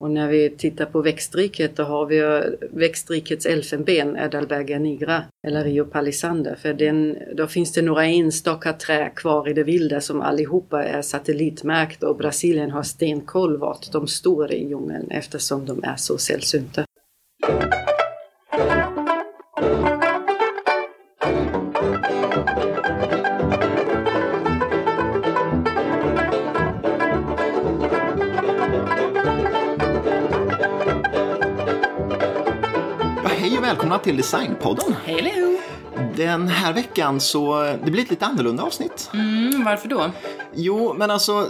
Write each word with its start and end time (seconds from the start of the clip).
Och 0.00 0.10
när 0.10 0.28
vi 0.28 0.50
tittar 0.50 0.86
på 0.86 1.02
växtriket 1.02 1.76
då 1.76 1.82
har 1.82 2.06
vi 2.06 2.42
växtrikets 2.70 3.46
elfenben, 3.46 4.16
Edalberga 4.16 4.78
nigra, 4.78 5.24
eller 5.46 5.64
Rio 5.64 5.84
palisander. 5.84 6.54
För 6.54 6.74
den, 6.74 7.18
då 7.34 7.46
finns 7.46 7.72
det 7.72 7.82
några 7.82 8.04
enstaka 8.04 8.72
trä 8.72 9.10
kvar 9.16 9.48
i 9.48 9.52
det 9.52 9.64
vilda 9.64 10.00
som 10.00 10.20
allihopa 10.20 10.84
är 10.84 11.02
satellitmärkta 11.02 12.08
och 12.08 12.16
Brasilien 12.16 12.70
har 12.70 12.82
stenkoll 12.82 13.56
vart 13.56 13.92
de 13.92 14.06
står 14.06 14.52
i 14.52 14.68
djungeln 14.68 15.10
eftersom 15.10 15.66
de 15.66 15.84
är 15.84 15.96
så 15.96 16.18
sällsynta. 16.18 16.84
Välkomna 33.90 34.04
till 34.04 34.16
Designpodden. 34.16 34.94
Hello! 35.04 35.58
Den 36.16 36.48
här 36.48 36.72
veckan 36.72 37.20
så, 37.20 37.62
det 37.84 37.90
blir 37.90 38.02
ett 38.02 38.10
lite 38.10 38.26
annorlunda 38.26 38.62
avsnitt. 38.62 39.10
Mm, 39.14 39.64
varför 39.64 39.88
då? 39.88 40.10
Jo, 40.54 40.94
men 40.98 41.10
alltså, 41.10 41.46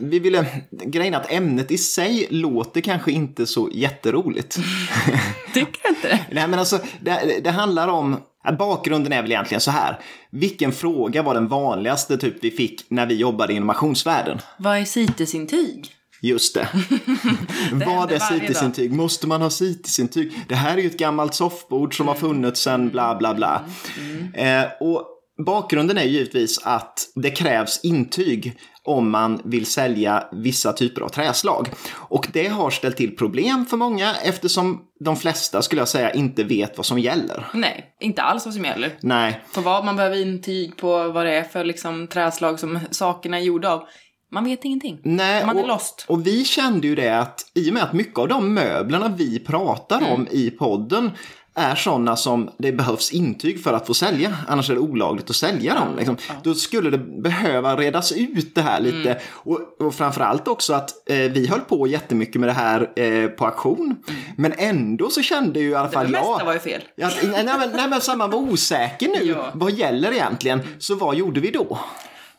vi 0.00 0.18
ville, 0.18 0.46
grejen 0.70 1.14
att 1.14 1.32
ämnet 1.32 1.70
i 1.70 1.78
sig 1.78 2.26
låter 2.30 2.80
kanske 2.80 3.12
inte 3.12 3.46
så 3.46 3.68
jätteroligt. 3.72 4.58
Tycker 5.54 5.82
du 5.82 5.88
inte 5.88 6.08
det? 6.08 6.20
Nej, 6.32 6.48
men 6.48 6.58
alltså, 6.58 6.78
det, 7.00 7.40
det 7.44 7.50
handlar 7.50 7.88
om, 7.88 8.16
bakgrunden 8.58 9.12
är 9.12 9.22
väl 9.22 9.32
egentligen 9.32 9.60
så 9.60 9.70
här. 9.70 9.98
Vilken 10.30 10.72
fråga 10.72 11.22
var 11.22 11.34
den 11.34 11.48
vanligaste 11.48 12.18
typ 12.18 12.44
vi 12.44 12.50
fick 12.50 12.84
när 12.88 13.06
vi 13.06 13.14
jobbade 13.14 13.52
i 13.52 13.56
innovationsvärlden? 13.56 14.38
Vad 14.58 14.76
är 14.76 14.84
CITES-intyg? 14.84 15.99
Just 16.22 16.54
det. 16.54 16.68
det 17.72 17.84
Vad 17.86 18.12
är 18.12 18.18
CITES-intyg? 18.18 18.92
Måste 18.92 19.26
man 19.26 19.42
ha 19.42 19.50
CITES-intyg? 19.50 20.32
Det 20.48 20.54
här 20.54 20.76
är 20.76 20.82
ju 20.82 20.86
ett 20.86 20.98
gammalt 20.98 21.34
soffbord 21.34 21.96
som 21.96 22.08
har 22.08 22.14
mm. 22.14 22.28
funnits 22.28 22.60
sedan 22.60 22.88
bla 22.88 23.16
bla 23.16 23.34
bla. 23.34 23.64
Mm. 23.98 24.34
Eh, 24.34 24.70
och 24.80 25.06
bakgrunden 25.46 25.98
är 25.98 26.04
givetvis 26.04 26.60
att 26.64 27.08
det 27.14 27.30
krävs 27.30 27.80
intyg 27.82 28.58
om 28.82 29.10
man 29.10 29.40
vill 29.44 29.66
sälja 29.66 30.28
vissa 30.32 30.72
typer 30.72 31.02
av 31.02 31.08
träslag. 31.08 31.68
Och 31.94 32.28
det 32.32 32.46
har 32.46 32.70
ställt 32.70 32.96
till 32.96 33.16
problem 33.16 33.66
för 33.66 33.76
många 33.76 34.14
eftersom 34.24 34.80
de 35.04 35.16
flesta, 35.16 35.62
skulle 35.62 35.80
jag 35.80 35.88
säga, 35.88 36.12
inte 36.12 36.44
vet 36.44 36.76
vad 36.76 36.86
som 36.86 36.98
gäller. 36.98 37.46
Nej, 37.54 37.84
inte 38.00 38.22
alls 38.22 38.44
vad 38.44 38.54
som 38.54 38.64
gäller. 38.64 38.92
Nej. 39.00 39.40
På 39.54 39.60
vad 39.60 39.84
man 39.84 39.96
behöver 39.96 40.22
intyg 40.22 40.76
på, 40.76 41.08
vad 41.08 41.26
det 41.26 41.32
är 41.32 41.44
för 41.44 41.64
liksom, 41.64 42.06
träslag 42.06 42.60
som 42.60 42.78
sakerna 42.90 43.38
är 43.38 43.42
gjorda 43.42 43.72
av. 43.72 43.84
Man 44.32 44.44
vet 44.44 44.64
ingenting. 44.64 44.98
Nej, 45.02 45.46
man 45.46 45.58
är 45.58 45.62
och, 45.62 45.68
lost. 45.68 46.04
Och 46.08 46.26
vi 46.26 46.44
kände 46.44 46.86
ju 46.86 46.94
det 46.94 47.18
att 47.18 47.50
i 47.54 47.70
och 47.70 47.74
med 47.74 47.82
att 47.82 47.92
mycket 47.92 48.18
av 48.18 48.28
de 48.28 48.54
möblerna 48.54 49.08
vi 49.08 49.38
pratar 49.38 49.98
mm. 49.98 50.12
om 50.12 50.28
i 50.30 50.50
podden 50.50 51.10
är 51.54 51.74
sådana 51.74 52.16
som 52.16 52.50
det 52.58 52.72
behövs 52.72 53.12
intyg 53.12 53.62
för 53.62 53.72
att 53.72 53.86
få 53.86 53.94
sälja. 53.94 54.36
Annars 54.48 54.70
är 54.70 54.74
det 54.74 54.80
olagligt 54.80 55.30
att 55.30 55.36
sälja 55.36 55.74
dem. 55.74 55.96
Liksom. 55.96 56.16
Ja. 56.28 56.34
Då 56.42 56.54
skulle 56.54 56.90
det 56.90 56.98
behöva 56.98 57.76
redas 57.76 58.12
ut 58.12 58.54
det 58.54 58.62
här 58.62 58.80
lite. 58.80 59.10
Mm. 59.10 59.22
Och, 59.32 59.80
och 59.80 59.94
framförallt 59.94 60.48
också 60.48 60.74
att 60.74 61.10
eh, 61.10 61.16
vi 61.16 61.46
höll 61.46 61.60
på 61.60 61.86
jättemycket 61.86 62.40
med 62.40 62.48
det 62.48 62.52
här 62.52 62.90
eh, 62.96 63.28
på 63.28 63.46
auktion. 63.46 63.96
Mm. 64.08 64.20
Men 64.36 64.52
ändå 64.58 65.10
så 65.10 65.22
kände 65.22 65.60
ju 65.60 65.70
i 65.70 65.74
alla 65.74 65.88
fall 65.88 66.12
jag... 66.12 66.24
Det 66.24 66.30
mesta 66.30 66.44
var 66.44 66.52
ju 66.52 66.58
fel. 66.58 66.82
Ja, 66.96 67.10
nej, 67.22 67.44
men, 67.44 67.70
nej 67.70 67.88
men 67.88 68.00
så 68.00 68.16
man 68.16 68.30
var 68.30 68.38
osäker 68.38 69.08
nu. 69.08 69.24
ja. 69.36 69.50
Vad 69.54 69.72
gäller 69.72 70.12
egentligen? 70.12 70.60
Så 70.78 70.94
vad 70.94 71.16
gjorde 71.16 71.40
vi 71.40 71.50
då? 71.50 71.78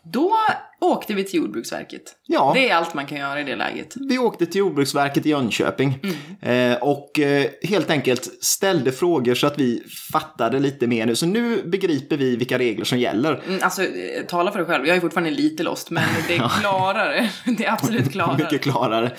Då 0.03 0.33
åkte 0.80 1.13
vi 1.13 1.23
till 1.23 1.39
Jordbruksverket. 1.39 2.02
Ja. 2.27 2.52
Det 2.55 2.69
är 2.69 2.75
allt 2.75 2.94
man 2.94 3.05
kan 3.05 3.17
göra 3.17 3.41
i 3.41 3.44
det 3.44 3.55
läget. 3.55 3.94
Vi 4.09 4.17
åkte 4.17 4.45
till 4.45 4.59
Jordbruksverket 4.59 5.25
i 5.25 5.30
Jönköping 5.30 5.99
mm. 6.03 6.71
eh, 6.71 6.77
och 6.77 7.19
eh, 7.19 7.49
helt 7.63 7.89
enkelt 7.89 8.43
ställde 8.43 8.91
frågor 8.91 9.35
så 9.35 9.47
att 9.47 9.59
vi 9.59 9.83
fattade 10.11 10.59
lite 10.59 10.88
mer 10.88 11.05
nu. 11.05 11.16
Så 11.16 11.25
nu 11.25 11.63
begriper 11.63 12.17
vi 12.17 12.35
vilka 12.35 12.58
regler 12.58 12.85
som 12.85 12.99
gäller. 12.99 13.42
Mm, 13.48 13.59
alltså, 13.64 13.83
eh, 13.83 14.26
tala 14.27 14.52
för 14.52 14.59
dig 14.59 14.67
själv. 14.67 14.87
Jag 14.87 14.98
är 14.98 15.02
fortfarande 15.02 15.31
lite 15.31 15.64
lost, 15.64 15.89
men 15.89 16.03
det 16.27 16.36
är 16.36 16.49
klarare. 16.59 17.30
det 17.58 17.65
är 17.65 17.71
absolut 17.71 18.11
klarare. 18.11 18.37
Mycket 18.37 18.61
klarare. 18.61 19.11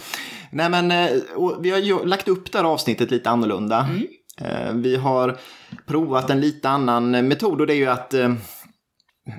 Nej, 0.51 0.71
men 0.71 0.89
vi 1.61 1.71
har 1.71 2.07
lagt 2.07 2.29
upp 2.29 2.53
det 2.53 2.59
här 2.59 2.65
avsnittet 2.65 3.11
lite 3.11 3.31
annorlunda. 3.31 3.89
Mm. 3.91 4.83
Vi 4.83 4.97
har 4.97 5.39
provat 5.87 6.31
en 6.31 6.41
lite 6.41 6.69
annan 6.69 7.11
metod 7.29 7.61
och 7.61 7.67
det 7.67 7.75
är 7.75 7.77
ju 7.77 7.87
att 7.87 8.15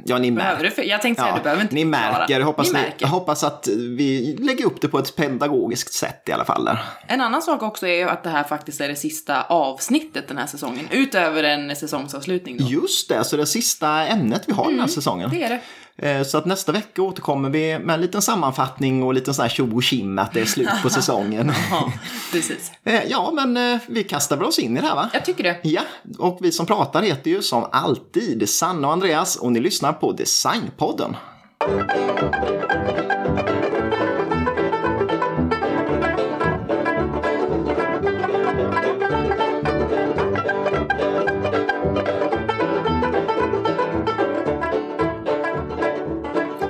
Ja, 0.05 0.17
ni 0.17 0.31
märker. 0.31 0.83
Jag 0.83 1.01
tänkte 1.01 1.21
säga, 1.23 1.33
ja, 1.33 1.37
du 1.37 1.43
behöver 1.43 1.61
inte 1.61 1.75
Ni 1.75 1.85
märker. 1.85 2.41
Hoppas, 2.41 2.67
ni 2.67 2.73
märker. 2.73 3.05
Ni, 3.05 3.11
hoppas 3.11 3.43
att 3.43 3.67
vi 3.67 4.37
lägger 4.39 4.65
upp 4.65 4.81
det 4.81 4.87
på 4.87 4.99
ett 4.99 5.15
pedagogiskt 5.15 5.93
sätt 5.93 6.29
i 6.29 6.31
alla 6.31 6.45
fall. 6.45 6.65
Där. 6.65 6.79
En 7.07 7.21
annan 7.21 7.41
sak 7.41 7.63
också 7.63 7.87
är 7.87 8.07
att 8.07 8.23
det 8.23 8.29
här 8.29 8.43
faktiskt 8.43 8.81
är 8.81 8.87
det 8.87 8.95
sista 8.95 9.43
avsnittet 9.43 10.27
den 10.27 10.37
här 10.37 10.47
säsongen. 10.47 10.87
Utöver 10.91 11.43
en 11.43 11.75
säsongsavslutning 11.75 12.57
då. 12.57 12.65
Just 12.65 13.09
det, 13.09 13.23
så 13.23 13.37
det 13.37 13.45
sista 13.45 14.07
ämnet 14.07 14.43
vi 14.47 14.53
har 14.53 14.63
mm, 14.63 14.73
den 14.73 14.79
här 14.79 14.87
mm, 14.87 14.95
säsongen. 14.95 15.29
Det 15.29 15.43
är 15.43 15.49
det. 15.49 15.61
Eh, 15.97 16.23
så 16.23 16.37
att 16.37 16.45
nästa 16.45 16.71
vecka 16.71 17.01
återkommer 17.01 17.49
vi 17.49 17.79
med 17.79 17.93
en 17.93 18.01
liten 18.01 18.21
sammanfattning 18.21 19.03
och 19.03 19.13
lite 19.13 19.33
sån 19.33 19.43
här 19.43 19.49
tjo 19.49 19.75
och 19.75 19.83
kim 19.83 20.19
att 20.19 20.33
det 20.33 20.41
är 20.41 20.45
slut 20.45 20.69
på 20.83 20.89
säsongen. 20.89 21.53
ja, 21.71 21.93
precis. 22.31 22.71
Eh, 22.83 23.03
ja, 23.03 23.31
men 23.33 23.57
eh, 23.57 23.79
vi 23.87 24.03
kastar 24.03 24.37
väl 24.37 24.45
oss 24.45 24.59
in 24.59 24.77
i 24.77 24.81
det 24.81 24.87
här 24.87 24.95
va? 24.95 25.09
Jag 25.13 25.25
tycker 25.25 25.43
det. 25.43 25.59
Ja, 25.63 25.81
och 26.19 26.37
vi 26.41 26.51
som 26.51 26.65
pratar 26.65 27.01
heter 27.01 27.31
ju 27.31 27.41
som 27.41 27.65
alltid 27.71 28.49
Sanna 28.49 28.87
och 28.87 28.93
Andreas 28.93 29.35
och 29.35 29.51
ni 29.51 29.59
lyssnar 29.59 29.93
på 29.93 30.11
Designpodden. 30.11 31.15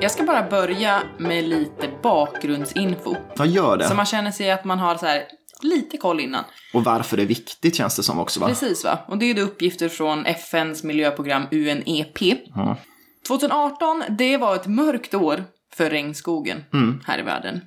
Jag 0.04 0.12
ska 0.12 0.24
bara 0.24 0.50
börja 0.50 1.04
med 1.18 1.44
lite 1.44 1.90
bakgrundsinfo. 2.02 3.16
Ja, 3.36 3.46
gör 3.46 3.78
det. 3.78 3.88
Så 3.88 3.96
man 3.96 4.06
känner 4.06 4.32
sig 4.32 4.52
att 4.52 4.66
man 4.66 4.80
har 4.80 4.96
så 4.98 5.06
här 5.06 5.24
lite 5.62 5.98
koll 5.98 6.20
innan. 6.20 6.44
Och 6.74 6.84
varför 6.84 7.18
det 7.18 7.24
är 7.24 7.28
viktigt 7.28 7.76
känns 7.76 7.96
det 7.96 8.04
som 8.04 8.20
också 8.20 8.40
va? 8.40 8.48
Precis 8.48 8.84
va. 8.84 9.00
Och 9.08 9.18
det 9.18 9.26
är 9.26 9.34
då 9.34 9.42
uppgifter 9.42 9.90
från 9.90 10.26
FNs 10.26 10.84
miljöprogram 10.84 11.44
UNEP. 11.52 12.22
Mm. 12.22 12.76
2018, 13.28 14.04
det 14.10 14.38
var 14.38 14.56
ett 14.56 14.68
mörkt 14.68 15.14
år 15.14 15.44
för 15.74 15.90
regnskogen 15.90 16.64
mm. 16.74 17.02
här 17.06 17.20
i 17.20 17.22
världen. 17.22 17.62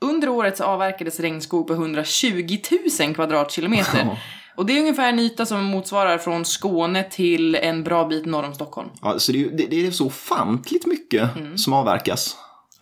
Under 0.00 0.28
året 0.28 0.56
så 0.56 0.64
avverkades 0.64 1.20
regnskog 1.20 1.66
på 1.66 1.72
120 1.72 2.58
000 3.00 3.14
kvadratkilometer. 3.14 4.18
Och 4.56 4.66
det 4.66 4.76
är 4.76 4.80
ungefär 4.80 5.08
en 5.08 5.18
yta 5.18 5.46
som 5.46 5.64
motsvarar 5.64 6.18
från 6.18 6.44
Skåne 6.44 7.02
till 7.02 7.54
en 7.54 7.84
bra 7.84 8.04
bit 8.04 8.26
norr 8.26 8.44
om 8.44 8.54
Stockholm. 8.54 8.88
Ja, 9.02 9.18
så 9.18 9.32
det, 9.32 9.48
det, 9.48 9.66
det 9.66 9.86
är 9.86 9.90
så 9.90 10.06
ofantligt 10.06 10.86
mycket 10.86 11.36
mm. 11.36 11.58
som 11.58 11.72
avverkas 11.72 12.36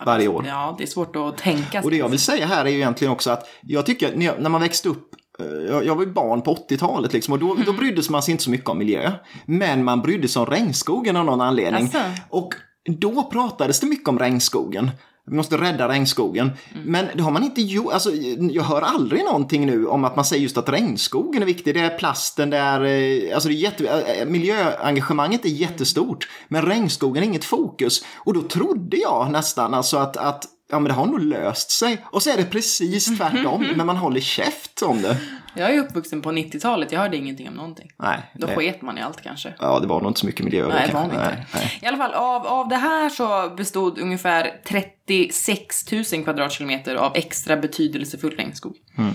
varje 0.05 0.27
år. 0.27 0.45
Ja, 0.47 0.75
det 0.77 0.83
är 0.83 0.87
svårt 0.87 1.15
att 1.15 1.37
tänka 1.37 1.71
sig. 1.71 1.81
Och 1.83 1.91
det 1.91 1.97
jag 1.97 2.09
vill 2.09 2.19
säga 2.19 2.45
här 2.45 2.65
är 2.65 2.69
ju 2.69 2.77
egentligen 2.77 3.13
också 3.13 3.31
att 3.31 3.49
jag 3.61 3.85
tycker 3.85 4.15
när 4.15 4.49
man 4.49 4.61
växte 4.61 4.89
upp 4.89 5.15
eh, 5.39 5.85
jag 5.85 5.95
var 5.95 6.03
ju 6.03 6.11
barn 6.11 6.41
på 6.41 6.55
80-talet 6.55 7.13
liksom 7.13 7.33
och 7.33 7.39
då, 7.39 7.51
mm. 7.51 7.65
då 7.65 7.73
brydde 7.73 8.01
man 8.09 8.23
sig 8.23 8.31
inte 8.31 8.43
så 8.43 8.49
mycket 8.49 8.69
om 8.69 8.77
miljö. 8.77 9.11
Men 9.45 9.83
man 9.83 10.01
brydde 10.01 10.27
sig 10.27 10.39
om 10.39 10.45
regnskogen 10.45 11.15
av 11.15 11.25
någon 11.25 11.41
anledning. 11.41 11.83
Alltså. 11.83 11.99
Och 12.29 12.53
då 12.85 13.23
pratades 13.23 13.79
det 13.79 13.87
mycket 13.87 14.09
om 14.09 14.19
regnskogen. 14.19 14.91
Vi 15.31 15.37
måste 15.37 15.57
rädda 15.57 15.89
regnskogen. 15.89 16.51
Mm. 16.73 16.91
Men 16.91 17.07
det 17.15 17.23
har 17.23 17.31
man 17.31 17.43
inte 17.43 17.61
gjort. 17.61 17.93
Alltså, 17.93 18.11
jag 18.51 18.63
hör 18.63 18.81
aldrig 18.81 19.23
någonting 19.23 19.65
nu 19.65 19.87
om 19.87 20.03
att 20.03 20.15
man 20.15 20.25
säger 20.25 20.43
just 20.43 20.57
att 20.57 20.69
regnskogen 20.69 21.41
är 21.41 21.45
viktig. 21.45 21.73
Det 21.73 21.79
är 21.79 21.97
plasten, 21.97 22.49
det 22.49 22.57
är, 22.57 22.81
eh, 22.81 23.33
alltså 23.33 23.49
det 23.49 23.55
är 23.55 23.57
jätte, 23.57 23.87
eh, 23.87 24.25
miljöengagemanget 24.25 25.45
är 25.45 25.49
jättestort. 25.49 26.27
Men 26.47 26.65
regnskogen 26.65 27.23
är 27.23 27.27
inget 27.27 27.43
fokus. 27.43 28.05
Och 28.17 28.33
då 28.33 28.41
trodde 28.41 28.97
jag 28.97 29.31
nästan 29.31 29.73
alltså 29.73 29.97
att, 29.97 30.17
att 30.17 30.45
ja 30.71 30.79
men 30.79 30.89
det 30.89 30.93
har 30.93 31.05
nog 31.05 31.19
löst 31.19 31.71
sig. 31.71 32.05
Och 32.05 32.23
så 32.23 32.29
är 32.29 32.37
det 32.37 32.45
precis 32.45 33.17
tvärtom, 33.17 33.67
men 33.75 33.85
man 33.85 33.97
håller 33.97 34.19
käft 34.19 34.81
om 34.81 35.01
det. 35.01 35.17
Jag 35.55 35.75
är 35.75 35.79
uppvuxen 35.79 36.21
på 36.21 36.31
90-talet, 36.31 36.91
jag 36.91 36.99
hörde 36.99 37.17
ingenting 37.17 37.47
om 37.47 37.53
någonting. 37.53 37.91
Nej. 37.97 38.31
Då 38.33 38.47
det... 38.47 38.55
sket 38.55 38.81
man 38.81 38.97
i 38.97 39.01
allt 39.01 39.21
kanske. 39.21 39.53
Ja, 39.59 39.79
det 39.79 39.87
var 39.87 40.01
nog 40.01 40.09
inte 40.09 40.19
så 40.19 40.25
mycket 40.25 40.45
miljö. 40.45 40.67
Nej, 40.67 40.87
det 40.87 40.93
var 40.93 41.03
inte. 41.03 41.45
Nej, 41.53 41.79
I 41.81 41.85
alla 41.85 41.97
fall, 41.97 42.13
av, 42.13 42.47
av 42.47 42.67
det 42.67 42.75
här 42.75 43.09
så 43.09 43.53
bestod 43.57 43.99
ungefär 43.99 44.61
36 44.67 45.91
000 45.91 46.03
kvadratkilometer 46.23 46.95
av 46.95 47.15
extra 47.15 47.57
betydelsefull 47.57 48.35
regnskog. 48.37 48.75
Mm. 48.97 49.13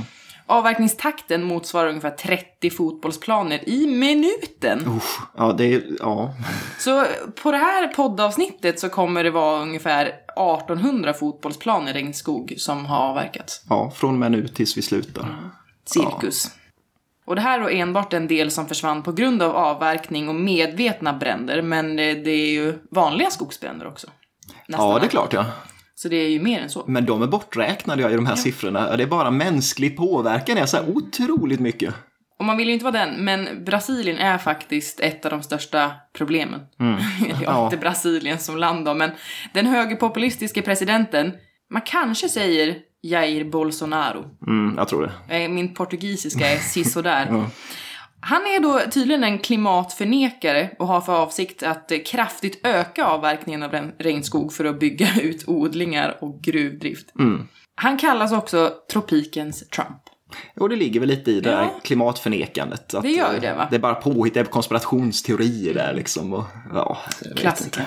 Avverkningstakten 0.48 1.42
motsvarar 1.42 1.88
ungefär 1.88 2.10
30 2.10 2.70
fotbollsplaner 2.70 3.68
i 3.68 3.86
minuten. 3.86 4.96
Usch, 4.96 5.20
ja, 5.36 5.52
det 5.52 5.74
är, 5.74 5.82
ja. 6.00 6.34
Så 6.78 7.04
på 7.42 7.50
det 7.50 7.56
här 7.56 7.88
poddavsnittet 7.88 8.80
så 8.80 8.88
kommer 8.88 9.24
det 9.24 9.30
vara 9.30 9.62
ungefär 9.62 10.06
1800 10.06 11.14
fotbollsplaner 11.14 11.92
regnskog 11.92 12.54
som 12.58 12.86
har 12.86 12.98
avverkats. 12.98 13.62
Ja, 13.68 13.90
från 13.90 14.14
och 14.14 14.20
med 14.20 14.32
nu 14.32 14.48
tills 14.48 14.76
vi 14.76 14.82
slutar. 14.82 15.22
Mm. 15.22 15.34
Cirkus. 15.84 16.44
Ja. 16.44 16.62
Och 17.24 17.34
det 17.34 17.40
här 17.40 17.60
är 17.60 17.70
enbart 17.70 18.12
en 18.12 18.28
del 18.28 18.50
som 18.50 18.68
försvann 18.68 19.02
på 19.02 19.12
grund 19.12 19.42
av 19.42 19.56
avverkning 19.56 20.28
och 20.28 20.34
medvetna 20.34 21.12
bränder, 21.12 21.62
men 21.62 21.96
det 21.96 22.30
är 22.30 22.50
ju 22.50 22.78
vanliga 22.90 23.30
skogsbränder 23.30 23.86
också. 23.86 24.06
Nästan 24.68 24.88
ja, 24.88 24.98
det 24.98 25.06
är 25.06 25.08
klart 25.08 25.32
ja. 25.32 25.44
Så 25.98 26.08
det 26.08 26.16
är 26.16 26.28
ju 26.28 26.40
mer 26.40 26.60
än 26.60 26.70
så. 26.70 26.84
Men 26.86 27.06
de 27.06 27.22
är 27.22 27.26
borträknade 27.26 28.12
i 28.12 28.16
de 28.16 28.26
här 28.26 28.32
ja. 28.32 28.36
siffrorna. 28.36 28.96
Det 28.96 29.02
är 29.02 29.06
bara 29.06 29.30
mänsklig 29.30 29.96
påverkan, 29.96 30.56
det 30.56 30.62
är 30.62 30.66
så 30.66 30.76
här 30.76 30.96
otroligt 30.96 31.60
mycket. 31.60 31.94
Och 32.38 32.44
man 32.44 32.56
vill 32.56 32.68
ju 32.68 32.74
inte 32.74 32.84
vara 32.84 33.06
den, 33.06 33.24
men 33.24 33.64
Brasilien 33.64 34.18
är 34.18 34.38
faktiskt 34.38 35.00
ett 35.00 35.24
av 35.24 35.30
de 35.30 35.42
största 35.42 35.92
problemen. 36.12 36.60
Mm. 36.80 36.94
ja, 37.28 37.36
ja, 37.42 37.64
inte 37.64 37.76
Brasilien 37.76 38.38
som 38.38 38.56
land 38.56 38.84
då, 38.84 38.94
men 38.94 39.10
den 39.54 39.66
högerpopulistiska 39.66 40.62
presidenten, 40.62 41.32
man 41.70 41.82
kanske 41.82 42.28
säger 42.28 42.76
Jair 43.02 43.44
Bolsonaro. 43.44 44.24
Mm, 44.46 44.74
jag 44.76 44.88
tror 44.88 45.12
det. 45.28 45.36
Eh, 45.36 45.48
min 45.48 45.74
portugisiska 45.74 46.48
är 46.48 46.58
sisådär. 46.58 47.26
ja. 47.30 47.50
Han 48.20 48.42
är 48.42 48.60
då 48.60 48.80
tydligen 48.90 49.24
en 49.24 49.38
klimatförnekare 49.38 50.70
och 50.78 50.86
har 50.86 51.00
för 51.00 51.12
avsikt 51.12 51.62
att 51.62 51.92
kraftigt 52.06 52.66
öka 52.66 53.04
avverkningen 53.04 53.62
av 53.62 53.92
regnskog 53.98 54.52
för 54.52 54.64
att 54.64 54.80
bygga 54.80 55.08
ut 55.22 55.48
odlingar 55.48 56.16
och 56.20 56.40
gruvdrift. 56.42 57.14
Mm. 57.18 57.48
Han 57.74 57.98
kallas 57.98 58.32
också 58.32 58.72
tropikens 58.92 59.68
Trump. 59.68 60.02
Och 60.60 60.68
det 60.68 60.76
ligger 60.76 61.00
väl 61.00 61.08
lite 61.08 61.30
i 61.30 61.40
det 61.40 61.50
ja. 61.50 61.56
där 61.56 61.70
klimatförnekandet. 61.82 62.94
Att 62.94 63.02
det 63.02 63.10
gör 63.10 63.34
ju 63.34 63.40
det 63.40 63.54
va? 63.54 63.66
Det 63.70 63.76
är 63.76 63.80
bara 63.80 63.94
påhitt, 63.94 64.50
konspirationsteorier 64.50 65.74
där 65.74 65.94
liksom. 65.94 66.32
Och, 66.32 66.44
ja, 66.74 66.98
Klassiker. 67.36 67.86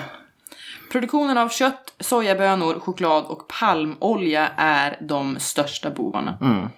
Produktionen 0.92 1.38
av 1.38 1.48
kött, 1.48 1.94
sojabönor, 2.00 2.80
choklad 2.80 3.24
och 3.24 3.48
palmolja 3.48 4.48
är 4.56 4.98
de 5.00 5.36
största 5.38 5.90
bovarna. 5.90 6.38
Mm. 6.40 6.68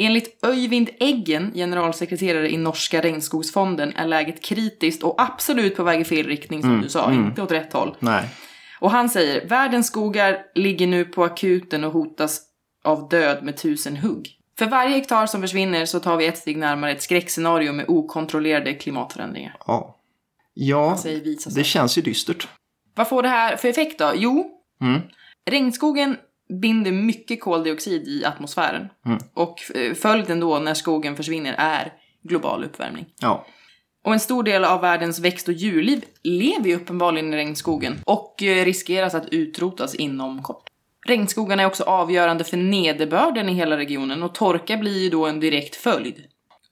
Enligt 0.00 0.44
Öyvind 0.44 0.90
Eggen, 1.00 1.52
generalsekreterare 1.54 2.50
i 2.50 2.56
norska 2.56 3.00
regnskogsfonden, 3.00 3.92
är 3.96 4.06
läget 4.06 4.42
kritiskt 4.42 5.02
och 5.02 5.22
absolut 5.22 5.76
på 5.76 5.82
väg 5.82 6.00
i 6.00 6.04
fel 6.04 6.26
riktning 6.26 6.60
som 6.60 6.70
mm, 6.70 6.82
du 6.82 6.88
sa, 6.88 7.10
mm. 7.10 7.24
inte 7.24 7.42
åt 7.42 7.52
rätt 7.52 7.72
håll. 7.72 7.96
Nej. 7.98 8.28
Och 8.80 8.90
han 8.90 9.08
säger, 9.08 9.48
världens 9.48 9.86
skogar 9.86 10.38
ligger 10.54 10.86
nu 10.86 11.04
på 11.04 11.24
akuten 11.24 11.84
och 11.84 11.92
hotas 11.92 12.40
av 12.84 13.08
död 13.08 13.42
med 13.42 13.56
tusen 13.56 13.96
hugg. 13.96 14.34
För 14.58 14.66
varje 14.66 14.90
hektar 14.90 15.26
som 15.26 15.40
försvinner 15.40 15.86
så 15.86 16.00
tar 16.00 16.16
vi 16.16 16.26
ett 16.26 16.38
steg 16.38 16.56
närmare 16.58 16.92
ett 16.92 17.02
skräckscenario 17.02 17.72
med 17.72 17.84
okontrollerade 17.88 18.74
klimatförändringar. 18.74 19.56
Ja, 19.66 19.96
ja 20.54 20.98
det 21.54 21.64
känns 21.64 21.98
ju 21.98 22.02
dystert. 22.02 22.48
Vad 22.94 23.08
får 23.08 23.22
det 23.22 23.28
här 23.28 23.56
för 23.56 23.68
effekt 23.68 23.98
då? 23.98 24.12
Jo, 24.14 24.50
mm. 24.80 25.00
regnskogen 25.50 26.16
binder 26.48 26.92
mycket 26.92 27.40
koldioxid 27.40 28.08
i 28.08 28.24
atmosfären. 28.24 28.88
Mm. 29.06 29.18
Och 29.34 29.76
eh, 29.76 29.94
följden 29.94 30.40
då 30.40 30.58
när 30.58 30.74
skogen 30.74 31.16
försvinner 31.16 31.54
är 31.58 31.92
global 32.22 32.64
uppvärmning. 32.64 33.06
Ja. 33.20 33.46
Och 34.04 34.12
en 34.12 34.20
stor 34.20 34.42
del 34.42 34.64
av 34.64 34.80
världens 34.80 35.18
växt 35.18 35.48
och 35.48 35.54
djurliv 35.54 36.04
lever 36.22 36.68
ju 36.68 36.76
uppenbarligen 36.76 37.34
i 37.34 37.36
regnskogen 37.36 38.00
och 38.04 38.42
eh, 38.42 38.64
riskeras 38.64 39.14
att 39.14 39.28
utrotas 39.28 39.94
inom 39.94 40.42
kort. 40.42 40.64
Regnskogarna 41.06 41.62
är 41.62 41.66
också 41.66 41.84
avgörande 41.84 42.44
för 42.44 42.56
nederbörden 42.56 43.48
i 43.48 43.52
hela 43.52 43.76
regionen 43.76 44.22
och 44.22 44.34
torka 44.34 44.76
blir 44.76 45.02
ju 45.02 45.10
då 45.10 45.26
en 45.26 45.40
direkt 45.40 45.76
följd. 45.76 46.14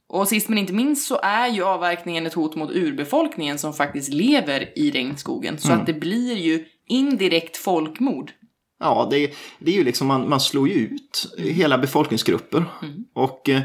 Och 0.08 0.28
sist 0.28 0.48
men 0.48 0.58
inte 0.58 0.72
minst 0.72 1.06
så 1.06 1.20
är 1.22 1.48
ju 1.48 1.64
avverkningen 1.64 2.26
ett 2.26 2.34
hot 2.34 2.54
mot 2.54 2.70
urbefolkningen 2.70 3.58
som 3.58 3.72
faktiskt 3.72 4.12
lever 4.12 4.78
i 4.78 4.90
regnskogen. 4.90 5.58
Så 5.58 5.68
mm. 5.68 5.80
att 5.80 5.86
det 5.86 5.92
blir 5.92 6.36
ju 6.36 6.64
indirekt 6.88 7.56
folkmord 7.56 8.32
Ja, 8.80 9.08
det, 9.10 9.34
det 9.58 9.70
är 9.70 9.74
ju 9.74 9.84
liksom, 9.84 10.06
man, 10.06 10.28
man 10.28 10.40
slår 10.40 10.68
ju 10.68 10.74
ut 10.74 11.34
hela 11.38 11.78
befolkningsgrupper. 11.78 12.64
Mm. 12.82 13.04
Och 13.14 13.48
eh, 13.48 13.62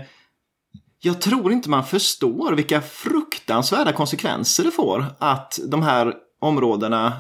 jag 0.99 1.21
tror 1.21 1.51
inte 1.51 1.69
man 1.69 1.85
förstår 1.85 2.53
vilka 2.53 2.81
fruktansvärda 2.81 3.93
konsekvenser 3.93 4.63
det 4.63 4.71
får 4.71 5.05
att 5.19 5.59
de 5.67 5.83
här 5.83 6.13
områdena 6.39 7.13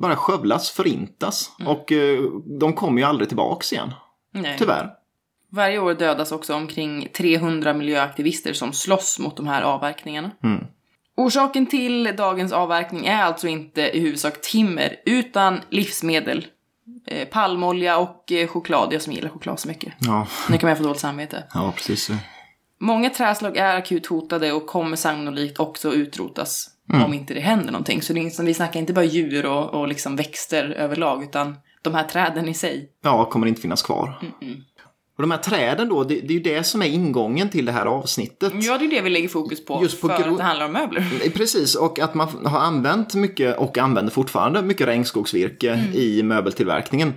bara 0.00 0.16
skövlas, 0.16 0.70
förintas. 0.70 1.50
Mm. 1.60 1.72
Och 1.72 1.92
eh, 1.92 2.20
de 2.60 2.72
kommer 2.72 3.00
ju 3.00 3.06
aldrig 3.06 3.28
tillbaks 3.28 3.72
igen. 3.72 3.94
Nej. 4.34 4.56
Tyvärr. 4.58 4.90
Varje 5.52 5.78
år 5.78 5.94
dödas 5.94 6.32
också 6.32 6.54
omkring 6.54 7.08
300 7.16 7.74
miljöaktivister 7.74 8.52
som 8.52 8.72
slåss 8.72 9.18
mot 9.18 9.36
de 9.36 9.46
här 9.46 9.62
avverkningarna. 9.62 10.30
Mm. 10.42 10.64
Orsaken 11.16 11.66
till 11.66 12.16
dagens 12.16 12.52
avverkning 12.52 13.06
är 13.06 13.22
alltså 13.22 13.48
inte 13.48 13.82
i 13.82 14.00
huvudsak 14.00 14.40
timmer, 14.40 14.96
utan 15.06 15.60
livsmedel 15.70 16.46
Eh, 17.10 17.28
palmolja 17.28 17.98
och 17.98 18.32
eh, 18.32 18.48
choklad. 18.48 18.92
Jag 18.92 19.02
som 19.02 19.12
gillar 19.12 19.28
choklad 19.28 19.60
så 19.60 19.68
mycket. 19.68 19.92
Ja. 19.98 20.26
Nu 20.48 20.58
kan 20.58 20.68
man 20.68 20.76
få 20.76 20.82
dåligt 20.82 21.00
samvete. 21.00 21.44
Ja, 21.54 21.72
precis. 21.76 22.10
Många 22.80 23.10
träslag 23.10 23.56
är 23.56 23.76
akut 23.76 24.06
hotade 24.06 24.52
och 24.52 24.66
kommer 24.66 24.96
sannolikt 24.96 25.60
också 25.60 25.92
utrotas 25.92 26.68
mm. 26.92 27.04
om 27.04 27.14
inte 27.14 27.34
det 27.34 27.40
händer 27.40 27.72
någonting. 27.72 28.02
Så 28.02 28.12
det 28.12 28.20
är, 28.20 28.42
vi 28.42 28.54
snackar 28.54 28.80
inte 28.80 28.92
bara 28.92 29.04
djur 29.04 29.46
och, 29.46 29.74
och 29.74 29.88
liksom 29.88 30.16
växter 30.16 30.70
överlag, 30.70 31.22
utan 31.22 31.56
de 31.82 31.94
här 31.94 32.04
träden 32.04 32.48
i 32.48 32.54
sig. 32.54 32.90
Ja, 33.02 33.24
kommer 33.24 33.46
inte 33.46 33.60
finnas 33.60 33.82
kvar. 33.82 34.18
Mm 34.22 34.32
-mm. 34.40 34.62
Och 35.20 35.22
de 35.22 35.30
här 35.30 35.38
träden 35.38 35.88
då, 35.88 36.04
det, 36.04 36.14
det, 36.14 36.26
är 36.28 36.32
ju 36.32 36.40
det 36.40 36.64
som 36.64 36.82
är 36.82 36.86
ingången 36.86 37.48
till 37.48 37.64
det 37.64 37.72
här 37.72 37.86
avsnittet. 37.86 38.52
Ja, 38.54 38.78
det 38.78 38.84
är 38.84 38.90
det 38.90 39.00
vi 39.00 39.10
lägger 39.10 39.28
fokus 39.28 39.64
på, 39.64 39.80
Just 39.82 40.00
på 40.00 40.08
för 40.08 40.14
att 40.14 40.36
det 40.36 40.42
handlar 40.42 40.66
om 40.66 40.72
möbler. 40.72 41.30
Precis, 41.34 41.74
och 41.74 41.98
att 41.98 42.14
man 42.14 42.46
har 42.46 42.58
använt 42.58 43.14
mycket, 43.14 43.58
och 43.58 43.78
använder 43.78 44.12
fortfarande, 44.12 44.62
mycket 44.62 44.86
regnskogsvirke 44.86 45.72
mm. 45.72 45.92
i 45.94 46.22
möbeltillverkningen. 46.22 47.12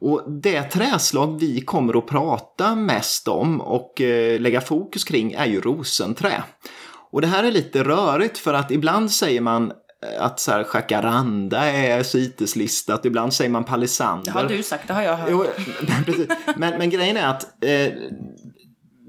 Och 0.00 0.32
det 0.42 0.62
träslag 0.62 1.40
vi 1.40 1.60
kommer 1.60 1.98
att 1.98 2.06
prata 2.06 2.74
mest 2.74 3.28
om 3.28 3.60
och 3.60 4.00
eh, 4.00 4.40
lägga 4.40 4.60
fokus 4.60 5.04
kring 5.04 5.32
är 5.32 5.46
ju 5.46 5.60
rosenträ. 5.60 6.42
Och 7.10 7.20
det 7.20 7.26
här 7.26 7.44
är 7.44 7.50
lite 7.50 7.84
rörigt 7.84 8.38
för 8.38 8.54
att 8.54 8.70
ibland 8.70 9.10
säger 9.10 9.40
man 9.40 9.72
att 10.18 10.40
så 10.40 10.52
här, 10.52 10.66
jacaranda 10.74 11.64
är 11.64 12.02
CITES-listat, 12.02 13.04
ibland 13.04 13.34
säger 13.34 13.50
man 13.50 13.64
palisander. 13.64 14.32
Det 14.32 14.38
har 14.38 14.48
du 14.48 14.62
sagt, 14.62 14.88
det 14.88 14.94
har 14.94 15.02
jag 15.02 15.16
hört. 15.16 15.28
Jo, 15.30 15.44
men, 16.56 16.78
men 16.78 16.90
grejen 16.90 17.16
är 17.16 17.26
att 17.26 17.64
eh, 17.64 17.92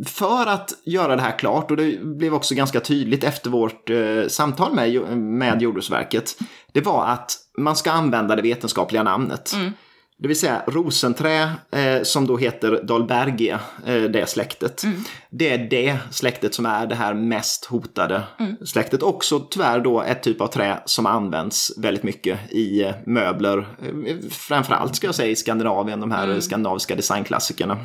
för 0.06 0.46
att 0.46 0.74
göra 0.84 1.16
det 1.16 1.22
här 1.22 1.40
klart, 1.40 1.72
och 1.72 1.78
det 1.78 2.00
blev 2.04 2.34
också 2.34 2.56
ganska 2.56 2.80
tydligt 2.80 3.24
efter 3.24 3.50
vårt 3.50 3.90
eh, 3.90 4.28
samtal 4.28 4.74
med, 4.74 5.18
med 5.18 5.62
Jordbruksverket, 5.62 6.36
det 6.72 6.82
var 6.82 7.06
att 7.06 7.38
man 7.58 7.76
ska 7.76 7.92
använda 7.92 8.36
det 8.36 8.42
vetenskapliga 8.42 9.04
namnet. 9.04 9.54
Mm. 9.54 9.74
Det 10.22 10.28
vill 10.28 10.40
säga 10.40 10.64
rosenträ 10.68 11.44
eh, 11.72 12.04
som 12.04 12.28
då 12.28 12.38
heter 12.38 12.82
Dahlbergia, 12.84 13.60
eh, 13.86 14.02
det 14.02 14.30
släktet. 14.30 14.84
Mm. 14.84 15.04
Det 15.30 15.50
är 15.50 15.58
det 15.58 15.98
släktet 16.12 16.54
som 16.54 16.66
är 16.66 16.88
det 16.88 16.96
här 16.96 17.14
mest 17.14 17.66
hotade 17.66 18.24
mm. 18.40 18.58
släktet. 18.66 19.04
Också 19.04 19.40
tyvärr 19.40 19.80
då 19.80 20.02
ett 20.02 20.24
typ 20.24 20.42
av 20.42 20.48
trä 20.48 20.80
som 20.86 21.06
används 21.06 21.72
väldigt 21.78 22.04
mycket 22.04 22.52
i 22.52 22.84
eh, 22.84 22.92
möbler. 23.06 23.58
Eh, 23.58 24.16
framförallt 24.30 24.96
ska 24.96 25.08
jag 25.08 25.16
säga 25.16 25.30
i 25.30 25.36
Skandinavien, 25.36 26.00
de 26.00 26.12
här 26.12 26.24
mm. 26.24 26.42
skandinaviska 26.42 26.96
designklassikerna. 26.96 27.78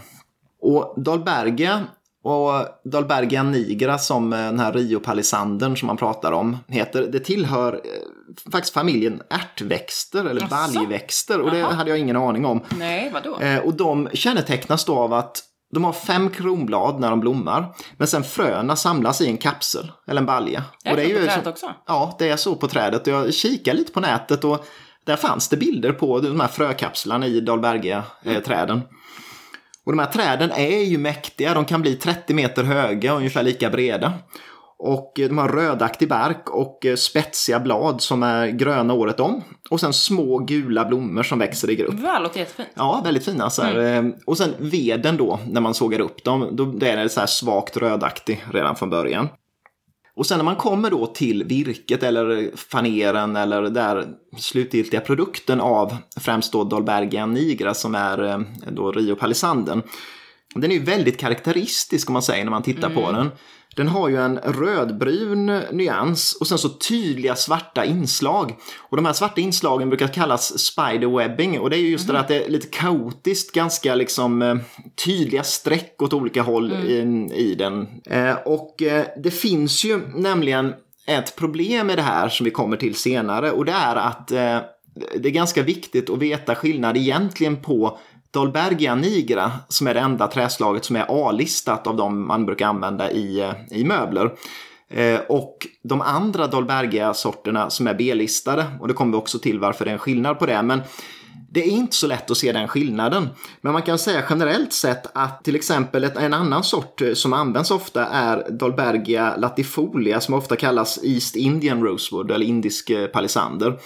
Och 0.61 0.95
Dahlbergia 0.97 1.85
och 2.25 2.53
Dahlbergia 2.85 3.43
nigra 3.43 3.99
som 3.99 4.33
eh, 4.33 4.39
den 4.39 4.59
här 4.59 4.73
Rio-palisandern 4.73 5.77
som 5.77 5.87
man 5.87 5.97
pratar 5.97 6.33
om 6.33 6.57
heter, 6.69 7.09
det 7.13 7.21
tillhör 7.21 7.81
faktiskt 8.53 8.75
familjen 8.75 9.23
ärtväxter 9.31 10.25
eller 10.25 10.45
Asså? 10.45 10.79
baljväxter 10.79 11.41
och 11.41 11.51
det 11.51 11.63
Aha. 11.63 11.73
hade 11.73 11.91
jag 11.91 11.99
ingen 11.99 12.17
aning 12.17 12.45
om. 12.45 12.65
Nej, 12.79 13.11
vadå? 13.13 13.41
Eh, 13.41 13.59
och 13.59 13.75
de 13.75 14.09
kännetecknas 14.13 14.85
då 14.85 14.99
av 14.99 15.13
att 15.13 15.43
de 15.75 15.85
har 15.85 15.93
fem 15.93 16.31
kronblad 16.31 17.01
när 17.01 17.11
de 17.11 17.21
blommar. 17.21 17.75
Men 17.97 18.07
sen 18.09 18.25
fröna 18.25 18.77
samlas 18.77 19.21
i 19.21 19.27
en 19.27 19.37
kapsel 19.37 19.93
eller 20.07 20.21
en 20.21 20.27
balja. 20.27 20.63
Är 20.85 20.91
och 20.91 20.97
det 20.97 21.03
är 21.03 21.09
ju 21.09 21.15
på 21.15 21.27
trädet 21.27 21.47
också? 21.47 21.75
Ja, 21.87 22.17
det 22.19 22.29
är 22.29 22.37
så 22.37 22.55
på 22.55 22.69
trädet. 22.69 23.07
Jag 23.07 23.35
kikar 23.35 23.75
lite 23.75 23.93
på 23.93 24.01
nätet 24.01 24.45
och 24.45 24.67
där 25.05 25.17
fanns 25.17 25.49
det 25.49 25.57
bilder 25.57 25.93
på 25.93 26.21
de 26.21 26.41
här 26.41 26.49
frökapslarna 26.49 27.27
i 27.27 27.41
Dahlbergia-träden. 27.41 28.77
Mm. 28.77 28.89
Och 29.85 29.93
de 29.93 29.99
här 29.99 30.07
träden 30.07 30.51
är 30.51 30.85
ju 30.85 30.99
mäktiga, 30.99 31.55
de 31.55 31.65
kan 31.65 31.83
bli 31.83 31.95
30 31.95 32.35
meter 32.35 32.65
höga 32.65 33.13
och 33.13 33.19
ungefär 33.19 33.43
lika 33.43 33.71
breda. 33.71 34.13
Och 34.79 35.13
de 35.17 35.39
har 35.39 35.49
rödaktig 35.49 36.09
bark 36.09 36.51
och 36.51 36.87
spetsiga 36.97 37.61
blad 37.61 38.03
som 38.03 38.23
är 38.23 38.49
gröna 38.49 38.95
året 38.95 39.21
om. 39.21 39.43
Och 39.71 39.81
sen 39.81 39.93
små 39.93 40.39
gula 40.39 40.85
blommor 40.85 41.23
som 41.23 41.39
växer 41.39 41.71
i 41.71 41.75
grupp. 41.75 42.03
Det 42.03 42.19
låter 42.19 42.41
jättefint. 42.41 42.69
Ja, 42.75 43.01
väldigt 43.05 43.25
fina. 43.25 43.51
Så 43.51 43.63
mm. 43.63 44.15
Och 44.27 44.39
sen 44.39 44.55
veden 44.59 45.17
då, 45.17 45.41
när 45.49 45.61
man 45.61 45.75
sågar 45.75 46.01
upp 46.01 46.25
dem, 46.25 46.49
då 46.53 46.87
är 46.87 46.97
den 46.97 47.11
så 47.11 47.21
här 47.21 47.27
svagt 47.27 47.77
rödaktig 47.77 48.45
redan 48.53 48.77
från 48.77 48.91
början. 48.91 49.29
Och 50.17 50.27
sen 50.27 50.39
när 50.39 50.45
man 50.45 50.57
kommer 50.57 50.91
då 50.91 51.07
till 51.07 51.45
virket 51.45 52.03
eller 52.03 52.57
faneren 52.57 53.37
eller 53.37 53.63
där 53.63 54.07
slutgiltiga 54.39 55.01
produkten 55.01 55.61
av 55.61 55.97
främst 56.21 56.53
då 56.53 56.65
Dahlbergia 56.65 57.27
nigra 57.27 57.75
som 57.75 57.95
är 57.95 58.25
eh, 58.25 58.41
då 58.73 58.93
Rio 58.93 59.15
Palisanden. 59.15 59.83
Den 60.55 60.71
är 60.71 60.75
ju 60.75 60.83
väldigt 60.83 61.21
karaktäristisk 61.21 62.09
om 62.09 62.13
man 62.13 62.23
säger 62.23 62.45
när 62.45 62.51
man 62.51 62.63
tittar 62.63 62.91
mm. 62.91 63.03
på 63.03 63.13
den. 63.13 63.31
Den 63.77 63.89
har 63.89 64.09
ju 64.09 64.17
en 64.17 64.39
rödbrun 64.39 65.47
nyans 65.73 66.37
och 66.41 66.47
sen 66.47 66.59
så 66.59 66.69
tydliga 66.69 67.37
svarta 67.37 67.85
inslag. 67.85 68.57
Och 68.79 68.97
de 68.97 69.07
här 69.07 69.13
svarta 69.13 69.41
inslagen 69.41 69.89
brukar 69.89 70.09
kallas 70.09 70.59
spiderwebbing 70.59 71.61
och 71.61 71.71
det 71.71 71.77
är 71.77 71.81
ju 71.81 71.89
just 71.89 72.05
mm. 72.05 72.15
det 72.15 72.21
att 72.21 72.29
det 72.29 72.45
är 72.45 72.51
lite 72.51 72.67
kaotiskt, 72.67 73.55
ganska 73.55 73.95
liksom 73.95 74.43
eh, 74.43 74.57
tydliga 75.05 75.43
streck 75.43 76.03
åt 76.03 76.13
olika 76.13 76.43
håll 76.43 76.73
mm. 76.73 76.87
i, 76.87 77.35
i, 77.35 77.55
den. 77.55 77.87
Eh, 78.07 78.35
och 78.35 78.83
eh, 78.83 79.05
det 79.23 79.31
finns 79.31 79.85
ju 79.85 80.01
nämligen 80.15 80.75
ett 81.07 81.37
problem 81.37 81.87
med 81.87 81.99
det 81.99 82.03
här 82.03 82.29
som 82.29 82.45
vi 82.45 82.51
kommer 82.51 82.77
till 82.77 82.95
senare 82.95 83.51
och 83.51 83.65
det 83.65 83.73
är 83.73 83.97
att 83.97 84.29
det 85.17 85.29
är 85.29 85.33
ganska 85.33 85.63
viktigt 85.63 86.11
att 86.11 86.19
veta 86.19 86.55
skillnad 86.55 86.97
egentligen 86.97 87.57
på 87.57 87.99
Dolbergia 88.35 88.95
nigra 88.95 89.53
som 89.69 89.87
är 89.87 89.95
det 89.95 90.01
enda 90.01 90.27
träslaget 90.27 90.85
som 90.85 90.97
är 90.97 91.07
A-listat 91.09 91.87
av 91.87 91.97
de 91.97 92.27
man 92.27 92.47
brukar 92.47 92.67
använda 92.67 93.11
i, 93.11 93.41
eh, 93.41 93.53
i 93.71 93.85
möbler. 93.85 94.31
Eh, 94.89 95.21
och 95.29 95.67
de 95.83 96.01
andra 96.01 96.47
Dolbergia-sorterna 96.47 97.71
som 97.71 97.87
är 97.87 97.95
B-listade 97.95 98.67
och 98.81 98.89
det 98.89 98.95
kommer 98.95 99.13
vi 99.13 99.19
också 99.19 99.39
till 99.39 99.59
varför 99.59 99.85
det 99.85 99.91
är 99.91 99.93
en 99.93 99.99
skillnad 99.99 100.39
på 100.39 100.47
det. 100.47 100.63
Men 100.63 100.83
det 101.51 101.61
är 101.61 101.71
inte 101.71 101.97
så 101.97 102.07
lätt 102.07 102.31
att 102.31 102.37
se 102.37 102.53
den 102.53 102.69
skillnaden. 102.69 103.29
Men 103.61 103.73
man 103.73 103.83
kan 103.83 103.99
säga 103.99 104.25
generellt 104.31 104.73
sett 104.73 105.07
att 105.15 105.45
till 105.45 105.57
exempel 105.57 106.05
en 106.05 106.35
annan 106.35 106.65
sort 106.65 107.03
eh, 107.03 107.13
som 107.13 107.33
används 107.33 107.71
ofta 107.71 108.07
är 108.07 108.51
Dolbergia 108.51 109.37
latifolia 109.37 110.21
som 110.21 110.35
ofta 110.35 110.57
kallas 110.57 110.99
East 111.03 111.37
Indian 111.37 111.83
Rosewood 111.83 112.31
eller 112.31 112.47
indisk 112.47 112.91
eh, 112.91 113.07
palisander. 113.07 113.79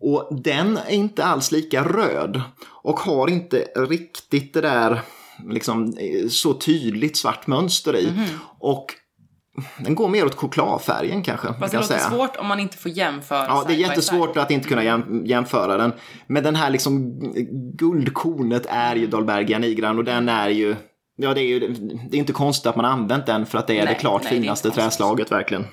Och 0.00 0.28
den 0.42 0.76
är 0.76 0.94
inte 0.94 1.24
alls 1.24 1.52
lika 1.52 1.84
röd 1.84 2.42
och 2.82 3.00
har 3.00 3.30
inte 3.30 3.56
riktigt 3.76 4.54
det 4.54 4.60
där 4.60 5.00
liksom, 5.48 5.96
så 6.30 6.54
tydligt 6.54 7.16
svart 7.16 7.46
mönster 7.46 7.96
i. 7.96 8.08
Mm. 8.08 8.28
Och 8.58 8.86
den 9.78 9.94
går 9.94 10.08
mer 10.08 10.26
åt 10.26 10.34
chokladfärgen 10.34 11.22
kanske. 11.22 11.48
Fast 11.60 11.72
det 11.72 11.78
låter 11.78 11.98
säga. 11.98 12.10
svårt 12.10 12.36
om 12.36 12.46
man 12.46 12.60
inte 12.60 12.76
får 12.76 12.90
jämföra. 12.90 13.46
Ja, 13.46 13.64
det 13.66 13.74
är 13.74 13.76
jättesvårt 13.76 14.36
att 14.36 14.50
inte 14.50 14.68
kunna 14.68 14.84
jäm 14.84 15.22
jämföra 15.26 15.76
den. 15.76 15.92
Men 16.26 16.42
den 16.42 16.56
här 16.56 16.70
liksom 16.70 17.20
guldkornet 17.74 18.66
är 18.68 18.96
ju 18.96 19.06
Dahlbergia 19.06 19.58
nigran 19.58 19.98
och 19.98 20.04
den 20.04 20.28
är 20.28 20.48
ju 20.48 20.76
Ja, 21.16 21.34
det 21.34 21.40
är 21.40 21.46
ju 21.46 21.60
det 22.10 22.16
är 22.16 22.18
inte 22.18 22.32
konstigt 22.32 22.66
att 22.66 22.76
man 22.76 22.84
använt 22.84 23.26
den 23.26 23.46
för 23.46 23.58
att 23.58 23.66
det 23.66 23.78
är 23.78 23.84
nej, 23.84 23.94
det 23.94 24.00
klart 24.00 24.22
nej, 24.24 24.32
finaste 24.32 24.68
det 24.68 24.74
träslaget 24.74 25.32
verkligen. 25.32 25.64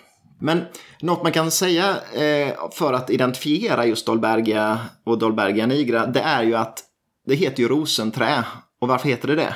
Men 0.42 0.62
något 1.02 1.24
man 1.24 1.32
kan 1.32 1.52
säga 1.52 1.96
eh, 2.14 2.54
för 2.72 2.94
att 2.94 3.10
identifiera 3.10 3.86
just 3.86 4.06
Dolbergia 4.06 4.80
och 5.06 5.20
Dolbergia 5.20 5.66
nigra, 5.66 6.06
det 6.06 6.20
är 6.20 6.44
ju 6.44 6.56
att 6.56 6.84
det 7.30 7.36
heter 7.36 7.64
ju 7.64 7.70
rosenträ. 7.70 8.44
Och 8.80 8.88
varför 8.88 9.10
heter 9.10 9.28
det 9.28 9.36
det? 9.36 9.56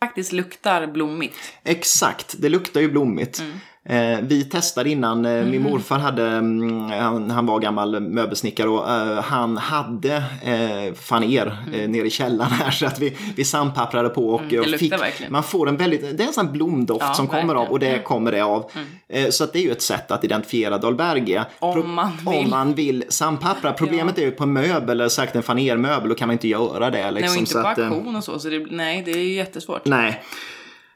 Faktiskt 0.00 0.32
luktar 0.32 0.86
blommigt. 0.86 1.36
Exakt, 1.64 2.34
det 2.38 2.48
luktar 2.48 2.80
ju 2.80 2.90
blommigt. 2.90 3.40
Mm. 3.40 3.58
Eh, 3.84 4.18
vi 4.22 4.44
testade 4.44 4.90
innan, 4.90 5.24
mm. 5.24 5.50
min 5.50 5.62
morfar 5.62 5.98
hade, 5.98 6.26
mm, 6.26 6.90
han, 6.90 7.30
han, 7.30 7.46
var 7.46 7.58
gammal 7.58 8.00
möbelsnickare 8.00 8.68
och 8.68 8.90
eh, 8.90 9.22
han 9.22 9.56
hade 9.56 10.16
eh, 10.42 10.94
faner 10.94 11.58
mm. 11.66 11.92
Nere 11.92 12.06
i 12.06 12.10
källaren 12.10 12.52
här 12.52 12.70
så 12.70 12.86
att 12.86 12.98
vi, 12.98 13.16
vi 13.36 13.44
sandpapprade 13.44 14.08
på 14.08 14.28
och, 14.28 14.52
mm, 14.52 14.74
och 14.74 14.80
fick, 14.80 14.94
man 15.28 15.42
får 15.42 15.68
en 15.68 15.76
väldigt, 15.76 16.18
det 16.18 16.22
är 16.22 16.26
en 16.26 16.32
sån 16.32 16.52
blomdoft 16.52 17.00
ja, 17.00 17.14
som 17.14 17.26
verkligen. 17.26 17.48
kommer 17.48 17.60
av 17.60 17.68
och 17.68 17.78
det 17.78 17.90
mm. 17.90 18.02
kommer 18.02 18.32
det 18.32 18.40
av. 18.40 18.70
Mm. 19.08 19.32
Så 19.32 19.44
att 19.44 19.52
det 19.52 19.58
är 19.58 19.62
ju 19.62 19.72
ett 19.72 19.82
sätt 19.82 20.10
att 20.10 20.24
identifiera 20.24 20.78
Dahlbergia. 20.78 21.46
Om 21.58 21.94
man 21.94 22.10
vill. 22.16 22.44
Om 22.44 22.50
man 22.50 22.74
vill 22.74 23.04
sandpappra. 23.08 23.72
Problemet 23.72 24.14
ja. 24.16 24.22
är 24.22 24.26
ju 24.26 24.32
på 24.32 24.44
en 24.44 24.52
möbel, 24.52 24.90
eller 24.90 25.08
sagt 25.08 25.36
en 25.36 25.42
fanermöbel, 25.42 26.08
då 26.08 26.14
kan 26.14 26.28
man 26.28 26.32
inte 26.32 26.48
göra 26.48 26.90
det. 26.90 27.10
Liksom, 27.10 27.20
nej, 27.20 27.30
och 27.30 27.36
inte 27.36 27.50
så 27.50 27.62
på 27.62 27.68
auktion 27.68 28.16
och 28.16 28.24
så, 28.24 28.38
så 28.38 28.48
det, 28.48 28.66
nej 28.70 29.02
det 29.06 29.10
är 29.10 29.34
jättesvårt. 29.34 29.84
Nej. 29.84 30.22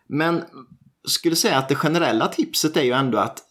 Men 0.07 0.43
skulle 1.05 1.37
säga 1.37 1.59
att 1.59 1.69
det 1.69 1.75
generella 1.75 2.29
tipset 2.29 2.77
är 2.77 2.83
ju 2.83 2.93
ändå 2.93 3.19
att 3.19 3.43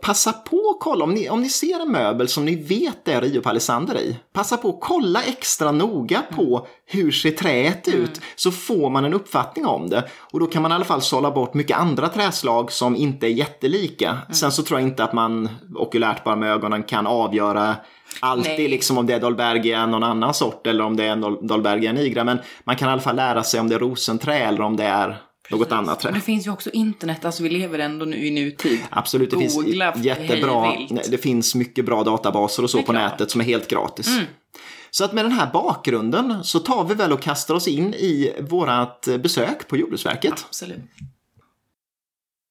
passa 0.00 0.32
på 0.32 0.70
att 0.70 0.80
kolla 0.80 1.04
om 1.04 1.14
ni, 1.14 1.28
om 1.28 1.42
ni 1.42 1.48
ser 1.48 1.80
en 1.80 1.92
möbel 1.92 2.28
som 2.28 2.44
ni 2.44 2.54
vet 2.54 3.08
är 3.08 3.20
Rio 3.20 3.40
Palisander 3.40 3.98
i. 3.98 4.16
Passa 4.32 4.56
på 4.56 4.68
att 4.68 4.80
kolla 4.80 5.22
extra 5.22 5.72
noga 5.72 6.22
på 6.36 6.66
hur 6.86 7.12
ser 7.12 7.30
träet 7.30 7.88
mm. 7.88 8.00
ut 8.00 8.08
mm. 8.16 8.22
så 8.36 8.50
får 8.50 8.90
man 8.90 9.04
en 9.04 9.14
uppfattning 9.14 9.66
om 9.66 9.90
det. 9.90 10.08
Och 10.32 10.40
då 10.40 10.46
kan 10.46 10.62
man 10.62 10.70
i 10.72 10.74
alla 10.74 10.84
fall 10.84 11.02
sålla 11.02 11.30
bort 11.30 11.54
mycket 11.54 11.78
andra 11.78 12.08
träslag 12.08 12.72
som 12.72 12.96
inte 12.96 13.26
är 13.26 13.30
jättelika. 13.30 14.08
Mm. 14.10 14.34
Sen 14.34 14.52
så 14.52 14.62
tror 14.62 14.80
jag 14.80 14.88
inte 14.88 15.04
att 15.04 15.12
man 15.12 15.48
okulärt 15.74 16.24
bara 16.24 16.36
med 16.36 16.52
ögonen 16.52 16.82
kan 16.82 17.06
avgöra 17.06 17.76
alltid 18.20 18.70
liksom 18.70 18.98
om 18.98 19.06
det 19.06 19.14
är 19.14 19.20
Dolbergia 19.20 19.86
någon 19.86 20.02
annan 20.02 20.34
sort 20.34 20.66
eller 20.66 20.84
om 20.84 20.96
det 20.96 21.04
är 21.04 21.46
Dolbergia 21.46 21.92
nigra. 21.92 22.24
Men 22.24 22.38
man 22.64 22.76
kan 22.76 22.88
i 22.88 22.92
alla 22.92 23.00
fall 23.00 23.16
lära 23.16 23.42
sig 23.42 23.60
om 23.60 23.68
det 23.68 23.74
är 23.74 23.78
rosenträ 23.78 24.38
eller 24.38 24.60
om 24.60 24.76
det 24.76 24.84
är 24.84 25.22
något 25.50 25.72
annat 25.72 26.00
trä. 26.00 26.10
Det 26.10 26.20
finns 26.20 26.46
ju 26.46 26.50
också 26.50 26.70
internet, 26.70 27.24
alltså 27.24 27.42
vi 27.42 27.48
lever 27.48 27.78
ändå 27.78 28.04
nu 28.04 28.26
i 28.26 28.30
nutid. 28.30 28.78
Absolut, 28.90 29.30
det 29.30 29.36
Googla 29.36 29.92
finns 29.92 30.04
jättebra, 30.04 30.72
det 31.10 31.18
finns 31.18 31.54
mycket 31.54 31.84
bra 31.84 32.04
databaser 32.04 32.62
och 32.62 32.70
så 32.70 32.82
på 32.82 32.92
nätet 32.92 33.30
som 33.30 33.40
är 33.40 33.44
helt 33.44 33.68
gratis. 33.68 34.08
Mm. 34.08 34.24
Så 34.90 35.04
att 35.04 35.12
med 35.12 35.24
den 35.24 35.32
här 35.32 35.52
bakgrunden 35.52 36.44
så 36.44 36.58
tar 36.58 36.84
vi 36.84 36.94
väl 36.94 37.12
och 37.12 37.22
kastar 37.22 37.54
oss 37.54 37.68
in 37.68 37.94
i 37.94 38.32
vårat 38.40 39.08
besök 39.20 39.68
på 39.68 39.76
Jordbruksverket. 39.76 40.44
Absolut. 40.48 40.78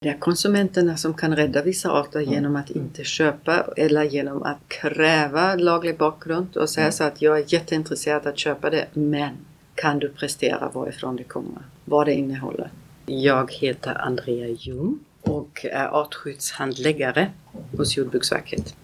Det 0.01 0.09
är 0.09 0.19
konsumenterna 0.19 0.97
som 0.97 1.13
kan 1.13 1.35
rädda 1.35 1.63
vissa 1.63 1.91
arter 1.91 2.19
mm. 2.19 2.33
genom 2.33 2.55
att 2.55 2.69
inte 2.69 3.03
köpa 3.03 3.65
eller 3.77 4.03
genom 4.03 4.43
att 4.43 4.57
kräva 4.67 5.55
laglig 5.55 5.97
bakgrund 5.97 6.57
och 6.57 6.69
säga 6.69 6.85
mm. 6.85 6.91
så 6.91 7.03
att 7.03 7.21
jag 7.21 7.39
är 7.39 7.53
jätteintresserad 7.53 8.27
att 8.27 8.39
köpa 8.39 8.69
det 8.69 8.87
men 8.93 9.33
kan 9.75 9.99
du 9.99 10.09
prestera 10.09 10.69
varifrån 10.69 11.15
det 11.15 11.23
kommer, 11.23 11.61
vad 11.85 12.05
det 12.05 12.13
innehåller. 12.13 12.71
Jag 13.09 13.53
heter 13.53 14.01
Andrea 14.01 14.47
Ljung 14.47 14.99
och 15.21 15.65
är 15.65 15.87
artskyddshandläggare 15.87 17.31
hos 17.77 17.97
Jordbruksverket. 17.97 18.75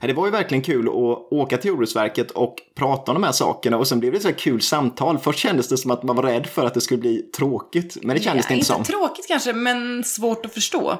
Det 0.00 0.12
var 0.12 0.26
ju 0.26 0.32
verkligen 0.32 0.62
kul 0.62 0.88
att 0.88 0.94
åka 1.32 1.56
till 1.56 1.68
Jordbruksverket 1.68 2.30
och 2.30 2.56
prata 2.74 3.12
om 3.12 3.14
de 3.14 3.26
här 3.26 3.32
sakerna 3.32 3.76
och 3.76 3.88
sen 3.88 4.00
blev 4.00 4.12
det 4.12 4.20
så 4.20 4.28
här 4.28 4.34
kul 4.34 4.60
samtal. 4.60 5.18
Först 5.18 5.38
kändes 5.38 5.68
det 5.68 5.76
som 5.76 5.90
att 5.90 6.02
man 6.02 6.16
var 6.16 6.22
rädd 6.22 6.46
för 6.46 6.66
att 6.66 6.74
det 6.74 6.80
skulle 6.80 7.00
bli 7.00 7.18
tråkigt, 7.22 7.96
men 8.02 8.16
det 8.16 8.22
kändes 8.22 8.44
ja, 8.44 8.48
det 8.48 8.54
inte 8.54 8.66
som. 8.66 8.78
Inte 8.78 8.90
tråkigt 8.90 9.28
kanske, 9.28 9.52
men 9.52 10.04
svårt 10.04 10.46
att 10.46 10.54
förstå. 10.54 10.98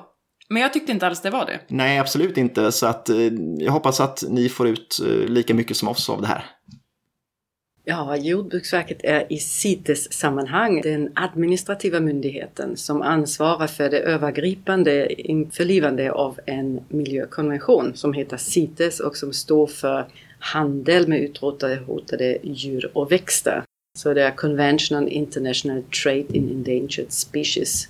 Men 0.49 0.63
jag 0.63 0.73
tyckte 0.73 0.93
inte 0.93 1.07
alls 1.07 1.21
det 1.21 1.31
var 1.31 1.47
det. 1.47 1.61
Nej, 1.69 1.99
absolut 1.99 2.37
inte. 2.37 2.73
Så 2.73 2.87
att 2.87 3.09
eh, 3.09 3.17
jag 3.59 3.73
hoppas 3.73 4.01
att 4.01 4.25
ni 4.29 4.49
får 4.49 4.69
ut 4.69 5.01
eh, 5.07 5.29
lika 5.29 5.55
mycket 5.55 5.77
som 5.77 5.89
oss 5.89 6.11
av 6.11 6.21
det 6.21 6.27
här. 6.27 6.45
Ja, 7.87 8.17
Jordbruksverket 8.17 9.01
är 9.05 9.33
i 9.33 9.39
CITES-sammanhang 9.39 10.81
den 10.81 11.13
administrativa 11.15 12.01
myndigheten 12.01 12.77
som 12.77 13.03
ansvarar 13.03 13.67
för 13.67 13.91
det 13.91 13.99
övergripande 13.99 15.23
införlivande 15.23 16.13
av 16.13 16.41
en 16.47 16.81
miljökonvention 16.89 17.97
som 17.97 18.13
heter 18.13 18.37
CITES 18.37 19.01
och 19.01 19.17
som 19.17 19.33
står 19.33 19.67
för 19.67 20.07
handel 20.39 21.09
med 21.09 21.21
utrotade 21.21 21.77
hotade 21.77 22.39
djur 22.43 22.91
och 22.95 23.13
växter. 23.13 23.63
Så 23.99 24.15
det 24.15 24.23
är 24.23 24.31
Convention 24.31 24.99
on 24.99 25.09
International 25.09 25.83
Trade 25.83 26.37
in 26.37 26.51
Endangered 26.51 27.13
Species. 27.13 27.89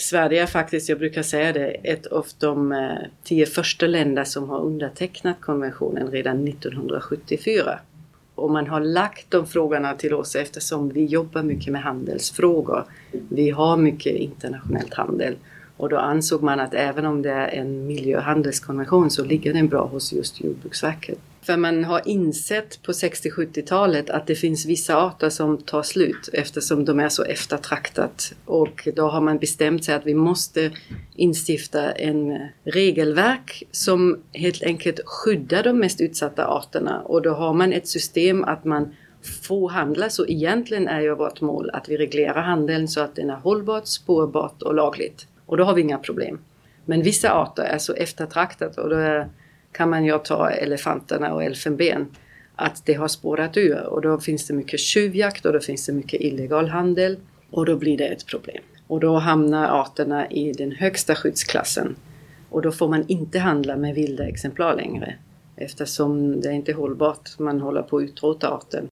Sverige 0.00 0.42
är 0.42 0.46
faktiskt, 0.46 0.88
jag 0.88 0.98
brukar 0.98 1.22
säga 1.22 1.52
det, 1.52 1.68
ett 1.68 2.06
av 2.06 2.26
de 2.38 2.72
eh, 2.72 2.98
tio 3.24 3.46
första 3.46 3.86
länder 3.86 4.24
som 4.24 4.48
har 4.48 4.60
undertecknat 4.60 5.40
konventionen 5.40 6.10
redan 6.10 6.48
1974 6.48 7.78
och 8.42 8.50
man 8.50 8.66
har 8.66 8.80
lagt 8.80 9.30
de 9.30 9.46
frågorna 9.46 9.94
till 9.94 10.14
oss 10.14 10.36
eftersom 10.36 10.88
vi 10.88 11.04
jobbar 11.04 11.42
mycket 11.42 11.72
med 11.72 11.82
handelsfrågor. 11.82 12.84
Vi 13.28 13.50
har 13.50 13.76
mycket 13.76 14.16
internationellt 14.16 14.94
handel 14.94 15.36
och 15.76 15.88
då 15.88 15.98
ansåg 15.98 16.42
man 16.42 16.60
att 16.60 16.74
även 16.74 17.06
om 17.06 17.22
det 17.22 17.30
är 17.30 17.48
en 17.48 17.86
miljöhandelskonvention 17.86 19.10
så 19.10 19.24
ligger 19.24 19.52
den 19.52 19.68
bra 19.68 19.86
hos 19.86 20.12
just 20.12 20.40
Jordbruksverket. 20.40 21.18
För 21.42 21.56
man 21.56 21.84
har 21.84 22.08
insett 22.08 22.82
på 22.82 22.92
60-70-talet 22.92 24.10
att 24.10 24.26
det 24.26 24.34
finns 24.34 24.66
vissa 24.66 24.96
arter 24.96 25.30
som 25.30 25.58
tar 25.58 25.82
slut 25.82 26.28
eftersom 26.32 26.84
de 26.84 27.00
är 27.00 27.08
så 27.08 27.24
eftertraktat. 27.24 28.32
Och 28.44 28.88
då 28.96 29.08
har 29.08 29.20
man 29.20 29.38
bestämt 29.38 29.84
sig 29.84 29.94
att 29.94 30.06
vi 30.06 30.14
måste 30.14 30.70
instifta 31.16 31.92
en 31.92 32.48
regelverk 32.64 33.62
som 33.70 34.22
helt 34.32 34.62
enkelt 34.62 35.00
skyddar 35.04 35.62
de 35.62 35.78
mest 35.78 36.00
utsatta 36.00 36.46
arterna. 36.46 37.00
Och 37.00 37.22
då 37.22 37.30
har 37.30 37.54
man 37.54 37.72
ett 37.72 37.88
system 37.88 38.44
att 38.44 38.64
man 38.64 38.94
får 39.42 39.68
handla. 39.68 40.10
Så 40.10 40.26
egentligen 40.26 40.88
är 40.88 41.00
ju 41.00 41.14
vårt 41.14 41.40
mål 41.40 41.70
att 41.72 41.88
vi 41.88 41.96
reglerar 41.96 42.42
handeln 42.42 42.88
så 42.88 43.00
att 43.00 43.16
den 43.16 43.30
är 43.30 43.36
hållbart, 43.36 43.86
spårbart 43.86 44.62
och 44.62 44.74
lagligt. 44.74 45.26
Och 45.46 45.56
då 45.56 45.64
har 45.64 45.74
vi 45.74 45.82
inga 45.82 45.98
problem. 45.98 46.38
Men 46.84 47.02
vissa 47.02 47.32
arter 47.32 47.62
är 47.62 47.78
så 47.78 47.94
eftertraktat 47.94 48.78
och 48.78 48.88
då 48.88 48.96
är 48.96 49.28
kan 49.72 49.90
man 49.90 50.04
ju 50.04 50.18
ta 50.18 50.50
elefanterna 50.50 51.34
och 51.34 51.44
elfenben 51.44 52.06
att 52.56 52.86
det 52.86 52.94
har 52.94 53.08
spårat 53.08 53.56
ur 53.56 53.86
och 53.86 54.02
då 54.02 54.20
finns 54.20 54.46
det 54.46 54.54
mycket 54.54 54.80
tjuvjakt 54.80 55.46
och 55.46 55.52
då 55.52 55.60
finns 55.60 55.86
det 55.86 55.92
mycket 55.92 56.20
illegal 56.20 56.68
handel 56.68 57.16
och 57.50 57.66
då 57.66 57.76
blir 57.76 57.98
det 57.98 58.06
ett 58.06 58.26
problem. 58.26 58.62
Och 58.86 59.00
då 59.00 59.16
hamnar 59.16 59.80
arterna 59.80 60.30
i 60.30 60.52
den 60.52 60.72
högsta 60.72 61.14
skyddsklassen 61.14 61.96
och 62.50 62.62
då 62.62 62.72
får 62.72 62.88
man 62.88 63.04
inte 63.08 63.38
handla 63.38 63.76
med 63.76 63.94
vilda 63.94 64.24
exemplar 64.24 64.76
längre 64.76 65.14
eftersom 65.56 66.40
det 66.40 66.48
är 66.48 66.52
inte 66.52 66.72
är 66.72 66.76
hållbart. 66.76 67.38
Man 67.38 67.60
håller 67.60 67.82
på 67.82 67.96
att 67.96 68.02
utrota 68.02 68.48
arten. 68.48 68.86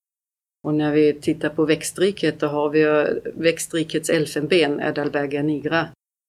Och 0.63 0.73
när 0.73 0.91
vi 0.91 1.13
tittar 1.13 1.49
på 1.49 1.65
växtriket 1.65 2.39
då 2.39 2.47
har 2.47 2.69
vi 2.69 3.07
växtrikets 3.33 4.09
elfenben, 4.09 4.81
Edalberga 4.81 5.43
nigra, 5.43 5.87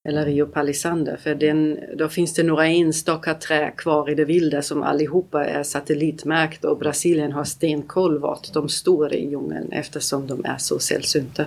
eller 0.09 0.27
Rio 0.27 0.47
Palisander. 0.47 1.17
För 1.17 1.35
den, 1.35 1.81
då 1.97 2.09
finns 2.09 2.35
det 2.35 2.43
några 2.43 2.67
enstaka 2.67 3.35
träd 3.35 3.77
kvar 3.77 4.11
i 4.11 4.15
det 4.15 4.25
vilda 4.25 4.63
som 4.63 4.83
allihopa 4.83 5.45
är 5.45 5.63
satellitmärkta 5.63 6.71
och 6.71 6.79
Brasilien 6.79 7.33
har 7.33 7.45
stenkoll 7.45 8.19
vart 8.19 8.53
de 8.53 8.69
står 8.69 9.15
i 9.15 9.31
djungeln 9.31 9.73
eftersom 9.73 10.27
de 10.27 10.45
är 10.45 10.59
så 10.59 10.79
sällsynta. 10.79 11.47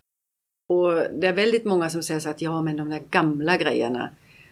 Och 0.70 0.92
det 1.14 1.28
är 1.28 1.34
väldigt 1.34 1.66
många 1.66 1.90
som 1.90 2.04
säger 2.04 2.20
så 2.20 2.30
att 2.30 2.42
ja 2.42 2.62
men 2.62 2.78
de 2.78 2.90
där 2.90 3.02
gamla 3.10 3.58
grejerna, 3.58 4.10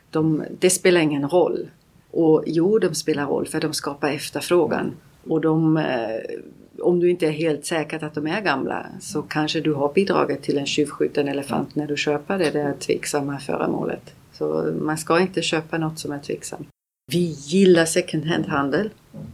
de, 0.10 0.43
det 0.60 0.69
spelar 0.69 1.01
ingen 1.01 1.29
roll. 1.29 1.69
Och 2.12 2.43
jo, 2.45 2.79
de 2.79 2.95
spelar 2.95 3.25
roll 3.25 3.48
för 3.48 3.62
de 3.62 3.74
skapar 3.74 4.10
efterfrågan. 4.10 4.95
Och 5.27 5.41
de, 5.41 5.77
eh, 5.77 6.39
om 6.84 7.00
du 7.00 7.10
inte 7.10 7.28
är 7.28 7.32
helt 7.32 7.66
säker 7.66 8.04
att 8.04 8.13
de 8.13 8.28
är 8.28 8.42
gamla 8.42 8.86
så 9.00 9.22
kanske 9.22 9.62
du 9.62 9.74
har 9.74 9.94
bidragit 9.94 10.44
till 10.44 10.58
en 10.58 10.66
tjuvskjuten 10.66 11.28
elefant 11.28 11.75
när 11.75 11.88
du 11.88 11.98
köper 11.98 12.40
det 12.40 12.52
där 12.52 12.74
tveksamma 12.74 13.40
föremålet. 13.40 14.13
Så 14.34 14.74
man 14.82 14.98
ska 14.98 15.20
inte 15.20 15.42
köpa 15.42 15.78
något 15.78 16.00
som 16.00 16.12
är 16.12 16.20
tveksamt. 16.20 16.68
Vi 17.12 17.36
gillar 17.40 17.86
second 17.86 18.25
hand-handel 18.25 18.90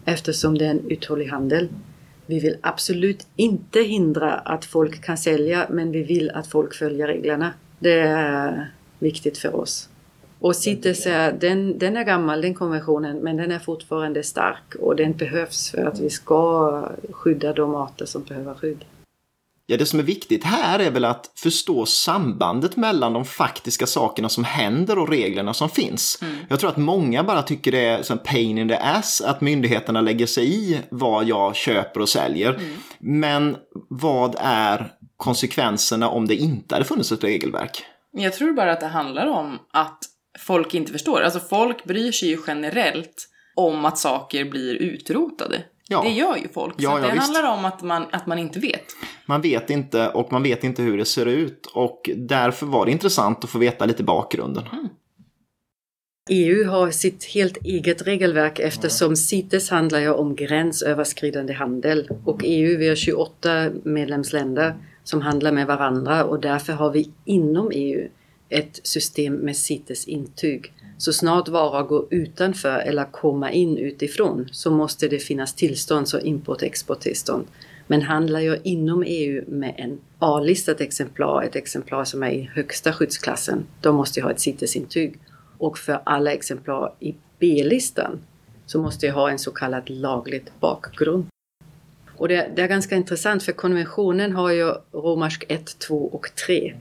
eftersom 0.06 0.58
det 0.58 0.66
är 0.66 0.70
en 0.70 0.90
uthållig 0.90 1.28
handel. 1.28 1.70
Vi 2.26 2.40
vill 2.40 2.58
absolut 2.62 3.28
inte 3.36 3.80
hindra 3.80 4.34
att 4.34 4.66
folk 4.66 5.02
kan 5.02 5.18
sälja 5.18 5.68
men 5.70 5.92
vi 5.92 6.04
vill 6.04 6.30
att 6.30 6.48
folk 6.48 6.74
följer 6.74 7.08
reglerna. 7.08 7.54
Det 7.80 8.00
är 8.00 8.72
viktigt 9.00 9.38
för 9.38 9.56
oss. 9.56 9.89
Och 10.40 10.56
CITES 10.56 11.04
den, 11.40 11.78
den 11.78 11.98
är 11.98 12.04
gammal 12.04 12.42
den 12.42 12.54
konventionen 12.54 13.18
men 13.18 13.38
den 13.38 13.52
är 13.52 13.60
fortfarande 13.60 14.24
stark 14.24 14.76
och 14.80 14.96
den 14.96 15.14
behövs 15.14 15.72
för 15.72 15.86
att 15.86 16.00
vi 16.00 16.10
ska 16.10 16.84
skydda 17.12 17.54
de 17.54 17.76
arter 17.76 18.06
som 18.06 18.24
behöver 18.24 18.54
skydd. 18.54 18.86
Ja, 19.72 19.78
det 19.78 19.86
som 19.86 20.00
är 20.00 20.04
viktigt 20.04 20.44
här 20.44 20.80
är 20.80 20.92
väl 20.92 21.06
att 21.06 21.32
förstå 21.36 21.86
sambandet 21.86 22.76
mellan 22.76 23.14
de 23.14 23.26
faktiska 23.26 23.88
sakerna 23.88 24.30
som 24.30 24.44
händer 24.44 25.00
och 25.00 25.10
reglerna 25.10 25.54
som 25.54 25.70
finns. 25.70 26.20
Mm. 26.22 26.36
Jag 26.50 26.60
tror 26.60 26.70
att 26.70 26.78
många 26.78 27.24
bara 27.24 27.44
tycker 27.44 27.72
det 27.72 27.86
är 27.86 28.12
en 28.12 28.18
pain 28.18 28.58
in 28.58 28.68
the 28.68 28.76
ass 28.76 29.22
att 29.22 29.42
myndigheterna 29.42 30.02
lägger 30.02 30.26
sig 30.26 30.54
i 30.54 30.80
vad 30.90 31.26
jag 31.26 31.56
köper 31.56 32.02
och 32.02 32.10
säljer. 32.10 32.50
Mm. 32.50 32.66
Men 33.00 33.56
vad 33.90 34.36
är 34.40 34.92
konsekvenserna 35.18 36.10
om 36.10 36.28
det 36.28 36.36
inte 36.36 36.76
hade 36.76 36.86
funnits 36.86 37.12
ett 37.12 37.24
regelverk? 37.24 37.84
Jag 38.12 38.34
tror 38.34 38.54
bara 38.54 38.72
att 38.72 38.80
det 38.80 38.88
handlar 38.88 39.28
om 39.28 39.60
att 39.74 40.00
folk 40.40 40.74
inte 40.74 40.92
förstår. 40.92 41.22
Alltså 41.22 41.40
folk 41.40 41.84
bryr 41.84 42.12
sig 42.12 42.30
ju 42.30 42.38
generellt 42.48 43.28
om 43.56 43.86
att 43.86 43.98
saker 43.98 44.46
blir 44.46 44.76
utrotade. 44.76 45.64
Ja. 45.88 46.02
Det 46.02 46.10
gör 46.10 46.38
ju 46.38 46.48
folk. 46.48 46.76
Ja, 46.78 46.92
så 46.92 46.98
ja, 46.98 47.08
det 47.08 47.14
visst. 47.14 47.24
handlar 47.24 47.58
om 47.58 47.66
att 47.66 47.82
man, 47.82 48.06
att 48.12 48.28
man 48.28 48.40
inte 48.40 48.60
vet. 48.60 48.86
Man 49.26 49.42
vet 49.42 49.70
inte 49.70 50.10
och 50.10 50.32
man 50.32 50.44
vet 50.44 50.64
inte 50.64 50.82
hur 50.82 50.98
det 50.98 51.06
ser 51.06 51.26
ut 51.26 51.66
och 51.66 52.10
därför 52.16 52.66
var 52.66 52.86
det 52.86 52.92
intressant 52.92 53.44
att 53.44 53.50
få 53.50 53.58
veta 53.58 53.86
lite 53.86 54.04
bakgrunden. 54.04 54.64
Mm. 54.72 54.88
EU 56.30 56.70
har 56.70 56.92
sitt 56.92 57.24
helt 57.24 57.58
eget 57.58 58.08
regelverk 58.08 58.60
eftersom 58.60 59.16
CITES 59.16 59.70
handlar 59.70 60.00
ju 60.00 60.10
om 60.10 60.36
gränsöverskridande 60.36 61.54
handel 61.54 62.10
och 62.26 62.42
EU, 62.44 62.78
vi 62.78 62.88
har 62.88 62.96
28 62.96 63.70
medlemsländer 63.84 64.76
som 65.04 65.22
handlar 65.22 65.52
med 65.52 65.68
varandra 65.68 66.24
och 66.24 66.40
därför 66.40 66.74
har 66.74 66.92
vi 66.92 67.12
inom 67.26 67.72
EU 67.74 68.08
ett 68.50 68.80
system 68.84 69.34
med 69.34 69.58
CITES-intyg. 69.58 70.74
Så 70.98 71.14
snart 71.14 71.48
vara 71.48 71.84
går 71.84 72.08
utanför 72.10 72.80
eller 72.80 73.06
komma 73.12 73.52
in 73.52 73.78
utifrån 73.78 74.50
så 74.52 74.72
måste 74.72 75.08
det 75.08 75.20
finnas 75.20 75.54
tillstånd, 75.54 76.08
så 76.08 76.20
import 76.20 76.62
exporttillstånd. 76.62 77.48
Men 77.88 78.02
handlar 78.02 78.40
jag 78.40 78.58
inom 78.64 79.04
EU 79.08 79.44
med 79.48 79.74
en 79.78 80.00
A-listat 80.20 80.82
exemplar, 80.82 81.44
ett 81.44 81.56
exemplar 81.56 82.04
som 82.04 82.24
är 82.24 82.32
i 82.32 82.50
högsta 82.54 82.94
skyddsklassen, 82.94 83.66
då 83.82 83.94
måste 83.94 84.20
jag 84.20 84.26
ha 84.26 84.32
ett 84.32 84.40
CITES-intyg. 84.40 85.20
Och 85.58 85.78
för 85.78 86.02
alla 86.04 86.34
exemplar 86.34 86.94
i 87.00 87.16
B-listan 87.40 88.20
så 88.66 88.82
måste 88.82 89.06
jag 89.06 89.14
ha 89.14 89.30
en 89.30 89.40
så 89.40 89.52
kallad 89.52 89.90
lagligt 89.90 90.52
bakgrund. 90.60 91.26
Och 92.18 92.28
det, 92.28 92.52
det, 92.56 92.62
är 92.62 92.68
ganska 92.68 92.96
intressant 92.96 93.44
för 93.44 93.52
konventionen 93.52 94.32
har 94.32 94.52
ju 94.52 94.74
romersk 94.92 95.46
1, 95.48 95.80
2 95.80 95.96
och 95.96 96.36
3. 96.48 96.74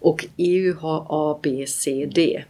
Och 0.00 0.26
EU 0.36 0.74
har 0.76 1.06
A, 1.08 1.38
B, 1.42 1.64
C, 1.68 2.10
D. 2.14 2.44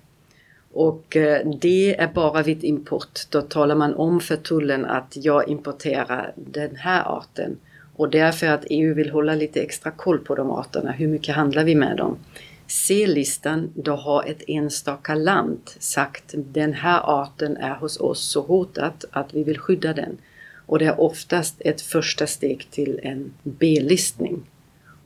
Och 0.73 1.07
det 1.11 1.43
D 1.61 1.97
är 1.99 2.07
bara 2.07 2.43
vid 2.43 2.65
import. 2.65 3.21
Då 3.31 3.43
talar 3.43 3.75
man 3.75 3.95
om 3.95 4.21
för 4.21 4.37
tullen 4.37 4.85
att 4.85 5.17
jag 5.17 5.49
importerar 5.49 6.33
den 6.37 6.77
här 6.77 7.19
arten. 7.19 7.57
Och 7.97 8.11
därför 8.11 8.47
att 8.47 8.65
EU 8.71 8.95
vill 8.95 9.11
hålla 9.11 9.35
lite 9.35 9.61
extra 9.61 9.91
koll 9.91 10.19
på 10.19 10.35
de 10.35 10.51
arterna. 10.51 10.93
Hur 10.93 11.09
mycket 11.09 11.35
handlar 11.35 11.65
vi 11.65 11.75
med 11.75 11.97
dem? 11.97 12.19
C-listan, 12.67 13.71
då 13.75 13.93
har 13.93 14.25
ett 14.25 14.43
enstaka 14.47 15.15
land 15.15 15.61
sagt 15.79 16.25
den 16.35 16.73
här 16.73 17.23
arten 17.23 17.57
är 17.57 17.75
hos 17.75 18.01
oss 18.01 18.31
så 18.31 18.41
hotat 18.41 19.05
att 19.11 19.35
vi 19.35 19.45
vill 19.45 19.59
skydda 19.59 19.93
den. 19.93 20.19
Och 20.67 20.79
det 20.79 20.85
är 20.85 21.01
oftast 21.01 21.55
ett 21.59 21.81
första 21.81 22.27
steg 22.27 22.67
till 22.71 23.01
en 23.03 23.33
B-listning. 23.43 24.43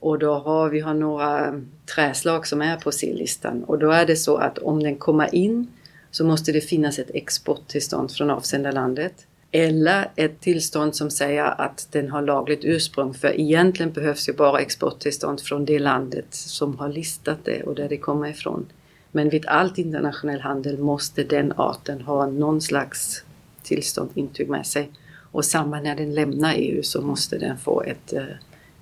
Och 0.04 0.18
då 0.18 0.34
har 0.34 0.70
vi 0.70 0.80
har 0.80 0.94
några 0.94 1.60
träslag 1.94 2.46
som 2.46 2.62
är 2.62 2.76
på 2.76 2.92
C-listan 2.92 3.64
och 3.64 3.78
då 3.78 3.90
är 3.90 4.06
det 4.06 4.16
så 4.16 4.36
att 4.36 4.58
om 4.58 4.82
den 4.82 4.96
kommer 4.96 5.34
in 5.34 5.66
så 6.10 6.24
måste 6.24 6.52
det 6.52 6.60
finnas 6.60 6.98
ett 6.98 7.10
exporttillstånd 7.14 8.12
från 8.12 8.30
avsändarlandet 8.30 9.26
eller 9.50 10.10
ett 10.16 10.40
tillstånd 10.40 10.96
som 10.96 11.10
säger 11.10 11.60
att 11.60 11.88
den 11.90 12.10
har 12.10 12.22
lagligt 12.22 12.64
ursprung 12.64 13.14
för 13.14 13.40
egentligen 13.40 13.92
behövs 13.92 14.28
ju 14.28 14.32
bara 14.32 14.60
exporttillstånd 14.60 15.40
från 15.40 15.64
det 15.64 15.78
landet 15.78 16.26
som 16.30 16.78
har 16.78 16.88
listat 16.88 17.38
det 17.44 17.62
och 17.62 17.74
där 17.74 17.88
det 17.88 17.96
kommer 17.96 18.28
ifrån. 18.28 18.66
Men 19.12 19.28
vid 19.28 19.46
allt 19.46 19.78
internationell 19.78 20.40
handel 20.40 20.78
måste 20.78 21.24
den 21.24 21.52
arten 21.56 22.00
ha 22.00 22.26
någon 22.26 22.60
slags 22.60 23.24
tillstånd, 23.62 24.10
intyg 24.14 24.48
med 24.48 24.66
sig. 24.66 24.90
Och 25.32 25.44
samma 25.44 25.80
när 25.80 25.96
den 25.96 26.14
lämnar 26.14 26.54
EU 26.56 26.82
så 26.82 27.02
måste 27.02 27.38
den 27.38 27.58
få 27.58 27.82
ett 27.82 28.12
eh, 28.12 28.24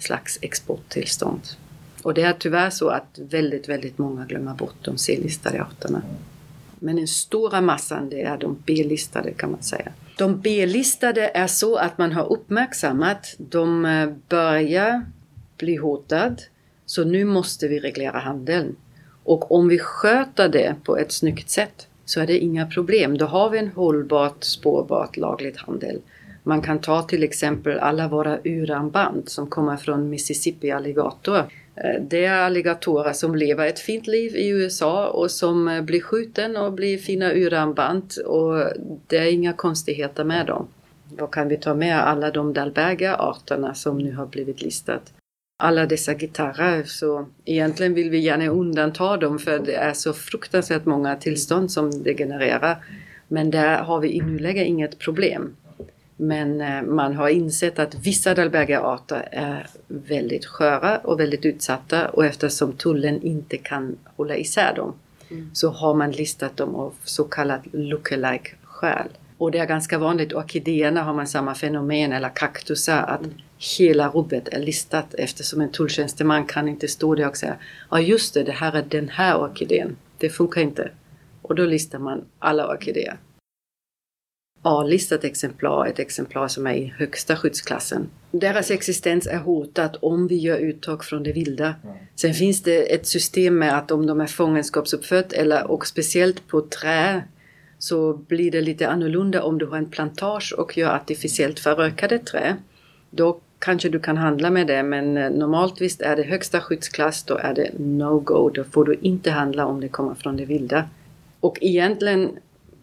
slags 0.03 0.38
exporttillstånd. 0.43 1.41
Och 2.03 2.15
det 2.15 2.23
är 2.23 2.33
tyvärr 2.33 2.71
så 2.71 2.88
att 2.88 3.19
väldigt, 3.19 3.69
väldigt 3.69 3.99
många 3.99 4.25
glömmer 4.25 4.55
bort 4.55 4.77
de 4.83 4.99
C-listade 4.99 5.62
arterna. 5.62 6.03
Men 6.79 6.97
den 6.97 7.09
stora 7.09 7.61
massan 7.61 8.09
det 8.09 8.23
är 8.23 8.38
de 8.38 8.62
B-listade 8.67 9.33
kan 9.33 9.51
man 9.51 9.62
säga. 9.62 9.93
De 10.19 10.41
B-listade 10.41 11.31
är 11.35 11.47
så 11.47 11.77
att 11.77 11.99
man 11.99 12.12
har 12.12 12.33
uppmärksammat, 12.33 13.35
de 13.38 13.85
eh, 13.85 14.11
börjar 14.29 15.07
bli 15.57 15.77
hotade, 15.77 16.37
så 16.87 17.05
nu 17.05 17.25
måste 17.25 17.69
vi 17.69 17.79
reglera 17.81 18.19
handeln. 18.19 18.77
Och 19.25 19.53
om 19.53 19.69
vi 19.69 19.79
sköter 19.79 20.49
det 20.49 20.75
på 20.85 20.97
ett 20.97 21.12
snyggt 21.12 21.51
sätt 21.51 21.87
så 22.05 22.21
är 22.21 22.27
det 22.27 22.38
inga 22.38 22.67
problem. 22.67 23.19
Då 23.19 23.27
har 23.27 23.51
vi 23.51 23.59
en 23.59 23.69
hållbart, 23.69 24.45
spårbart, 24.45 25.17
lagligt 25.17 25.57
handel. 25.57 26.01
Man 26.42 26.62
kan 26.62 26.78
ta 26.78 27.02
till 27.02 27.22
exempel 27.22 27.78
alla 27.78 28.09
våra 28.09 28.38
uranband 28.44 29.28
som 29.28 29.46
kommer 29.46 29.76
från 29.76 30.11
Mississippi 30.11 30.70
alligator. 30.70 31.38
Eh, 31.76 32.02
det 32.09 32.24
är 32.24 32.38
alligatorer 32.38 33.12
som 33.12 33.35
lever 33.35 33.66
ett 33.66 33.78
fint 33.78 34.07
liv 34.07 34.37
i 34.37 34.48
USA 34.48 35.09
och 35.09 35.31
som 35.31 35.68
eh, 35.68 35.83
blir 35.83 36.00
skjuten 36.00 36.57
och 36.57 36.72
blir 36.72 36.98
fina 36.98 37.33
uranband 37.33 38.12
och 38.26 38.64
det 39.07 39.18
är 39.18 39.33
inga 39.33 39.52
konstigheter 39.52 40.24
med 40.24 40.46
dem. 40.46 40.68
Då 41.18 41.26
kan 41.26 41.48
vi 41.48 41.57
ta 41.57 41.74
med 41.74 42.00
alla 42.00 42.31
de 42.31 42.52
Dalberga-arterna 42.52 43.74
som 43.74 43.98
nu 43.98 44.12
har 44.14 44.26
blivit 44.26 44.62
listat. 44.62 45.12
Alla 45.62 45.87
dessa 45.87 46.14
gitarrer, 46.14 46.83
så 46.85 47.26
egentligen 47.44 47.94
vill 47.94 48.11
vi 48.11 48.18
gärna 48.18 48.48
undanta 48.48 49.16
dem 49.16 49.38
för 49.38 49.59
det 49.59 49.74
är 49.74 49.92
så 49.92 50.12
fruktansvärt 50.12 50.85
många 50.85 51.16
tillstånd 51.16 51.70
som 51.70 52.02
det 52.02 52.14
genererar. 52.14 52.85
Men 53.28 53.50
där 53.50 53.78
har 53.78 54.00
vi 54.00 54.12
i 54.12 54.20
nuläget 54.20 54.66
inget 54.66 54.98
problem. 54.98 55.57
Men 56.22 56.61
eh, 56.61 56.82
man 56.82 57.14
har 57.14 57.28
insett 57.28 57.78
att 57.78 57.94
vissa 57.94 58.35
Dalbergia-arter 58.35 59.28
är 59.32 59.66
väldigt 59.88 60.46
sköra 60.46 60.98
och 60.98 61.20
väldigt 61.20 61.44
utsatta 61.44 62.08
och 62.08 62.24
eftersom 62.24 62.72
tullen 62.72 63.22
inte 63.22 63.56
kan 63.56 63.96
hålla 64.16 64.37
isär 64.37 64.74
dem 64.74 64.94
mm. 65.30 65.50
så 65.54 65.68
har 65.70 65.94
man 65.94 66.11
listat 66.11 66.56
dem 66.56 66.74
av 66.74 66.94
så 67.04 67.24
kallat 67.24 67.62
lookalike 67.72 68.50
skäl. 68.62 69.08
Och 69.38 69.50
det 69.50 69.58
är 69.58 69.66
ganska 69.66 69.98
vanligt, 69.98 70.32
orkidéerna 70.32 71.02
har 71.02 71.14
man 71.14 71.26
samma 71.26 71.54
fenomen, 71.54 72.12
eller 72.12 72.28
kaktusar, 72.28 73.02
att 73.02 73.24
mm. 73.24 73.35
hela 73.78 74.08
rubbet 74.08 74.48
är 74.48 74.61
listat 74.61 75.14
eftersom 75.14 75.61
en 75.61 75.72
tulltjänsteman 75.72 76.46
kan 76.46 76.68
inte 76.68 76.88
stå 76.88 77.14
där 77.14 77.28
och 77.28 77.37
säga 77.37 77.56
ja 77.90 78.00
just 78.00 78.35
det, 78.35 78.42
det 78.42 78.52
här 78.52 78.72
är 78.72 78.82
den 78.82 79.08
här 79.08 79.37
orkidén. 79.40 79.96
Det 80.18 80.28
funkar 80.28 80.61
inte. 80.61 80.90
Och 81.42 81.54
då 81.54 81.64
listar 81.64 81.98
man 81.98 82.24
alla 82.38 82.68
orkidéer. 82.68 83.16
A-listat 84.62 85.25
exemplar, 85.25 85.87
ett 85.87 85.98
exemplar 85.98 86.48
som 86.48 86.66
är 86.66 86.75
i 86.75 86.94
högsta 86.96 87.37
skyddsklassen. 87.37 88.09
Deras 88.31 88.70
existens 88.70 89.27
är 89.27 89.38
hotad 89.38 89.96
om 90.01 90.29
vi 90.29 90.37
gör 90.37 90.59
uttag 90.59 91.05
från 91.05 91.22
det 91.22 91.33
vilda. 91.33 91.75
Sen 92.16 92.35
finns 92.35 92.62
det 92.62 92.94
ett 92.94 93.07
system 93.07 93.59
med 93.59 93.79
att 93.79 93.90
om 93.90 94.07
de 94.07 94.20
är 94.20 94.27
fångenskapsuppfött 94.27 95.33
eller 95.33 95.70
och 95.70 95.87
speciellt 95.87 96.48
på 96.48 96.61
trä 96.61 97.22
så 97.79 98.12
blir 98.12 98.51
det 98.51 98.61
lite 98.61 98.88
annorlunda 98.88 99.42
om 99.42 99.59
du 99.59 99.66
har 99.66 99.79
en 99.79 99.90
plantage 99.90 100.55
och 100.59 100.79
gör 100.79 100.94
artificiellt 100.94 101.61
förökade 101.61 102.18
trä. 102.18 102.57
Då 103.11 103.40
kanske 103.59 103.88
du 103.88 104.01
kan 104.01 104.16
handla 104.16 104.51
med 104.51 104.66
det 104.66 104.83
men 104.83 105.16
eh, 105.16 105.31
normalt 105.31 105.81
visst 105.81 106.03
är 106.03 106.16
det 106.16 106.22
högsta 106.22 106.61
skyddsklass 106.61 107.25
då 107.25 107.37
är 107.37 107.55
det 107.55 107.70
no-go. 107.79 108.51
Då 108.55 108.64
får 108.64 108.85
du 108.85 108.94
inte 108.94 109.31
handla 109.31 109.66
om 109.66 109.81
det 109.81 109.88
kommer 109.88 110.14
från 110.14 110.37
det 110.37 110.44
vilda. 110.44 110.88
Och 111.40 111.59
egentligen 111.61 112.31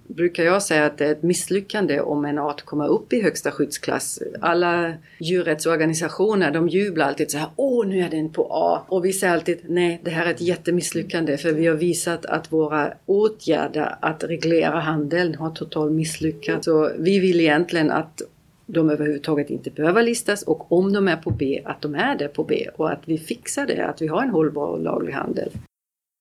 brukar 0.10 0.44
jag 0.44 0.64
säga 0.64 0.86
att 0.86 0.98
det 0.98 1.06
är 1.06 1.12
ett 1.12 1.24
misslyckande 1.24 2.02
om 2.02 2.26
en 2.26 2.38
art 2.38 2.62
kommer 2.62 2.88
upp 2.88 3.14
i 3.14 3.22
högsta 3.22 3.52
skyddsklass. 3.52 4.20
Alla 4.42 4.94
djurrättsorganisationer 5.20 6.52
de 6.52 6.70
jublar 6.70 7.08
alltid 7.08 7.32
så 7.32 7.38
här 7.38 7.50
Åh, 7.56 7.88
nu 7.88 8.00
är 8.00 8.10
den 8.10 8.30
på 8.30 8.48
A! 8.52 8.82
Och 8.88 9.06
vi 9.06 9.14
säger 9.14 9.34
alltid 9.34 9.58
Nej, 9.68 10.02
det 10.04 10.12
här 10.12 10.26
är 10.26 10.32
ett 10.32 10.42
jättemisslyckande 10.42 11.38
för 11.38 11.52
vi 11.52 11.68
har 11.68 11.76
visat 11.76 12.26
att 12.26 12.52
våra 12.52 12.94
åtgärder 13.06 13.96
att 14.02 14.24
reglera 14.24 14.80
handeln 14.80 15.36
har 15.36 15.50
totalt 15.50 15.92
misslyckats. 15.92 16.66
Så 16.66 16.92
vi 16.98 17.20
vill 17.20 17.40
egentligen 17.42 17.92
att 17.92 18.22
de 18.66 18.90
överhuvudtaget 18.90 19.50
inte 19.50 19.70
behöver 19.70 20.04
listas 20.04 20.44
och 20.44 20.72
om 20.72 20.94
de 20.94 21.08
är 21.08 21.16
på 21.16 21.32
B, 21.32 21.62
att 21.66 21.82
de 21.82 21.96
är 21.96 22.18
det 22.18 22.28
på 22.28 22.44
B 22.44 22.68
och 22.76 22.92
att 22.92 23.02
vi 23.06 23.18
fixar 23.18 23.68
det, 23.68 23.86
att 23.86 24.02
vi 24.02 24.08
har 24.08 24.22
en 24.22 24.30
hållbar 24.30 24.68
och 24.68 24.80
laglig 24.80 25.14
handel. 25.14 25.50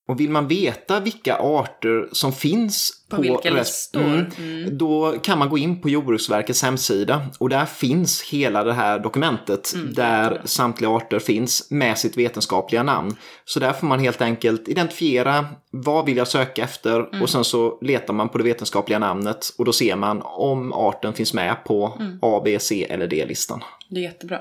Och 0.08 0.20
vill 0.20 0.30
man 0.30 0.48
veta 0.48 1.00
vilka 1.00 1.36
arter 1.36 2.08
som 2.12 2.32
finns 2.32 3.04
på, 3.08 3.16
på 3.16 3.22
vilka 3.22 3.50
listor, 3.50 4.00
mm, 4.00 4.26
mm. 4.38 4.78
då 4.78 5.18
kan 5.22 5.38
man 5.38 5.48
gå 5.48 5.58
in 5.58 5.80
på 5.80 5.88
Jordbruksverkets 5.88 6.62
hemsida 6.62 7.26
och 7.38 7.48
där 7.48 7.66
finns 7.66 8.22
hela 8.22 8.64
det 8.64 8.72
här 8.72 8.98
dokumentet 8.98 9.74
mm, 9.74 9.94
där 9.94 10.42
samtliga 10.44 10.90
arter 10.90 11.18
finns 11.18 11.70
med 11.70 11.98
sitt 11.98 12.16
vetenskapliga 12.16 12.82
namn. 12.82 13.16
Så 13.44 13.60
där 13.60 13.72
får 13.72 13.86
man 13.86 14.00
helt 14.00 14.20
enkelt 14.20 14.68
identifiera 14.68 15.46
vad 15.70 16.06
vill 16.06 16.16
jag 16.16 16.28
söka 16.28 16.62
efter 16.62 17.00
och 17.00 17.14
mm. 17.14 17.28
sen 17.28 17.44
så 17.44 17.78
letar 17.80 18.14
man 18.14 18.28
på 18.28 18.38
det 18.38 18.44
vetenskapliga 18.44 18.98
namnet 18.98 19.54
och 19.58 19.64
då 19.64 19.72
ser 19.72 19.96
man 19.96 20.22
om 20.22 20.72
arten 20.72 21.12
finns 21.12 21.34
med 21.34 21.64
på 21.64 21.96
mm. 22.00 22.18
A, 22.22 22.42
B, 22.44 22.58
C 22.60 22.86
eller 22.90 23.06
D-listan. 23.06 23.60
Det 23.88 24.00
är 24.00 24.04
jättebra. 24.04 24.40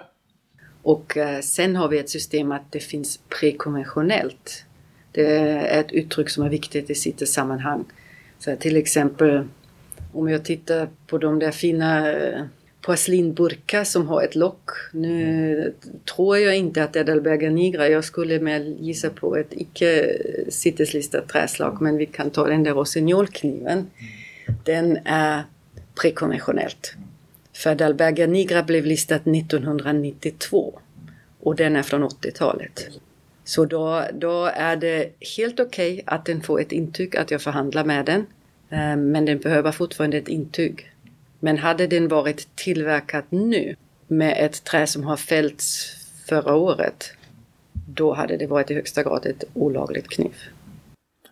Och 0.84 1.18
eh, 1.18 1.40
sen 1.40 1.76
har 1.76 1.88
vi 1.88 2.00
ett 2.00 2.10
system 2.10 2.52
att 2.52 2.72
det 2.72 2.80
finns 2.80 3.20
prekonventionellt 3.40 4.64
det 5.18 5.38
är 5.38 5.80
ett 5.80 5.92
uttryck 5.92 6.30
som 6.30 6.44
är 6.44 6.50
viktigt 6.50 6.90
i 6.90 6.96
sitt 6.96 7.30
sammanhang. 7.30 7.86
Så 8.40 8.56
till 8.56 8.78
exempel 8.78 9.48
om 10.14 10.30
jag 10.30 10.46
tittar 10.46 10.90
på 11.08 11.18
de 11.18 11.40
där 11.40 11.52
fina 11.52 12.12
eh, 12.12 12.44
porslinburkar 12.82 13.84
som 13.84 14.08
har 14.08 14.24
ett 14.24 14.36
lock. 14.36 14.70
Nu 14.92 15.74
tror 16.16 16.38
jag 16.38 16.58
inte 16.58 16.84
att 16.84 16.94
det 16.94 17.00
är 17.00 17.04
Edelberga 17.04 17.50
nigra. 17.50 17.90
Jag 17.90 18.04
skulle 18.04 18.40
med 18.40 18.78
gissa 18.80 19.10
på 19.10 19.36
ett 19.36 19.48
icke 19.52 20.18
sitteslistat 20.50 21.30
träslag. 21.30 21.82
Men 21.82 21.98
vi 21.98 22.06
kan 22.06 22.30
ta 22.30 22.48
den 22.48 22.64
där 22.64 22.74
rossignolkniven. 22.74 23.88
Den 24.64 24.98
är 25.06 25.44
prekonventionellt. 26.02 26.94
För 27.54 27.76
Dalberga 27.76 28.28
nigra 28.28 28.64
blev 28.64 28.86
listat 28.86 29.28
1992 29.28 30.80
och 31.40 31.56
den 31.56 31.76
är 31.76 31.84
från 31.84 32.04
80-talet. 32.04 32.90
Så 33.48 33.66
då, 33.66 34.04
då 34.14 34.46
är 34.46 34.76
det 34.76 35.10
helt 35.38 35.60
okej 35.60 35.94
okay 35.94 36.04
att 36.06 36.26
den 36.26 36.42
får 36.42 36.62
ett 36.62 36.72
intyg 36.72 37.18
att 37.18 37.32
jag 37.32 37.42
förhandlar 37.42 37.84
med 37.84 38.06
den. 38.06 38.20
Eh, 38.70 38.96
men 38.96 39.26
den 39.26 39.38
behöver 39.38 39.72
fortfarande 39.72 40.18
ett 40.18 40.28
intyg. 40.28 40.92
Men 41.40 41.58
hade 41.58 41.88
den 41.88 42.08
varit 42.08 42.56
tillverkad 42.56 43.24
nu 43.30 43.76
med 44.08 44.46
ett 44.46 44.64
trä 44.64 44.88
som 44.88 45.04
har 45.04 45.18
fällts 45.18 45.92
förra 46.30 46.56
året, 46.56 47.12
då 47.74 48.14
hade 48.14 48.38
det 48.38 48.48
varit 48.48 48.72
i 48.72 48.74
högsta 48.74 49.04
grad 49.04 49.26
ett 49.26 49.44
olagligt 49.54 50.10
kniv. 50.10 50.36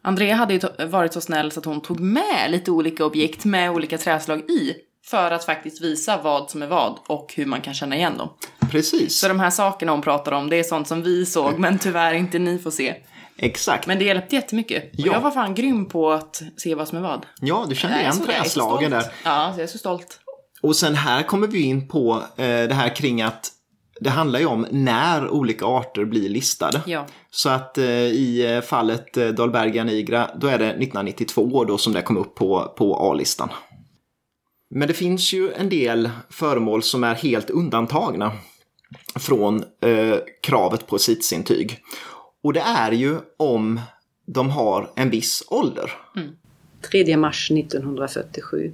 Andrea 0.01 0.35
hade 0.35 0.53
ju 0.53 0.59
varit 0.87 1.13
så 1.13 1.21
snäll 1.21 1.51
så 1.51 1.59
att 1.59 1.65
hon 1.65 1.81
tog 1.81 1.99
med 1.99 2.51
lite 2.51 2.71
olika 2.71 3.05
objekt 3.05 3.45
med 3.45 3.71
olika 3.71 3.97
träslag 3.97 4.39
i 4.39 4.75
för 5.05 5.31
att 5.31 5.45
faktiskt 5.45 5.81
visa 5.81 6.21
vad 6.23 6.49
som 6.49 6.61
är 6.61 6.67
vad 6.67 6.99
och 7.07 7.33
hur 7.35 7.45
man 7.45 7.61
kan 7.61 7.73
känna 7.73 7.95
igen 7.95 8.17
dem. 8.17 8.29
Precis. 8.71 9.19
Så 9.19 9.27
de 9.27 9.39
här 9.39 9.49
sakerna 9.49 9.91
hon 9.91 10.01
pratar 10.01 10.31
om, 10.31 10.49
det 10.49 10.59
är 10.59 10.63
sånt 10.63 10.87
som 10.87 11.01
vi 11.01 11.25
såg 11.25 11.59
men 11.59 11.79
tyvärr 11.79 12.13
inte 12.13 12.39
ni 12.39 12.59
får 12.59 12.71
se. 12.71 12.95
Exakt. 13.37 13.87
Men 13.87 13.99
det 13.99 14.05
hjälpte 14.05 14.35
jättemycket. 14.35 14.83
Och 14.83 14.99
ja. 14.99 15.13
jag 15.13 15.21
var 15.21 15.31
fan 15.31 15.55
grym 15.55 15.85
på 15.85 16.11
att 16.11 16.41
se 16.57 16.75
vad 16.75 16.87
som 16.87 16.97
är 16.97 17.01
vad. 17.01 17.25
Ja, 17.41 17.65
du 17.69 17.75
kände 17.75 17.99
igen 17.99 18.25
träslagen 18.25 18.91
där. 18.91 19.05
Ja, 19.23 19.51
så 19.53 19.59
jag 19.59 19.63
är 19.63 19.67
så 19.67 19.77
stolt. 19.77 20.19
Och 20.61 20.75
sen 20.75 20.95
här 20.95 21.23
kommer 21.23 21.47
vi 21.47 21.61
in 21.61 21.87
på 21.87 22.23
eh, 22.35 22.45
det 22.45 22.73
här 22.73 22.95
kring 22.95 23.21
att 23.21 23.51
det 23.99 24.09
handlar 24.09 24.39
ju 24.39 24.45
om 24.45 24.67
när 24.71 25.29
olika 25.29 25.65
arter 25.65 26.05
blir 26.05 26.29
listade. 26.29 26.81
Ja. 26.85 27.05
Så 27.31 27.49
att 27.49 27.77
eh, 27.77 27.85
i 27.85 28.55
eh, 28.55 28.61
fallet 28.61 29.17
eh, 29.17 29.85
nigra, 29.85 30.29
då 30.35 30.47
är 30.47 30.57
det 30.57 30.65
1992 30.65 31.63
då 31.63 31.77
som 31.77 31.93
det 31.93 32.01
kom 32.01 32.17
upp 32.17 32.35
på, 32.35 32.73
på 32.77 32.95
A-listan. 33.11 33.49
Men 34.69 34.87
det 34.87 34.93
finns 34.93 35.33
ju 35.33 35.53
en 35.53 35.69
del 35.69 36.09
föremål 36.29 36.83
som 36.83 37.03
är 37.03 37.15
helt 37.15 37.49
undantagna 37.49 38.31
från 39.15 39.63
eh, 39.81 40.17
kravet 40.41 40.87
på 40.87 40.99
sitsintyg. 40.99 41.79
Och 42.43 42.53
det 42.53 42.59
är 42.59 42.91
ju 42.91 43.17
om 43.37 43.79
de 44.25 44.49
har 44.49 44.91
en 44.95 45.09
viss 45.09 45.43
ålder. 45.47 45.91
Mm. 46.15 46.29
3 46.91 47.17
mars 47.17 47.51
1947. 47.51 48.71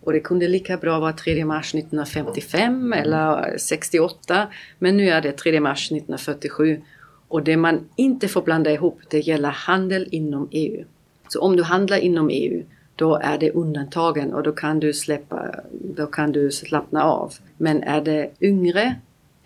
Och 0.00 0.12
det 0.12 0.20
kunde 0.20 0.48
lika 0.48 0.76
bra 0.76 1.00
vara 1.00 1.12
3 1.12 1.44
mars 1.44 1.74
1955 1.74 2.92
eller 2.92 3.58
68. 3.58 4.48
Men 4.78 4.96
nu 4.96 5.10
är 5.10 5.20
det 5.20 5.32
3 5.32 5.60
mars 5.60 5.86
1947. 5.86 6.82
Och 7.28 7.42
det 7.42 7.56
man 7.56 7.88
inte 7.96 8.28
får 8.28 8.42
blanda 8.42 8.72
ihop 8.72 9.00
det 9.10 9.20
gäller 9.20 9.50
handel 9.50 10.08
inom 10.10 10.48
EU. 10.50 10.84
Så 11.28 11.40
om 11.40 11.56
du 11.56 11.62
handlar 11.62 11.98
inom 11.98 12.30
EU 12.30 12.62
då 12.98 13.16
är 13.16 13.38
det 13.38 13.50
undantagen 13.50 14.34
och 14.34 14.42
då 14.42 14.52
kan 14.52 14.80
du 14.80 14.92
släppa, 14.92 15.54
då 15.72 16.06
kan 16.06 16.32
du 16.32 16.50
slappna 16.50 17.02
av. 17.02 17.34
Men 17.56 17.82
är 17.82 18.00
det 18.00 18.30
yngre 18.40 18.94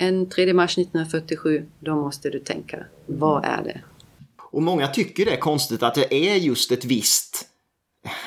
än 0.02 0.28
3 0.28 0.54
mars 0.54 0.78
1947, 0.78 1.66
då 1.80 1.94
måste 1.94 2.30
du 2.30 2.38
tänka, 2.38 2.84
vad 3.06 3.44
är 3.44 3.62
det? 3.64 3.80
Och 4.52 4.62
många 4.62 4.88
tycker 4.88 5.24
det 5.24 5.32
är 5.32 5.40
konstigt 5.40 5.82
att 5.82 5.94
det 5.94 6.14
är 6.14 6.36
just 6.36 6.72
ett 6.72 6.84
visst 6.84 7.48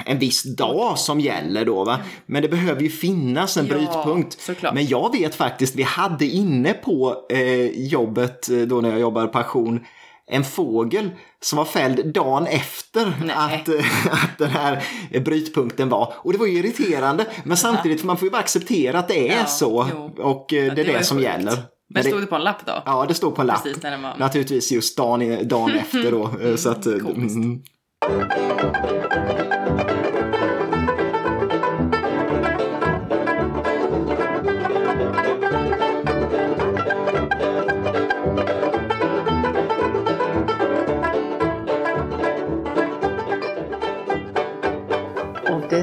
en 0.06 0.20
viss 0.20 0.44
dag 0.44 1.00
som 1.00 1.20
gäller 1.20 1.66
då 1.66 1.84
va. 1.84 2.00
Men 2.26 2.42
det 2.42 2.48
behöver 2.48 2.82
ju 2.82 2.90
finnas 2.90 3.58
en 3.58 3.68
ja, 3.68 3.74
brytpunkt. 3.76 4.42
Såklart. 4.42 4.74
Men 4.74 4.88
jag 4.88 5.12
vet 5.12 5.36
faktiskt, 5.36 5.76
vi 5.76 5.84
hade 5.84 6.26
inne 6.26 6.74
på 6.74 7.26
eh, 7.30 7.88
jobbet 7.88 8.50
eh, 8.50 8.58
då 8.58 8.82
när 8.82 8.90
jag 8.90 9.00
jobbade 9.00 9.28
passion 9.28 9.86
en 10.28 10.44
fågel 10.44 11.10
som 11.42 11.58
var 11.58 11.66
fälld 11.66 12.14
dagen 12.14 12.48
efter 12.48 13.08
att, 13.36 13.70
att 14.12 14.38
den 14.38 14.50
här 14.50 14.84
brytpunkten 15.20 15.90
var. 15.90 16.14
Och 16.18 16.32
det 16.32 16.38
var 16.38 16.46
ju 16.46 16.58
irriterande. 16.58 17.26
Men 17.44 17.58
samtidigt, 17.58 18.04
man 18.04 18.18
får 18.18 18.26
ju 18.26 18.32
bara 18.32 18.42
acceptera 18.42 19.00
att 19.00 19.08
det 19.08 19.30
är 19.30 19.38
ja, 19.38 19.46
så. 19.46 19.88
Jo. 19.94 20.24
Och 20.24 20.54
eh, 20.54 20.74
det 20.74 20.82
är 20.82 20.86
det, 20.86 20.98
det 20.98 21.04
som 21.04 21.18
sjukt. 21.18 21.30
gäller. 21.30 21.58
Men 21.90 22.04
stod 22.04 22.22
det 22.22 22.28
på 22.28 22.36
en 22.36 22.44
lapp 22.44 22.66
då? 22.66 22.84
Ja, 22.86 23.06
det 23.08 23.14
stod 23.14 23.36
på 23.36 23.42
en 23.42 23.48
lapp. 23.48 23.64
Precis, 23.64 23.84
var... 23.84 24.18
Naturligtvis 24.18 24.72
just 24.72 24.98
dagen, 24.98 25.48
dagen 25.48 25.72
efter 25.80 26.12
då. 26.12 26.26
Mm, 26.26 26.58
så 26.58 26.70
att, 26.70 26.86
mm. 26.86 27.64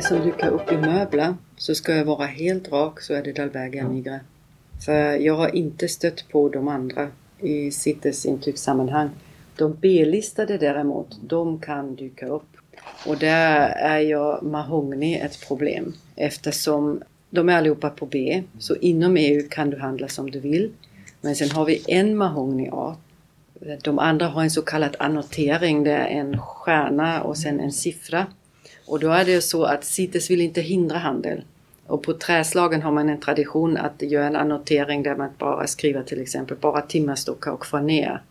Som 0.02 0.20
dyker 0.20 0.48
upp 0.48 0.72
i 0.72 0.76
möbler 0.76 1.34
så 1.56 1.74
ska 1.74 1.96
jag 1.96 2.04
vara 2.04 2.26
helt 2.26 2.72
rak 2.72 3.00
så 3.00 3.14
är 3.14 3.22
det 3.22 3.32
Dalbergia 3.32 3.88
nigra. 3.88 4.20
För 4.84 5.16
jag 5.16 5.34
har 5.34 5.56
inte 5.56 5.88
stött 5.88 6.28
på 6.28 6.48
de 6.48 6.68
andra 6.68 7.08
i 7.40 7.70
sittesintygssammanhang. 7.70 9.10
De 9.56 9.76
B-listade 9.80 10.58
däremot, 10.58 11.18
de 11.22 11.58
kan 11.58 11.94
dyka 11.94 12.26
upp. 12.26 12.56
Och 13.06 13.18
där 13.18 13.68
är 13.68 13.98
jag 13.98 14.42
mahogny 14.42 15.14
ett 15.14 15.46
problem 15.48 15.92
eftersom 16.16 17.02
de 17.30 17.48
är 17.48 17.56
allihopa 17.56 17.90
på 17.90 18.06
B. 18.06 18.42
Så 18.58 18.76
inom 18.76 19.16
EU 19.16 19.48
kan 19.50 19.70
du 19.70 19.78
handla 19.78 20.08
som 20.08 20.30
du 20.30 20.40
vill. 20.40 20.70
Men 21.20 21.36
sen 21.36 21.50
har 21.50 21.64
vi 21.64 21.84
en 21.88 22.16
mahognyart. 22.16 22.98
De 23.82 23.98
andra 23.98 24.26
har 24.26 24.42
en 24.42 24.50
så 24.50 24.62
kallad 24.62 24.96
annotering. 24.98 25.84
Det 25.84 25.92
är 25.92 26.06
en 26.06 26.38
stjärna 26.38 27.22
och 27.22 27.36
sen 27.36 27.60
en 27.60 27.72
siffra. 27.72 28.26
Och 28.86 29.00
då 29.00 29.10
är 29.10 29.24
det 29.24 29.40
så 29.40 29.64
att 29.64 29.84
CITES 29.84 30.30
vill 30.30 30.40
inte 30.40 30.60
hindra 30.60 30.98
handel. 30.98 31.42
Och 31.86 32.02
på 32.02 32.12
träslagen 32.12 32.82
har 32.82 32.92
man 32.92 33.08
en 33.08 33.20
tradition 33.20 33.76
att 33.76 34.02
göra 34.02 34.26
en 34.26 34.36
annotering 34.36 35.02
där 35.02 35.16
man 35.16 35.30
bara 35.38 35.66
skriver 35.66 36.02
till 36.02 36.22
exempel 36.22 36.56
bara 36.56 36.80
timmerstockar 36.80 37.50
och 37.50 37.66
faner. 37.66 38.22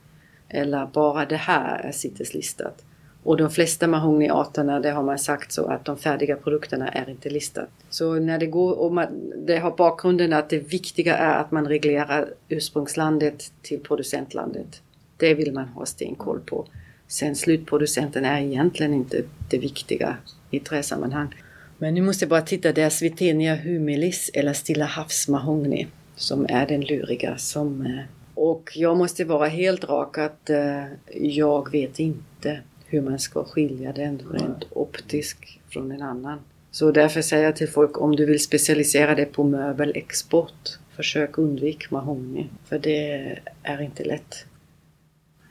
Eller 0.50 0.86
bara 0.86 1.26
det 1.26 1.36
här 1.36 1.80
är 1.80 1.92
CITES-listat. 1.92 2.84
Och 3.24 3.38
de 3.38 3.50
flesta 3.50 3.88
mahognyarterna, 3.88 4.80
det 4.80 4.92
har 4.92 5.04
man 5.04 5.20
sagt 5.20 5.52
så 5.52 5.66
att 5.66 5.86
de 5.86 5.98
färdiga 5.98 6.36
produkterna 6.36 6.90
är 6.90 7.10
inte 7.10 7.30
listade. 7.30 7.68
Så 7.90 8.14
när 8.14 8.40
det 8.40 8.46
går, 8.46 8.80
och 8.80 8.94
man, 8.94 9.32
det 9.46 9.58
har 9.58 9.72
bakgrunden 9.72 10.34
att 10.34 10.50
det 10.50 10.60
viktiga 10.60 11.18
är 11.18 11.40
att 11.40 11.52
man 11.52 11.68
reglerar 11.68 12.34
ursprungslandet 12.50 13.52
till 13.62 13.80
producentlandet. 13.80 14.82
Det 15.18 15.34
vill 15.34 15.54
man 15.54 15.68
ha 15.68 15.86
stenkoll 15.86 16.40
på. 16.40 16.66
Sen 17.08 17.36
slutproducenten 17.36 18.26
är 18.26 18.42
egentligen 18.42 18.94
inte 18.94 19.24
det 19.50 19.58
viktiga 19.58 20.18
i 20.52 20.60
träsammanhang. 20.60 21.36
Men 21.78 21.94
nu 21.94 22.02
måste 22.02 22.26
jag 22.26 22.30
bara 22.30 22.42
titta, 22.42 22.72
det 22.72 22.82
är 22.82 22.90
Svitenia 22.90 23.56
humilis 23.56 24.32
eller 24.34 24.54
Stilla 24.54 24.86
havsmahogny 24.86 25.88
som 26.16 26.46
är 26.50 26.68
den 26.68 26.82
luriga. 26.82 27.38
Som, 27.38 27.86
eh, 27.86 28.04
och 28.34 28.72
jag 28.76 28.98
måste 28.98 29.26
vara 29.26 29.48
helt 29.48 29.84
rak 29.84 30.18
att 30.18 30.50
uh, 30.50 30.86
jag 31.14 31.72
vet 31.72 32.00
inte 32.00 32.60
hur 32.86 33.02
man 33.02 33.20
ska 33.20 33.44
skilja 33.44 33.94
den 33.94 34.22
rent 34.32 34.64
optiskt 34.72 35.46
från 35.70 35.92
en 35.92 36.02
annan. 36.02 36.40
Så 36.72 36.92
därför 36.92 37.22
säger 37.22 37.44
jag 37.44 37.56
till 37.56 37.70
folk 37.70 38.02
om 38.02 38.16
du 38.16 38.26
vill 38.26 38.44
specialisera 38.44 39.16
dig 39.16 39.26
på 39.26 39.44
möbelexport, 39.44 40.78
försök 40.96 41.38
undvika 41.38 41.88
mahogny. 41.90 42.46
För 42.66 42.80
det 42.80 43.40
är 43.64 43.82
inte 43.82 44.04
lätt. 44.04 44.46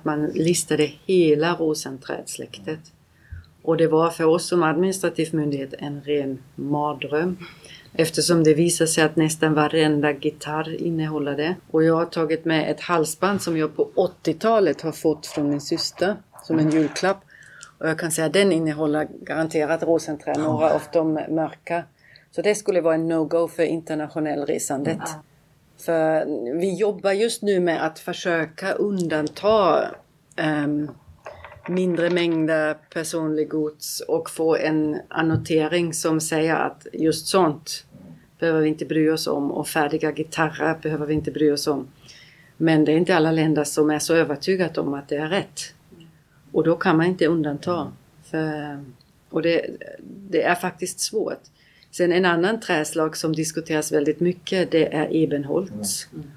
Man 0.03 0.27
listade 0.27 0.91
hela 1.07 1.55
rosenträdsläktet 1.55 2.81
Och 3.63 3.77
det 3.77 3.87
var 3.87 4.11
för 4.11 4.25
oss 4.25 4.49
som 4.49 4.63
administrativ 4.63 5.35
myndighet 5.35 5.75
en 5.79 6.01
ren 6.01 6.39
mardröm. 6.55 7.37
Eftersom 7.93 8.45
det 8.45 8.55
visar 8.55 8.87
sig 8.87 9.05
att 9.05 9.17
nästan 9.17 9.55
varenda 9.55 10.13
gitarr 10.13 10.83
innehåller 10.83 11.37
det. 11.37 11.55
Och 11.71 11.85
jag 11.85 11.95
har 11.95 12.05
tagit 12.05 12.45
med 12.45 12.71
ett 12.71 12.81
halsband 12.81 13.43
som 13.43 13.57
jag 13.57 13.77
på 13.77 13.89
80-talet 14.25 14.81
har 14.81 14.93
fått 14.93 15.27
från 15.27 15.51
min 15.51 15.61
syster 15.61 16.17
som 16.43 16.59
en 16.59 16.71
julklapp. 16.71 17.25
Och 17.79 17.89
jag 17.89 17.99
kan 17.99 18.11
säga 18.11 18.27
att 18.27 18.33
den 18.33 18.53
innehåller 18.53 19.09
garanterat 19.21 19.83
rosenträ, 19.83 20.39
några 20.39 20.75
av 20.75 20.83
de 20.93 21.13
mörka. 21.13 21.85
Så 22.31 22.43
det 22.43 22.55
skulle 22.55 22.81
vara 22.81 22.95
en 22.95 23.13
no-go 23.13 23.49
för 23.49 23.63
internationell 23.63 24.47
resandet. 24.47 24.97
Mm. 24.97 25.21
För 25.79 26.25
vi 26.59 26.75
jobbar 26.75 27.13
just 27.13 27.43
nu 27.43 27.61
med 27.61 27.87
att 27.87 27.99
försöka 27.99 28.73
undanta 28.73 29.85
um, 30.65 30.91
mindre 31.69 32.11
mängder 32.11 32.77
personlig 32.95 33.49
gods 33.49 34.01
och 34.01 34.31
få 34.31 34.57
en 34.57 35.01
annotering 35.09 35.95
som 35.95 36.21
säger 36.21 36.55
att 36.55 36.87
just 36.93 37.27
sånt 37.27 37.85
behöver 38.39 38.61
vi 38.61 38.69
inte 38.69 38.85
bry 38.85 39.11
oss 39.11 39.27
om 39.27 39.51
och 39.51 39.69
färdiga 39.69 40.13
gitarrer 40.13 40.79
behöver 40.83 41.07
vi 41.07 41.15
inte 41.15 41.31
bry 41.31 41.51
oss 41.51 41.67
om. 41.67 41.89
Men 42.57 42.85
det 42.85 42.93
är 42.93 42.97
inte 42.97 43.17
alla 43.17 43.33
länder 43.33 43.65
som 43.65 43.91
är 43.91 43.99
så 43.99 44.15
övertygade 44.15 44.81
om 44.81 44.95
att 44.95 45.09
det 45.09 45.17
är 45.17 45.29
rätt. 45.29 45.61
Och 46.53 46.65
då 46.65 46.77
kan 46.77 46.97
man 46.97 47.07
inte 47.07 47.27
undanta. 47.27 47.93
För, 48.25 48.85
och 49.31 49.43
det, 49.43 49.67
det 50.31 50.43
är 50.43 50.55
faktiskt 50.55 51.01
svårt. 51.01 51.43
Sen 51.91 52.13
en 52.13 52.25
annan 52.25 52.61
träslag 52.61 53.17
som 53.17 53.33
diskuteras 53.33 53.93
väldigt 53.93 54.21
mycket 54.21 54.71
det 54.71 54.95
är 54.95 55.09
ebenholts. 55.11 56.09
Mm. 56.13 56.31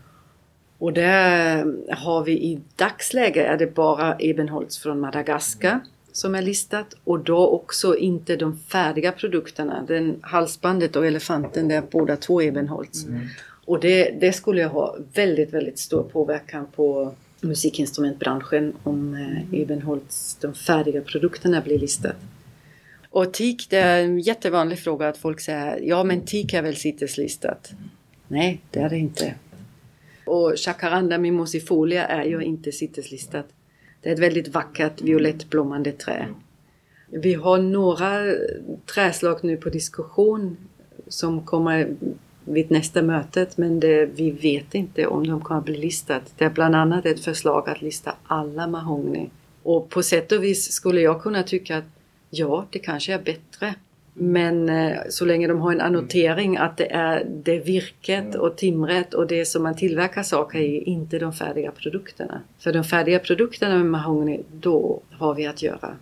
Och 0.84 0.94
där 0.94 1.66
har 1.92 2.24
vi 2.24 2.32
i 2.32 2.60
dagsläget 2.76 3.48
är 3.48 3.58
det 3.58 3.76
bara 3.76 4.16
ebenholts 4.20 4.80
från 4.80 5.00
Madagaskar 5.00 5.80
som 6.12 6.36
är 6.36 6.42
listat 6.42 6.96
och 7.04 7.20
då 7.20 7.48
också 7.48 7.98
inte 7.98 8.36
de 8.36 8.58
färdiga 8.58 9.12
produkterna. 9.12 9.86
Den 9.88 10.20
halsbandet 10.22 10.96
och 10.96 11.08
elefanten 11.08 11.68
det 11.68 11.76
är 11.76 11.84
båda 11.92 12.16
två 12.16 12.42
ebenholts. 12.42 13.06
Mm. 13.06 13.28
Och 13.66 13.80
det, 13.80 14.20
det 14.20 14.34
skulle 14.34 14.66
ha 14.66 14.98
väldigt, 15.14 15.54
väldigt 15.54 15.80
stor 15.80 16.04
påverkan 16.04 16.68
på 16.76 17.14
musikinstrumentbranschen 17.42 18.74
om 18.84 19.14
eh, 19.14 19.60
ebenholts, 19.62 20.38
de 20.42 20.54
färdiga 20.54 21.02
produkterna 21.02 21.62
blir 21.62 21.80
listade. 21.80 22.16
Och 23.10 23.34
teak, 23.34 23.68
det 23.70 23.78
är 23.78 24.04
en 24.04 24.20
jättevanlig 24.20 24.80
fråga 24.80 25.08
att 25.08 25.18
folk 25.18 25.40
säger 25.40 25.80
ja 25.84 26.04
men 26.04 26.22
teak 26.22 26.54
är 26.54 26.62
väl 26.62 26.76
CITES-listat? 26.76 27.72
Nej, 28.28 28.62
det 28.72 28.80
är 28.80 28.90
det 28.90 28.98
inte. 28.98 29.34
Och 30.26 30.54
Jacaranda 30.66 31.18
mimosifolia 31.18 32.08
är 32.08 32.24
ju 32.24 32.42
inte 32.42 32.72
CITES-listat. 32.72 33.46
Det 34.02 34.10
är 34.10 34.14
ett 34.14 34.20
väldigt 34.20 34.48
vackert 34.48 35.02
violettblommande 35.02 35.92
trä. 35.92 36.28
Vi 37.10 37.34
har 37.34 37.58
några 37.58 38.36
träslag 38.94 39.44
nu 39.44 39.58
på 39.58 39.70
diskussion 39.70 40.58
som 41.08 41.46
kommer 41.46 41.96
vid 42.46 42.72
nästa 42.72 43.02
mötet 43.02 43.58
men 43.58 43.80
det, 43.80 44.06
vi 44.06 44.32
vet 44.32 44.76
inte 44.76 45.08
om 45.08 45.28
de 45.28 45.42
kommer 45.42 45.62
bli 45.62 45.78
listat. 45.78 46.34
Det 46.38 46.46
är 46.46 46.50
bland 46.50 46.76
annat 46.76 47.06
ett 47.06 47.24
förslag 47.24 47.70
att 47.70 47.82
lista 47.82 48.16
alla 48.24 48.68
mahogny. 48.68 49.30
Och 49.64 49.90
på 49.90 50.04
sätt 50.04 50.32
och 50.32 50.44
vis 50.44 50.72
skulle 50.72 51.02
jag 51.02 51.22
kunna 51.22 51.44
tycka 51.44 51.78
att 51.78 51.84
ja, 52.30 52.66
det 52.70 52.80
kanske 52.80 53.14
är 53.14 53.20
bättre. 53.20 53.76
Men 54.14 54.70
eh, 54.70 54.98
så 55.10 55.26
länge 55.26 55.48
de 55.48 55.60
har 55.60 55.72
en 55.72 55.82
annotering 55.82 56.58
att 56.58 56.78
det 56.78 56.92
är 56.92 57.24
det 57.24 57.60
virket 57.60 58.36
och 58.36 58.56
timret 58.56 59.14
och 59.14 59.28
det 59.28 59.46
som 59.46 59.64
man 59.64 59.76
tillverkar 59.76 60.24
saker 60.24 60.60
i, 60.60 60.84
inte 60.84 61.20
de 61.20 61.34
färdiga 61.34 61.72
produkterna. 61.72 62.42
För 62.60 62.74
de 62.74 62.84
färdiga 62.84 63.20
produkterna 63.20 63.78
med 63.78 63.86
mahogny, 63.86 64.40
då 64.52 65.02
har 65.12 65.36
vi 65.36 65.46
att 65.46 65.62
göra. 65.62 65.98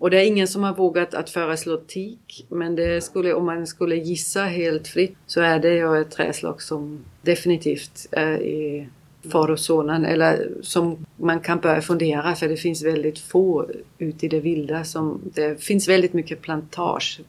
Och 0.00 0.10
det 0.10 0.20
är 0.20 0.26
ingen 0.26 0.48
som 0.48 0.62
har 0.62 0.74
vågat 0.74 1.14
att 1.14 1.30
föreslå 1.30 1.76
teak, 1.76 2.46
men 2.48 2.76
det 2.76 3.00
skulle, 3.00 3.34
om 3.34 3.46
man 3.46 3.66
skulle 3.66 3.96
gissa 3.96 4.44
helt 4.44 4.88
fritt 4.88 5.16
så 5.26 5.40
är 5.40 5.58
det 5.58 5.74
ju 5.74 6.00
ett 6.00 6.10
träslag 6.10 6.62
som 6.62 7.04
definitivt 7.22 8.06
är 8.10 8.42
i 8.42 8.88
far 9.32 9.50
och 9.50 9.60
sonen 9.60 10.04
eller 10.04 10.48
som 10.62 11.06
man 11.16 11.40
kan 11.40 11.58
börja 11.58 11.82
fundera 11.82 12.34
för 12.34 12.48
det 12.48 12.56
finns 12.56 12.84
väldigt 12.84 13.18
få 13.18 13.70
ute 13.98 14.26
i 14.26 14.28
det 14.28 14.40
vilda 14.40 14.84
som 14.84 15.20
det 15.34 15.62
finns 15.62 15.88
väldigt 15.88 16.12
mycket 16.12 16.42
plantage. 16.42 17.20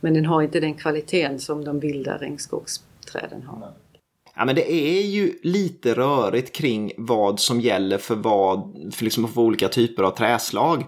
Men 0.00 0.14
den 0.14 0.26
har 0.26 0.42
inte 0.42 0.60
den 0.60 0.74
kvaliteten 0.74 1.38
som 1.38 1.64
de 1.64 1.80
vilda 1.80 2.16
regnskogsträden 2.18 3.42
har. 3.42 3.72
Ja, 4.36 4.44
men 4.44 4.54
det 4.54 4.72
är 4.72 5.02
ju 5.02 5.38
lite 5.42 5.94
rörigt 5.94 6.52
kring 6.52 6.92
vad 6.96 7.40
som 7.40 7.60
gäller 7.60 7.98
för, 7.98 8.14
vad, 8.14 8.72
för, 8.92 9.04
liksom 9.04 9.28
för 9.28 9.40
olika 9.40 9.68
typer 9.68 10.02
av 10.02 10.10
träslag. 10.10 10.84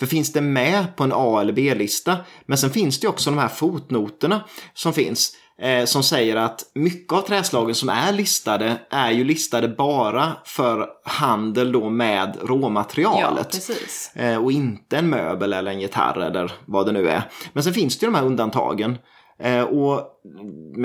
För 0.00 0.06
finns 0.06 0.32
det 0.32 0.40
med 0.40 0.96
på 0.96 1.04
en 1.04 1.12
A 1.14 1.40
eller 1.40 1.52
B-lista? 1.52 2.16
Men 2.46 2.58
sen 2.58 2.70
finns 2.70 3.00
det 3.00 3.08
också 3.08 3.30
de 3.30 3.38
här 3.38 3.48
fotnoterna 3.48 4.44
som 4.74 4.92
finns. 4.92 5.36
Eh, 5.62 5.84
som 5.84 6.02
säger 6.02 6.36
att 6.36 6.60
mycket 6.74 7.12
av 7.12 7.22
träslagen 7.22 7.74
som 7.74 7.88
är 7.88 8.12
listade 8.12 8.76
är 8.90 9.10
ju 9.10 9.24
listade 9.24 9.68
bara 9.68 10.32
för 10.44 10.88
handel 11.04 11.72
då 11.72 11.90
med 11.90 12.36
råmaterialet. 12.42 13.68
Ja, 14.14 14.22
eh, 14.22 14.44
och 14.44 14.52
inte 14.52 14.96
en 14.96 15.10
möbel 15.10 15.52
eller 15.52 15.70
en 15.70 15.80
gitarr 15.80 16.20
eller 16.20 16.52
vad 16.66 16.86
det 16.86 16.92
nu 16.92 17.08
är. 17.08 17.22
Men 17.52 17.62
sen 17.62 17.72
finns 17.72 17.98
det 17.98 18.06
ju 18.06 18.12
de 18.12 18.18
här 18.18 18.26
undantagen. 18.26 18.98
Eh, 19.38 19.62
och, 19.62 20.06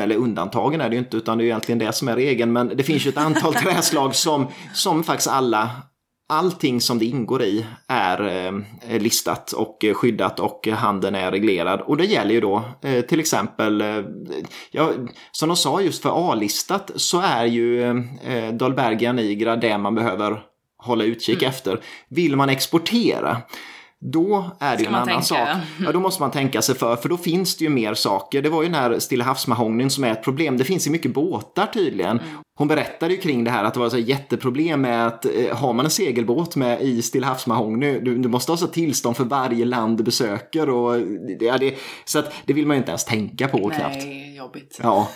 eller 0.01 0.15
undantagen 0.15 0.81
är 0.81 0.89
det 0.89 0.95
ju 0.95 0.99
inte 0.99 1.17
utan 1.17 1.37
det 1.37 1.43
är 1.43 1.45
egentligen 1.45 1.79
det 1.79 1.91
som 1.91 2.07
är 2.07 2.15
regeln. 2.15 2.53
Men 2.53 2.67
det 2.67 2.83
finns 2.83 3.05
ju 3.05 3.09
ett 3.09 3.17
antal 3.17 3.53
träslag 3.63 4.15
som, 4.15 4.47
som 4.73 5.03
faktiskt 5.03 5.29
alla 5.29 5.69
allting 6.29 6.81
som 6.81 6.99
det 6.99 7.05
ingår 7.05 7.41
i 7.41 7.65
är 7.87 8.47
eh, 8.89 8.99
listat 8.99 9.51
och 9.51 9.85
skyddat 9.95 10.39
och 10.39 10.67
handeln 10.67 11.15
är 11.15 11.31
reglerad. 11.31 11.81
Och 11.81 11.97
det 11.97 12.05
gäller 12.05 12.33
ju 12.33 12.41
då 12.41 12.63
eh, 12.81 13.01
till 13.01 13.19
exempel, 13.19 13.81
eh, 13.81 14.03
ja, 14.71 14.91
som 15.31 15.49
de 15.49 15.57
sa 15.57 15.81
just 15.81 16.01
för 16.01 16.31
A-listat 16.31 16.91
så 16.95 17.21
är 17.21 17.45
ju 17.45 17.81
eh, 18.23 18.53
Dahlbergia 18.53 19.13
Nigra 19.13 19.55
det 19.55 19.77
man 19.77 19.95
behöver 19.95 20.41
hålla 20.77 21.03
utkik 21.03 21.41
mm. 21.41 21.49
efter. 21.49 21.79
Vill 22.09 22.35
man 22.35 22.49
exportera 22.49 23.41
då 23.99 24.57
är 24.59 24.77
det 24.77 24.83
ju 24.83 24.87
en 24.87 24.95
annan 24.95 25.07
tänka? 25.07 25.21
sak. 25.21 25.47
Ja, 25.85 25.91
då 25.91 25.99
måste 25.99 26.21
man 26.21 26.31
tänka 26.31 26.61
sig 26.61 26.75
för, 26.75 26.95
för 26.95 27.09
då 27.09 27.17
finns 27.17 27.57
det 27.57 27.63
ju 27.63 27.69
mer 27.69 27.93
saker. 27.93 28.41
Det 28.41 28.49
var 28.49 28.63
ju 28.63 28.69
den 28.69 28.79
här 28.79 28.99
Stilla 28.99 29.25
havsmahognin 29.25 29.89
som 29.89 30.03
är 30.03 30.11
ett 30.11 30.23
problem. 30.23 30.57
Det 30.57 30.63
finns 30.63 30.87
ju 30.87 30.91
mycket 30.91 31.13
båtar 31.13 31.65
tydligen. 31.65 32.19
Mm. 32.19 32.41
Hon 32.57 32.67
berättade 32.67 33.13
ju 33.13 33.19
kring 33.19 33.43
det 33.43 33.51
här 33.51 33.63
att 33.63 33.73
det 33.73 33.79
var 33.79 33.89
så 33.89 33.97
jätteproblem 33.97 34.81
med 34.81 35.07
att 35.07 35.25
eh, 35.25 35.55
har 35.57 35.73
man 35.73 35.85
en 35.85 35.91
segelbåt 35.91 36.55
med 36.55 36.81
i 36.81 37.01
Stilla 37.01 37.27
havsmahogny, 37.27 37.99
du, 37.99 38.17
du 38.17 38.29
måste 38.29 38.51
ha 38.51 38.57
så 38.57 38.67
tillstånd 38.67 39.17
för 39.17 39.23
varje 39.23 39.65
land 39.65 39.97
du 39.97 40.03
besöker. 40.03 40.69
Och, 40.69 41.01
ja, 41.39 41.57
det, 41.57 41.75
så 42.05 42.19
att 42.19 42.33
det 42.45 42.53
vill 42.53 42.67
man 42.67 42.75
ju 42.75 42.79
inte 42.79 42.91
ens 42.91 43.05
tänka 43.05 43.47
på 43.47 43.57
Nej, 43.57 43.79
knappt. 43.79 44.05
Nej, 44.05 44.35
jobbigt. 44.35 44.79
Ja. 44.83 45.09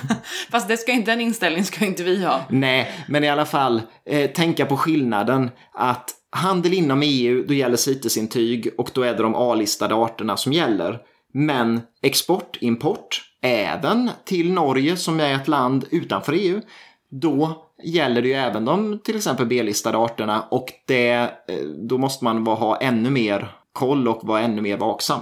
Fast 0.50 0.68
det 0.68 0.76
ska 0.76 0.92
inte, 0.92 1.10
den 1.10 1.20
inställningen 1.20 1.64
ska 1.64 1.84
inte 1.84 2.02
vi 2.02 2.24
ha. 2.24 2.40
Nej, 2.48 2.92
men 3.08 3.24
i 3.24 3.28
alla 3.28 3.46
fall 3.46 3.82
eh, 4.06 4.30
tänka 4.30 4.66
på 4.66 4.76
skillnaden 4.76 5.50
att 5.72 6.14
Handel 6.30 6.72
inom 6.72 7.02
EU, 7.02 7.44
då 7.48 7.54
gäller 7.54 7.76
CITES-intyg 7.76 8.68
och 8.78 8.90
då 8.94 9.02
är 9.02 9.12
det 9.12 9.22
de 9.22 9.34
A-listade 9.34 9.94
arterna 9.94 10.36
som 10.36 10.52
gäller. 10.52 10.98
Men 11.34 11.80
export, 12.02 12.58
import, 12.60 13.22
även 13.42 14.10
till 14.24 14.52
Norge 14.52 14.96
som 14.96 15.20
är 15.20 15.34
ett 15.34 15.48
land 15.48 15.84
utanför 15.90 16.32
EU, 16.32 16.60
då 17.08 17.64
gäller 17.82 18.22
det 18.22 18.28
ju 18.28 18.34
även 18.34 18.64
de 18.64 18.98
till 18.98 19.16
exempel 19.16 19.46
B-listade 19.46 19.98
arterna 19.98 20.42
och 20.42 20.72
det, 20.84 21.12
eh, 21.12 21.28
då 21.76 21.98
måste 21.98 22.24
man 22.24 22.46
ha 22.46 22.76
ännu 22.76 23.10
mer 23.10 23.48
koll 23.72 24.08
och 24.08 24.24
vara 24.24 24.40
ännu 24.40 24.62
mer 24.62 24.76
vaksam. 24.76 25.20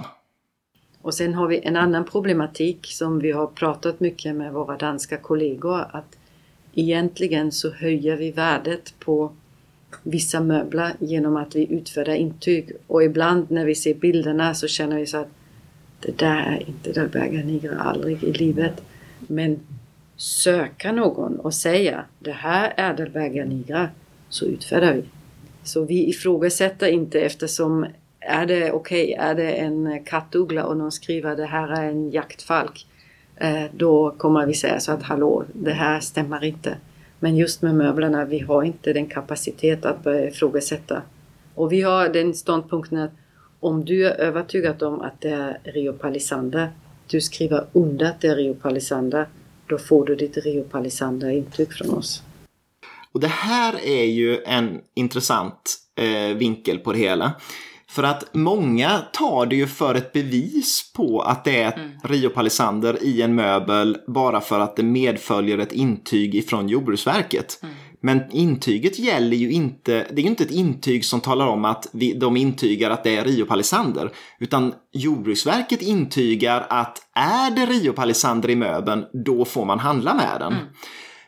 Och 1.01 1.13
sen 1.13 1.33
har 1.33 1.47
vi 1.47 1.59
en 1.59 1.75
annan 1.75 2.05
problematik 2.05 2.85
som 2.85 3.19
vi 3.19 3.31
har 3.31 3.47
pratat 3.47 3.99
mycket 3.99 4.35
med 4.35 4.53
våra 4.53 4.77
danska 4.77 5.17
kollegor 5.17 5.85
att 5.91 6.17
egentligen 6.73 7.51
så 7.51 7.71
höjer 7.71 8.17
vi 8.17 8.31
värdet 8.31 8.93
på 8.99 9.31
vissa 10.03 10.41
möbler 10.41 10.93
genom 10.99 11.37
att 11.37 11.55
vi 11.55 11.73
utfärdar 11.73 12.13
intyg. 12.13 12.71
Och 12.87 13.03
ibland 13.03 13.51
när 13.51 13.65
vi 13.65 13.75
ser 13.75 13.93
bilderna 13.93 14.53
så 14.53 14.67
känner 14.67 14.97
vi 14.97 15.05
så 15.05 15.17
att 15.17 15.29
det 15.99 16.17
där 16.17 16.35
är 16.37 16.69
inte 16.69 16.91
Dalberga 16.91 17.43
Nigra 17.43 17.79
aldrig 17.79 18.23
i 18.23 18.33
livet. 18.33 18.81
Men 19.19 19.59
söka 20.17 20.91
någon 20.91 21.39
och 21.39 21.53
säga 21.53 22.05
det 22.19 22.31
här 22.31 22.73
är 22.77 22.93
Dalberga 22.93 23.45
Nigra 23.45 23.89
så 24.29 24.45
utfärdar 24.45 24.93
vi. 24.93 25.03
Så 25.63 25.83
vi 25.83 26.09
ifrågasätter 26.09 26.87
inte 26.87 27.21
eftersom 27.21 27.85
är 28.19 28.45
det 28.45 28.71
okej, 28.71 29.03
okay, 29.03 29.27
är 29.27 29.35
det 29.35 29.51
en 29.51 30.03
kattuggla 30.03 30.65
och 30.65 30.77
någon 30.77 30.91
skriver 30.91 31.35
det 31.35 31.45
här 31.45 31.67
är 31.67 31.89
en 31.89 32.11
jaktfalk. 32.11 32.87
Eh, 33.35 33.63
då 33.71 34.11
kommer 34.11 34.45
vi 34.45 34.53
säga 34.53 34.79
så 34.79 34.91
att 34.91 35.03
hallå, 35.03 35.43
det 35.53 35.73
här 35.73 35.99
stämmer 35.99 36.43
inte. 36.43 36.77
Men 37.19 37.37
just 37.37 37.61
med 37.61 37.75
möblerna, 37.75 38.25
vi 38.25 38.39
har 38.39 38.63
inte 38.63 38.93
den 38.93 39.05
kapacitet 39.05 39.85
att 39.85 40.03
börja 40.03 40.27
ifrågasätta. 40.27 41.01
Och 41.55 41.71
vi 41.71 41.81
har 41.81 42.09
den 42.09 42.33
ståndpunkten 42.33 42.97
att 42.97 43.11
om 43.59 43.85
du 43.85 44.07
är 44.07 44.11
övertygad 44.11 44.83
om 44.83 45.01
att 45.01 45.21
det 45.21 45.29
är 45.29 45.57
Rio 45.63 45.93
Palisander, 45.93 46.69
du 47.07 47.21
skriver 47.21 47.65
under 47.73 48.05
att 48.05 48.21
det 48.21 48.27
är 48.27 48.35
Rio 48.35 48.53
Palisander, 48.53 49.27
då 49.67 49.77
får 49.77 50.05
du 50.05 50.15
ditt 50.15 50.37
Rio 50.37 50.63
Palisander-intyg 50.63 51.73
från 51.73 51.89
oss. 51.89 52.23
Och 53.11 53.19
det 53.19 53.27
här 53.27 53.85
är 53.85 54.05
ju 54.05 54.43
en 54.43 54.81
intressant 54.93 55.77
eh, 55.95 56.37
vinkel 56.37 56.77
på 56.77 56.93
det 56.93 56.99
hela. 56.99 57.33
För 57.89 58.03
att 58.03 58.33
många 58.33 59.01
tar 59.13 59.45
det 59.45 59.55
ju 59.55 59.67
för 59.67 59.95
ett 59.95 60.13
bevis 60.13 60.91
på 60.95 61.21
att 61.21 61.43
det 61.43 61.61
är 61.61 61.73
mm. 61.73 61.91
Rio 62.03 62.29
Palisander 62.29 63.03
i 63.03 63.21
en 63.21 63.35
möbel 63.35 63.97
bara 64.07 64.41
för 64.41 64.59
att 64.59 64.75
det 64.75 64.83
medföljer 64.83 65.57
ett 65.57 65.71
intyg 65.71 66.35
ifrån 66.35 66.69
Jordbruksverket. 66.69 67.59
Mm. 67.63 67.75
Men 68.01 68.31
intyget 68.31 68.99
gäller 68.99 69.37
ju 69.37 69.51
inte, 69.51 69.91
det 69.91 70.21
är 70.21 70.23
ju 70.23 70.29
inte 70.29 70.43
ett 70.43 70.51
intyg 70.51 71.05
som 71.05 71.21
talar 71.21 71.47
om 71.47 71.65
att 71.65 71.87
vi, 71.93 72.13
de 72.13 72.37
intygar 72.37 72.89
att 72.89 73.03
det 73.03 73.15
är 73.15 73.25
Rio 73.25 73.45
Palisander. 73.45 74.11
Utan 74.39 74.73
Jordbruksverket 74.93 75.81
intygar 75.81 76.67
att 76.69 76.99
är 77.15 77.51
det 77.51 77.65
Rio 77.65 77.93
Palisander 77.93 78.49
i 78.49 78.55
möbeln, 78.55 79.05
då 79.25 79.45
får 79.45 79.65
man 79.65 79.79
handla 79.79 80.13
med 80.13 80.39
den. 80.39 80.53
Mm. 80.53 80.65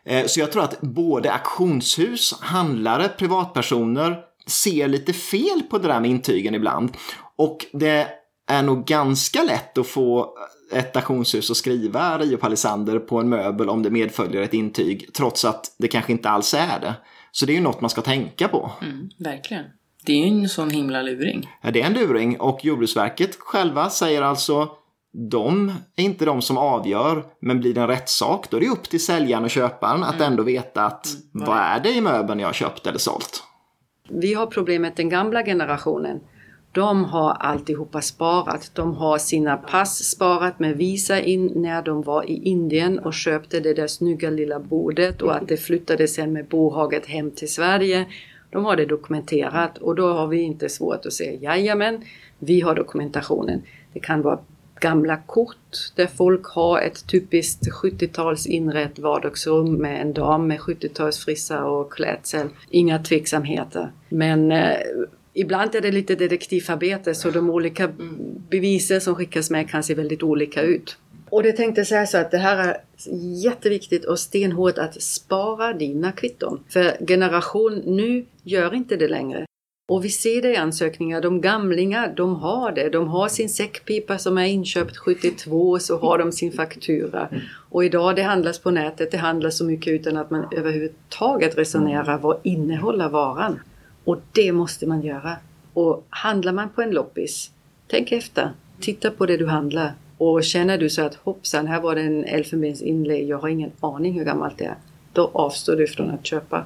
Eh, 0.05 0.27
så 0.27 0.39
jag 0.39 0.51
tror 0.51 0.63
att 0.63 0.81
både 0.81 1.33
auktionshus, 1.33 2.33
handlare, 2.41 3.07
privatpersoner 3.07 4.17
ser 4.47 4.87
lite 4.87 5.13
fel 5.13 5.61
på 5.69 5.77
det 5.77 5.87
där 5.87 5.99
med 5.99 6.09
intygen 6.09 6.55
ibland. 6.55 6.91
Och 7.35 7.65
det 7.73 8.07
är 8.47 8.63
nog 8.63 8.85
ganska 8.85 9.43
lätt 9.43 9.77
att 9.77 9.87
få 9.87 10.33
ett 10.71 10.95
auktionshus 10.95 11.51
att 11.51 11.57
skriva 11.57 12.17
Rio 12.17 12.37
Palisander 12.37 12.99
på 12.99 13.19
en 13.19 13.29
möbel 13.29 13.69
om 13.69 13.83
det 13.83 13.89
medföljer 13.89 14.41
ett 14.41 14.53
intyg, 14.53 15.13
trots 15.13 15.45
att 15.45 15.75
det 15.77 15.87
kanske 15.87 16.11
inte 16.11 16.29
alls 16.29 16.53
är 16.53 16.79
det. 16.79 16.93
Så 17.31 17.45
det 17.45 17.51
är 17.51 17.55
ju 17.55 17.61
något 17.61 17.81
man 17.81 17.89
ska 17.89 18.01
tänka 18.01 18.47
på. 18.47 18.71
Mm, 18.81 19.09
verkligen. 19.17 19.65
Det 20.05 20.13
är 20.13 20.17
ju 20.17 20.41
en 20.41 20.49
sån 20.49 20.69
himla 20.69 21.01
luring. 21.01 21.49
Ja, 21.61 21.71
det 21.71 21.81
är 21.81 21.85
en 21.85 21.93
luring 21.93 22.39
och 22.39 22.65
Jordbruksverket 22.65 23.35
själva 23.39 23.89
säger 23.89 24.21
alltså 24.21 24.69
de 25.11 25.69
är 25.95 26.03
inte 26.03 26.25
de 26.25 26.41
som 26.41 26.57
avgör, 26.57 27.25
men 27.39 27.59
blir 27.59 27.73
det 27.73 27.81
en 27.81 27.87
rättssak 27.87 28.49
då 28.49 28.57
är 28.57 28.61
det 28.61 28.67
upp 28.67 28.89
till 28.89 29.05
säljaren 29.05 29.43
och 29.43 29.49
köparen 29.49 30.03
att 30.03 30.15
mm. 30.15 30.31
ändå 30.31 30.43
veta 30.43 30.85
att 30.85 31.07
mm. 31.35 31.47
vad 31.47 31.57
är 31.57 31.79
det 31.79 31.91
i 31.91 32.01
möbeln 32.01 32.39
jag 32.39 32.47
har 32.47 32.53
köpt 32.53 32.87
eller 32.87 32.99
sålt. 32.99 33.43
Vi 34.09 34.33
har 34.33 34.45
problemet 34.45 34.95
den 34.95 35.09
gamla 35.09 35.43
generationen. 35.43 36.19
De 36.71 37.03
har 37.03 37.31
alltihopa 37.31 38.01
sparat. 38.01 38.71
De 38.73 38.93
har 38.93 39.17
sina 39.17 39.57
pass 39.57 40.03
sparat 40.03 40.59
med 40.59 40.77
Visa 40.77 41.19
in 41.19 41.51
när 41.55 41.81
de 41.81 42.01
var 42.01 42.29
i 42.29 42.33
Indien 42.43 42.99
och 42.99 43.13
köpte 43.13 43.59
det 43.59 43.73
där 43.73 43.87
snygga 43.87 44.29
lilla 44.29 44.59
bordet 44.59 45.21
och 45.21 45.35
att 45.35 45.47
det 45.47 45.57
flyttade 45.57 46.07
sen 46.07 46.33
med 46.33 46.45
bohaget 46.45 47.05
hem 47.05 47.31
till 47.31 47.53
Sverige. 47.53 48.05
De 48.49 48.65
har 48.65 48.75
det 48.75 48.85
dokumenterat 48.85 49.77
och 49.77 49.95
då 49.95 50.13
har 50.13 50.27
vi 50.27 50.41
inte 50.41 50.69
svårt 50.69 51.05
att 51.05 51.13
säga 51.13 51.33
jajamän, 51.33 52.03
vi 52.39 52.61
har 52.61 52.75
dokumentationen. 52.75 53.61
Det 53.93 53.99
kan 53.99 54.21
vara 54.21 54.39
gamla 54.79 55.17
kort 55.17 55.93
där 55.95 56.07
folk 56.07 56.45
har 56.45 56.81
ett 56.81 57.07
typiskt 57.07 57.67
70-tals 57.83 58.47
inrett 58.47 58.99
vardagsrum 58.99 59.73
med 59.73 60.01
en 60.01 60.13
dam 60.13 60.47
med 60.47 60.59
70-talsfrissa 60.59 61.61
och 61.61 61.93
klädsel. 61.93 62.49
Inga 62.69 63.03
tveksamheter. 63.03 63.91
Men 64.09 64.51
eh, 64.51 64.77
ibland 65.39 65.75
är 65.75 65.81
det 65.81 65.91
lite 65.91 66.15
detektivarbete 66.15 67.15
så 67.15 67.29
de 67.29 67.49
olika 67.49 67.89
bevisen 68.49 69.01
som 69.01 69.15
skickas 69.15 69.49
med 69.49 69.69
kan 69.69 69.83
se 69.83 69.93
väldigt 69.93 70.23
olika 70.23 70.61
ut. 70.61 70.97
Och 71.29 71.43
det 71.43 71.51
tänkte 71.51 71.85
säga 71.85 72.05
så 72.05 72.17
att 72.17 72.31
det 72.31 72.37
här 72.37 72.57
är 72.67 72.77
jätteviktigt 73.43 74.05
och 74.05 74.19
stenhårt 74.19 74.77
att 74.77 75.01
spara 75.01 75.73
dina 75.73 76.11
kvitton. 76.11 76.59
För 76.69 77.05
generation 77.07 77.81
nu 77.85 78.25
gör 78.43 78.73
inte 78.73 78.95
det 78.95 79.07
längre. 79.07 79.45
Och 79.89 80.05
vi 80.05 80.09
ser 80.09 80.41
det 80.41 80.51
i 80.51 80.55
ansökningar, 80.55 81.21
de 81.21 81.41
gamlingar 81.41 82.13
de 82.15 82.35
har 82.35 82.71
det. 82.71 82.89
De 82.89 83.07
har 83.07 83.27
sin 83.27 83.49
säckpipa 83.49 84.17
som 84.17 84.37
är 84.37 84.45
inköpt 84.45 84.97
72 84.97 85.79
så 85.79 85.97
har 85.97 86.17
de 86.17 86.31
sin 86.31 86.51
faktura. 86.51 87.29
Och 87.69 87.85
idag 87.85 88.15
det 88.15 88.21
handlas 88.21 88.59
på 88.59 88.71
nätet, 88.71 89.11
det 89.11 89.17
handlas 89.17 89.57
så 89.57 89.65
mycket 89.65 89.93
utan 89.93 90.17
att 90.17 90.31
man 90.31 90.45
överhuvudtaget 90.51 91.57
resonerar 91.57 92.17
vad 92.17 92.39
innehåller 92.43 93.09
varan. 93.09 93.59
Och 94.09 94.21
det 94.31 94.51
måste 94.51 94.87
man 94.87 95.01
göra. 95.01 95.37
Och 95.73 96.05
handlar 96.09 96.53
man 96.53 96.69
på 96.69 96.81
en 96.81 96.91
loppis, 96.91 97.51
tänk 97.87 98.11
efter. 98.11 98.51
Titta 98.79 99.11
på 99.11 99.25
det 99.25 99.37
du 99.37 99.47
handlar. 99.47 99.93
Och 100.17 100.43
känner 100.43 100.77
du 100.77 100.89
så 100.89 101.01
att 101.01 101.15
hoppsan, 101.15 101.67
här 101.67 101.81
var 101.81 101.95
det 101.95 102.01
en 102.01 102.25
elfenbensinlay, 102.25 103.25
jag 103.25 103.37
har 103.37 103.49
ingen 103.49 103.71
aning 103.79 104.13
hur 104.13 104.25
gammalt 104.25 104.57
det 104.57 104.65
är. 104.65 104.75
Då 105.13 105.31
avstår 105.33 105.75
du 105.75 105.87
från 105.87 106.09
att 106.09 106.25
köpa. 106.25 106.65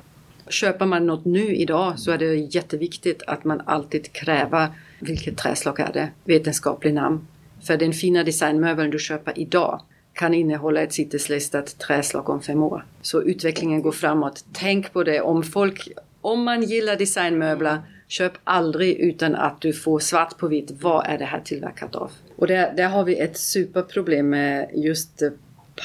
Köper 0.49 0.85
man 0.85 1.07
något 1.07 1.25
nu 1.25 1.55
idag 1.55 1.99
så 1.99 2.11
är 2.11 2.17
det 2.17 2.35
jätteviktigt 2.35 3.23
att 3.27 3.43
man 3.43 3.61
alltid 3.65 4.13
kräver 4.13 4.67
vilket 4.99 5.37
träslag 5.37 5.79
är 5.79 5.93
det, 5.93 6.09
vetenskaplig 6.23 6.93
namn. 6.93 7.27
För 7.61 7.77
den 7.77 7.93
fina 7.93 8.23
designmöbeln 8.23 8.91
du 8.91 8.99
köper 8.99 9.39
idag 9.39 9.81
kan 10.13 10.33
innehålla 10.33 10.81
ett 10.81 10.93
citruslistat 10.93 11.77
träslag 11.77 12.29
om 12.29 12.41
fem 12.41 12.63
år. 12.63 12.85
Så 13.01 13.21
utvecklingen 13.21 13.81
går 13.81 13.91
framåt. 13.91 14.45
Tänk 14.53 14.93
på 14.93 15.03
det. 15.03 15.21
Om, 15.21 15.43
folk, 15.43 15.89
om 16.23 16.43
man 16.43 16.63
gillar 16.63 16.95
designmöbler, 16.95 17.81
köp 18.07 18.33
aldrig 18.43 18.97
utan 18.97 19.35
att 19.35 19.61
du 19.61 19.73
får 19.73 19.99
svart 19.99 20.37
på 20.37 20.47
vitt. 20.47 20.71
Vad 20.71 21.05
är 21.07 21.17
det 21.17 21.25
här 21.25 21.39
tillverkat 21.39 21.95
av? 21.95 22.11
Och 22.35 22.47
där, 22.47 22.73
där 22.73 22.87
har 22.87 23.03
vi 23.03 23.19
ett 23.19 23.37
superproblem 23.37 24.29
med 24.29 24.69
just 24.73 25.21
eh, 25.21 25.29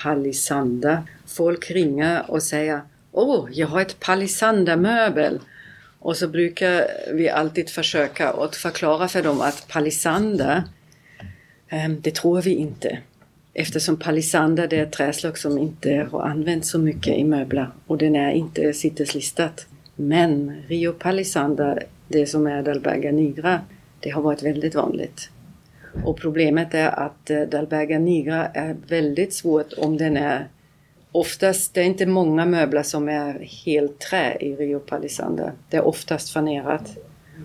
palisander. 0.03 1.03
Folk 1.27 1.71
ringer 1.71 2.31
och 2.31 2.43
säger 2.43 2.81
Åh, 3.13 3.41
oh, 3.41 3.49
jag 3.53 3.67
har 3.67 3.81
ett 3.81 4.01
palisandermöbel. 4.01 5.41
Och 5.99 6.17
så 6.17 6.29
brukar 6.29 6.87
vi 7.13 7.29
alltid 7.29 7.71
försöka 7.71 8.31
att 8.31 8.57
förklara 8.57 9.09
för 9.09 9.23
dem 9.23 9.41
att 9.41 9.69
palisander, 9.69 10.63
ehm, 11.69 12.01
det 12.01 12.15
tror 12.15 12.43
vi 12.43 12.55
inte. 12.55 12.99
Eftersom 13.55 13.97
palisander 13.97 14.75
är 14.75 14.83
ett 14.83 14.93
träslag 14.93 15.39
som 15.39 15.59
inte 15.59 16.09
har 16.13 16.23
använts 16.23 16.71
så 16.71 16.79
mycket 16.79 17.17
i 17.17 17.25
möbler 17.25 17.71
och 17.87 17.99
den 17.99 18.17
är 18.17 18.31
inte 18.31 18.73
sitteslistat. 18.73 19.67
Men 20.01 20.63
Rio 20.69 20.93
palisander, 20.93 21.83
det 22.09 22.27
som 22.27 22.47
är 22.47 22.63
Dalberga 22.63 23.13
nigra, 23.13 23.61
det 24.01 24.11
har 24.11 24.23
varit 24.23 24.43
väldigt 24.43 24.75
vanligt. 24.75 25.31
Och 26.05 26.17
problemet 26.17 26.75
är 26.75 26.89
att 26.89 27.31
eh, 27.31 27.41
Dalberga 27.41 27.99
nigra 27.99 28.47
är 28.47 28.77
väldigt 28.89 29.35
svårt 29.35 29.73
om 29.79 29.97
den 29.97 30.17
är 30.17 30.49
Oftast, 31.13 31.75
det 31.75 31.81
är 31.81 31.85
inte 31.85 32.07
många 32.07 32.47
möbler 32.47 32.83
som 32.83 33.09
är 33.09 33.47
helt 33.65 33.99
trä 33.99 34.37
i 34.41 34.57
Rio 34.57 34.79
Palisander. 34.79 35.53
Det 35.71 35.77
är 35.77 35.87
oftast 35.87 36.33
fanerat. 36.33 36.97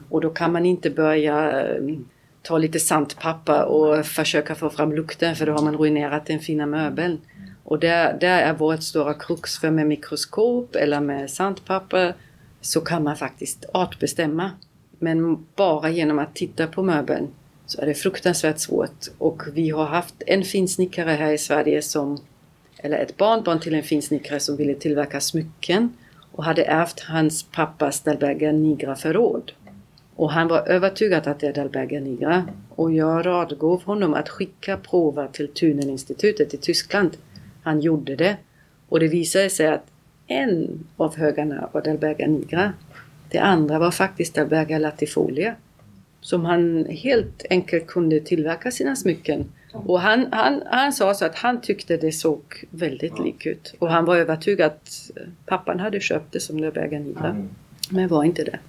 Och 0.10 0.22
då 0.22 0.30
kan 0.30 0.52
man 0.52 0.66
inte 0.66 0.90
börja 0.90 1.62
eh, 1.62 1.96
ta 2.42 2.58
lite 2.58 2.80
sandpapper 2.80 3.66
och 3.66 4.06
försöka 4.06 4.56
få 4.56 4.70
fram 4.70 4.94
lukten 4.94 5.36
för 5.36 5.46
då 5.46 5.52
har 5.54 5.62
man 5.62 5.78
ruinerat 5.78 6.26
den 6.26 6.40
fina 6.40 6.66
möbeln. 6.66 7.22
Och 7.64 7.80
där, 7.80 8.18
där 8.20 8.42
är 8.42 8.54
vårt 8.54 8.84
stora 8.84 9.14
krux 9.14 9.60
för 9.60 9.72
med 9.72 9.88
mikroskop 9.88 10.76
eller 10.76 11.00
med 11.00 11.32
sandpapper 11.32 12.14
så 12.64 12.82
kan 12.82 13.04
man 13.04 13.18
faktiskt 13.18 13.66
artbestämma. 13.74 14.52
Men 15.00 15.46
bara 15.56 15.90
genom 15.90 16.20
att 16.20 16.36
titta 16.36 16.68
på 16.68 16.84
möbeln 16.84 17.28
så 17.66 17.82
är 17.82 17.86
det 17.86 17.94
fruktansvärt 17.94 18.60
svårt. 18.60 19.08
Och 19.18 19.42
vi 19.54 19.70
har 19.70 19.86
haft 19.86 20.16
en 20.28 20.44
finsnickare 20.44 21.12
här 21.12 21.32
i 21.32 21.38
Sverige 21.38 21.82
som 21.82 22.18
eller 22.78 22.98
ett 22.98 23.18
barnbarn 23.18 23.60
till 23.60 23.76
en 23.76 23.84
finsnickare 23.84 24.40
som 24.40 24.58
ville 24.58 24.76
tillverka 24.76 25.22
smycken 25.22 25.94
och 26.32 26.44
hade 26.44 26.64
ärvt 26.64 27.00
hans 27.00 27.44
pappas 27.44 28.02
Dalberga 28.02 28.52
Nigra 28.52 28.96
förråd. 28.96 29.52
Och 30.16 30.32
han 30.32 30.48
var 30.48 30.68
övertygad 30.68 31.28
att 31.28 31.40
det 31.40 31.48
är 31.48 31.54
Dalberger 31.54 32.02
Nigra 32.02 32.46
och 32.70 32.92
jag 32.92 33.26
radgav 33.26 33.84
honom 33.84 34.14
att 34.14 34.30
skicka 34.30 34.78
prover 34.78 35.28
till 35.28 35.48
Thuneninstitutet 35.48 36.54
i 36.54 36.58
Tyskland. 36.58 37.18
Han 37.64 37.82
gjorde 37.82 38.16
det 38.16 38.38
och 38.90 39.00
det 39.00 39.08
visade 39.08 39.50
sig 39.50 39.68
att 39.68 39.86
en 40.34 40.86
av 40.98 41.18
högarna 41.18 41.70
var 41.72 41.82
Dalberga 41.82 42.28
Nigra. 42.28 42.74
Det 43.30 43.40
andra 43.40 43.80
var 43.80 43.92
faktiskt 43.92 44.36
Dalberga 44.36 44.80
Latifolia 44.80 45.56
som 46.22 46.46
han 46.46 46.86
helt 46.86 47.46
enkelt 47.50 47.88
kunde 47.88 48.20
tillverka 48.20 48.72
sina 48.72 48.96
smycken 48.96 49.46
och 49.74 50.02
han, 50.02 50.28
han, 50.32 50.64
han 50.66 50.94
sa 50.94 51.14
så 51.14 51.26
att 51.26 51.36
han 51.36 51.62
tyckte 51.62 51.98
det 51.98 52.12
såg 52.12 52.42
väldigt 52.70 53.20
lik 53.20 53.46
ut. 53.46 53.76
Och 53.80 53.90
han 53.90 54.06
var 54.06 54.16
övertygad 54.16 54.72
att 54.72 55.12
pappan 55.46 55.80
hade 55.80 56.00
köpt 56.00 56.32
det 56.32 56.40
som 56.40 56.58
Löfberga 56.58 56.98
mm. 56.98 57.50
Men 57.90 58.08
var 58.08 58.24
inte 58.24 58.44
det. 58.44 58.60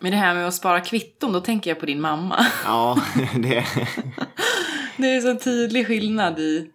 Men 0.00 0.10
det 0.10 0.16
här 0.16 0.34
med 0.34 0.48
att 0.48 0.54
spara 0.54 0.80
kvitton, 0.80 1.32
då 1.32 1.40
tänker 1.40 1.70
jag 1.70 1.80
på 1.80 1.86
din 1.86 2.00
mamma. 2.00 2.46
Ja, 2.64 2.98
det... 3.34 3.64
det 4.96 5.14
är 5.14 5.20
så 5.20 5.38
tydlig 5.38 5.86
skillnad 5.86 6.38
i... 6.38 6.70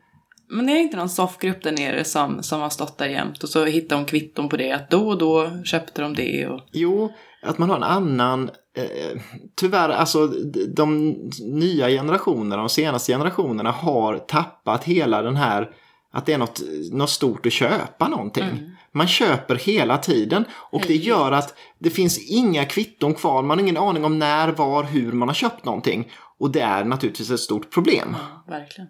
Men 0.50 0.66
det 0.66 0.72
är 0.72 0.78
inte 0.78 0.98
någon 0.98 1.10
soffgrupp 1.10 1.64
där 1.64 1.72
nere 1.72 2.04
som, 2.04 2.44
som 2.44 2.62
har 2.62 2.70
stått 2.70 2.98
där 2.98 3.08
jämt 3.08 3.44
och 3.44 3.50
så 3.50 3.66
hittar 3.66 3.96
hon 3.96 4.06
kvitton 4.06 4.50
på 4.50 4.58
det, 4.58 4.72
att 4.72 4.90
då 4.90 5.08
och 5.08 5.18
då 5.18 5.64
köpte 5.64 6.02
de 6.02 6.16
det 6.16 6.48
och... 6.48 6.62
Jo, 6.72 7.14
att 7.42 7.58
man 7.58 7.70
har 7.70 7.78
en 7.78 7.84
annan 7.84 8.50
Eh, 8.80 9.22
tyvärr, 9.56 9.90
alltså 9.90 10.28
de 10.76 11.10
nya 11.40 11.90
generationerna, 11.90 12.58
de 12.58 12.70
senaste 12.70 13.12
generationerna 13.12 13.72
har 13.72 14.18
tappat 14.18 14.84
hela 14.84 15.22
den 15.22 15.36
här 15.36 15.70
att 16.12 16.26
det 16.26 16.34
är 16.34 16.38
något, 16.38 16.62
något 16.92 17.10
stort 17.10 17.46
att 17.46 17.54
köpa 17.54 18.08
någonting. 18.08 18.44
Mm. 18.44 18.72
Man 18.92 19.08
köper 19.08 19.56
hela 19.56 19.98
tiden 19.98 20.46
och 20.54 20.84
det 20.88 20.96
gör 20.96 21.32
att 21.32 21.58
det 21.80 21.90
finns 21.90 22.30
inga 22.30 22.66
kvitton 22.66 23.14
kvar. 23.14 23.44
Man 23.44 23.58
har 23.58 23.64
ingen 23.64 23.78
aning 23.78 24.06
om 24.06 24.20
när, 24.20 24.52
var, 24.52 24.84
hur 24.84 25.12
man 25.12 25.28
har 25.28 25.36
köpt 25.36 25.66
någonting. 25.66 26.12
Och 26.38 26.52
det 26.52 26.62
är 26.62 26.84
naturligtvis 26.84 27.32
ett 27.32 27.40
stort 27.40 27.72
problem. 27.72 28.16
Ja, 28.20 28.54
verkligen. 28.54 28.90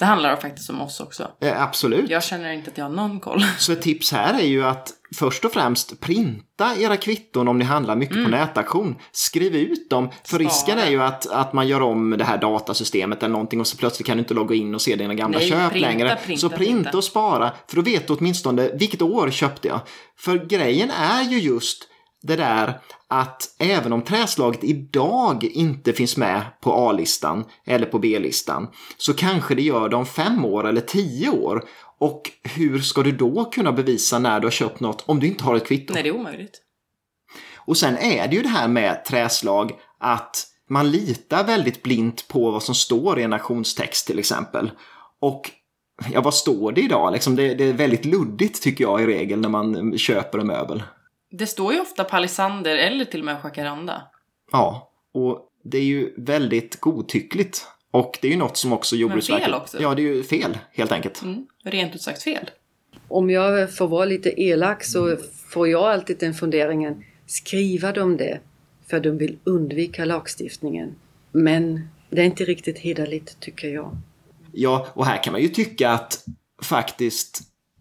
Det 0.00 0.06
handlar 0.06 0.36
faktiskt 0.36 0.70
om 0.70 0.80
oss 0.80 1.00
också. 1.00 1.30
Eh, 1.40 1.62
absolut. 1.62 2.10
Jag 2.10 2.24
känner 2.24 2.52
inte 2.52 2.70
att 2.70 2.78
jag 2.78 2.84
har 2.84 2.90
någon 2.90 3.20
koll. 3.20 3.42
Så 3.58 3.72
ett 3.72 3.82
tips 3.82 4.12
här 4.12 4.34
är 4.34 4.46
ju 4.46 4.64
att 4.64 4.92
först 5.16 5.44
och 5.44 5.52
främst 5.52 6.00
printa 6.00 6.76
era 6.76 6.96
kvitton 6.96 7.48
om 7.48 7.58
ni 7.58 7.64
handlar 7.64 7.96
mycket 7.96 8.16
mm. 8.16 8.24
på 8.24 8.36
nätauktion. 8.36 8.96
Skriv 9.12 9.56
ut 9.56 9.90
dem, 9.90 10.10
för 10.10 10.14
Spara. 10.24 10.42
risken 10.42 10.78
är 10.78 10.90
ju 10.90 11.02
att, 11.02 11.30
att 11.30 11.52
man 11.52 11.68
gör 11.68 11.80
om 11.82 12.10
det 12.18 12.24
här 12.24 12.38
datasystemet 12.38 13.22
eller 13.22 13.32
någonting 13.32 13.60
och 13.60 13.66
så 13.66 13.76
plötsligt 13.76 14.06
kan 14.06 14.16
du 14.16 14.18
inte 14.18 14.34
logga 14.34 14.54
in 14.54 14.74
och 14.74 14.82
se 14.82 14.96
dina 14.96 15.14
gamla 15.14 15.38
Nej, 15.38 15.48
köp 15.48 15.72
printa, 15.72 15.88
längre. 15.88 16.18
Printa, 16.24 16.40
så 16.40 16.48
printa, 16.48 16.64
printa 16.64 16.98
och 16.98 17.04
spara, 17.04 17.52
för 17.68 17.76
då 17.76 17.82
vet 17.82 18.06
du 18.06 18.12
åtminstone 18.12 18.70
vilket 18.74 19.02
år 19.02 19.30
köpte 19.30 19.68
jag. 19.68 19.80
För 20.18 20.46
grejen 20.46 20.90
är 20.90 21.22
ju 21.22 21.40
just 21.40 21.88
det 22.22 22.36
där 22.36 22.80
att 23.10 23.54
även 23.58 23.92
om 23.92 24.02
träslaget 24.02 24.64
idag 24.64 25.44
inte 25.44 25.92
finns 25.92 26.16
med 26.16 26.42
på 26.60 26.72
A-listan 26.72 27.44
eller 27.66 27.86
på 27.86 27.98
B-listan 27.98 28.68
så 28.96 29.14
kanske 29.14 29.54
det 29.54 29.62
gör 29.62 29.88
det 29.88 29.96
om 29.96 30.06
fem 30.06 30.44
år 30.44 30.68
eller 30.68 30.80
tio 30.80 31.30
år. 31.30 31.64
Och 31.98 32.30
hur 32.42 32.78
ska 32.78 33.02
du 33.02 33.12
då 33.12 33.44
kunna 33.44 33.72
bevisa 33.72 34.18
när 34.18 34.40
du 34.40 34.46
har 34.46 34.50
köpt 34.50 34.80
något 34.80 35.04
om 35.06 35.20
du 35.20 35.26
inte 35.26 35.44
har 35.44 35.56
ett 35.56 35.66
kvitto? 35.66 35.94
Nej, 35.94 36.02
det 36.02 36.08
är 36.08 36.14
omöjligt. 36.14 36.60
Och 37.56 37.76
sen 37.76 37.98
är 37.98 38.28
det 38.28 38.36
ju 38.36 38.42
det 38.42 38.48
här 38.48 38.68
med 38.68 39.04
träslag 39.04 39.72
att 39.98 40.46
man 40.68 40.90
litar 40.90 41.44
väldigt 41.44 41.82
blint 41.82 42.28
på 42.28 42.50
vad 42.50 42.62
som 42.62 42.74
står 42.74 43.20
i 43.20 43.22
en 43.22 43.32
auktionstext 43.32 44.06
till 44.06 44.18
exempel. 44.18 44.70
Och 45.20 45.50
ja, 46.12 46.20
vad 46.20 46.34
står 46.34 46.72
det 46.72 46.80
idag? 46.80 47.12
Liksom 47.12 47.36
det, 47.36 47.54
det 47.54 47.64
är 47.64 47.72
väldigt 47.72 48.04
luddigt 48.04 48.62
tycker 48.62 48.84
jag 48.84 49.02
i 49.02 49.06
regel 49.06 49.40
när 49.40 49.48
man 49.48 49.98
köper 49.98 50.38
en 50.38 50.46
möbel. 50.46 50.82
Det 51.30 51.46
står 51.46 51.72
ju 51.72 51.80
ofta 51.80 52.04
palisander 52.04 52.76
eller 52.76 53.04
till 53.04 53.20
och 53.20 53.26
med 53.26 53.36
jacaranda. 53.44 54.02
Ja, 54.52 54.90
och 55.12 55.48
det 55.64 55.78
är 55.78 55.84
ju 55.84 56.14
väldigt 56.16 56.80
godtyckligt. 56.80 57.66
Och 57.90 58.18
det 58.22 58.28
är 58.28 58.32
ju 58.32 58.38
något 58.38 58.56
som 58.56 58.72
också 58.72 58.96
Jordbruksverket... 58.96 59.42
Men 59.42 59.52
fel 59.52 59.60
också. 59.62 59.82
Ja, 59.82 59.94
det 59.94 60.02
är 60.02 60.14
ju 60.14 60.24
fel 60.24 60.58
helt 60.72 60.92
enkelt. 60.92 61.22
Mm, 61.22 61.46
rent 61.64 61.94
ut 61.94 62.02
sagt 62.02 62.22
fel. 62.22 62.50
Om 63.08 63.30
jag 63.30 63.76
får 63.76 63.88
vara 63.88 64.04
lite 64.04 64.42
elak 64.42 64.84
så 64.84 65.16
får 65.48 65.68
jag 65.68 65.82
alltid 65.82 66.18
den 66.18 66.34
funderingen. 66.34 67.04
Skriva 67.26 67.92
de 67.92 68.16
det 68.16 68.40
för 68.90 69.00
de 69.00 69.18
vill 69.18 69.38
undvika 69.44 70.04
lagstiftningen. 70.04 70.94
Men 71.32 71.88
det 72.10 72.20
är 72.20 72.24
inte 72.26 72.44
riktigt 72.44 72.78
hederligt 72.78 73.40
tycker 73.40 73.68
jag. 73.68 73.96
Ja, 74.52 74.86
och 74.94 75.06
här 75.06 75.22
kan 75.22 75.32
man 75.32 75.42
ju 75.42 75.48
tycka 75.48 75.90
att 75.90 76.24
faktiskt 76.62 77.40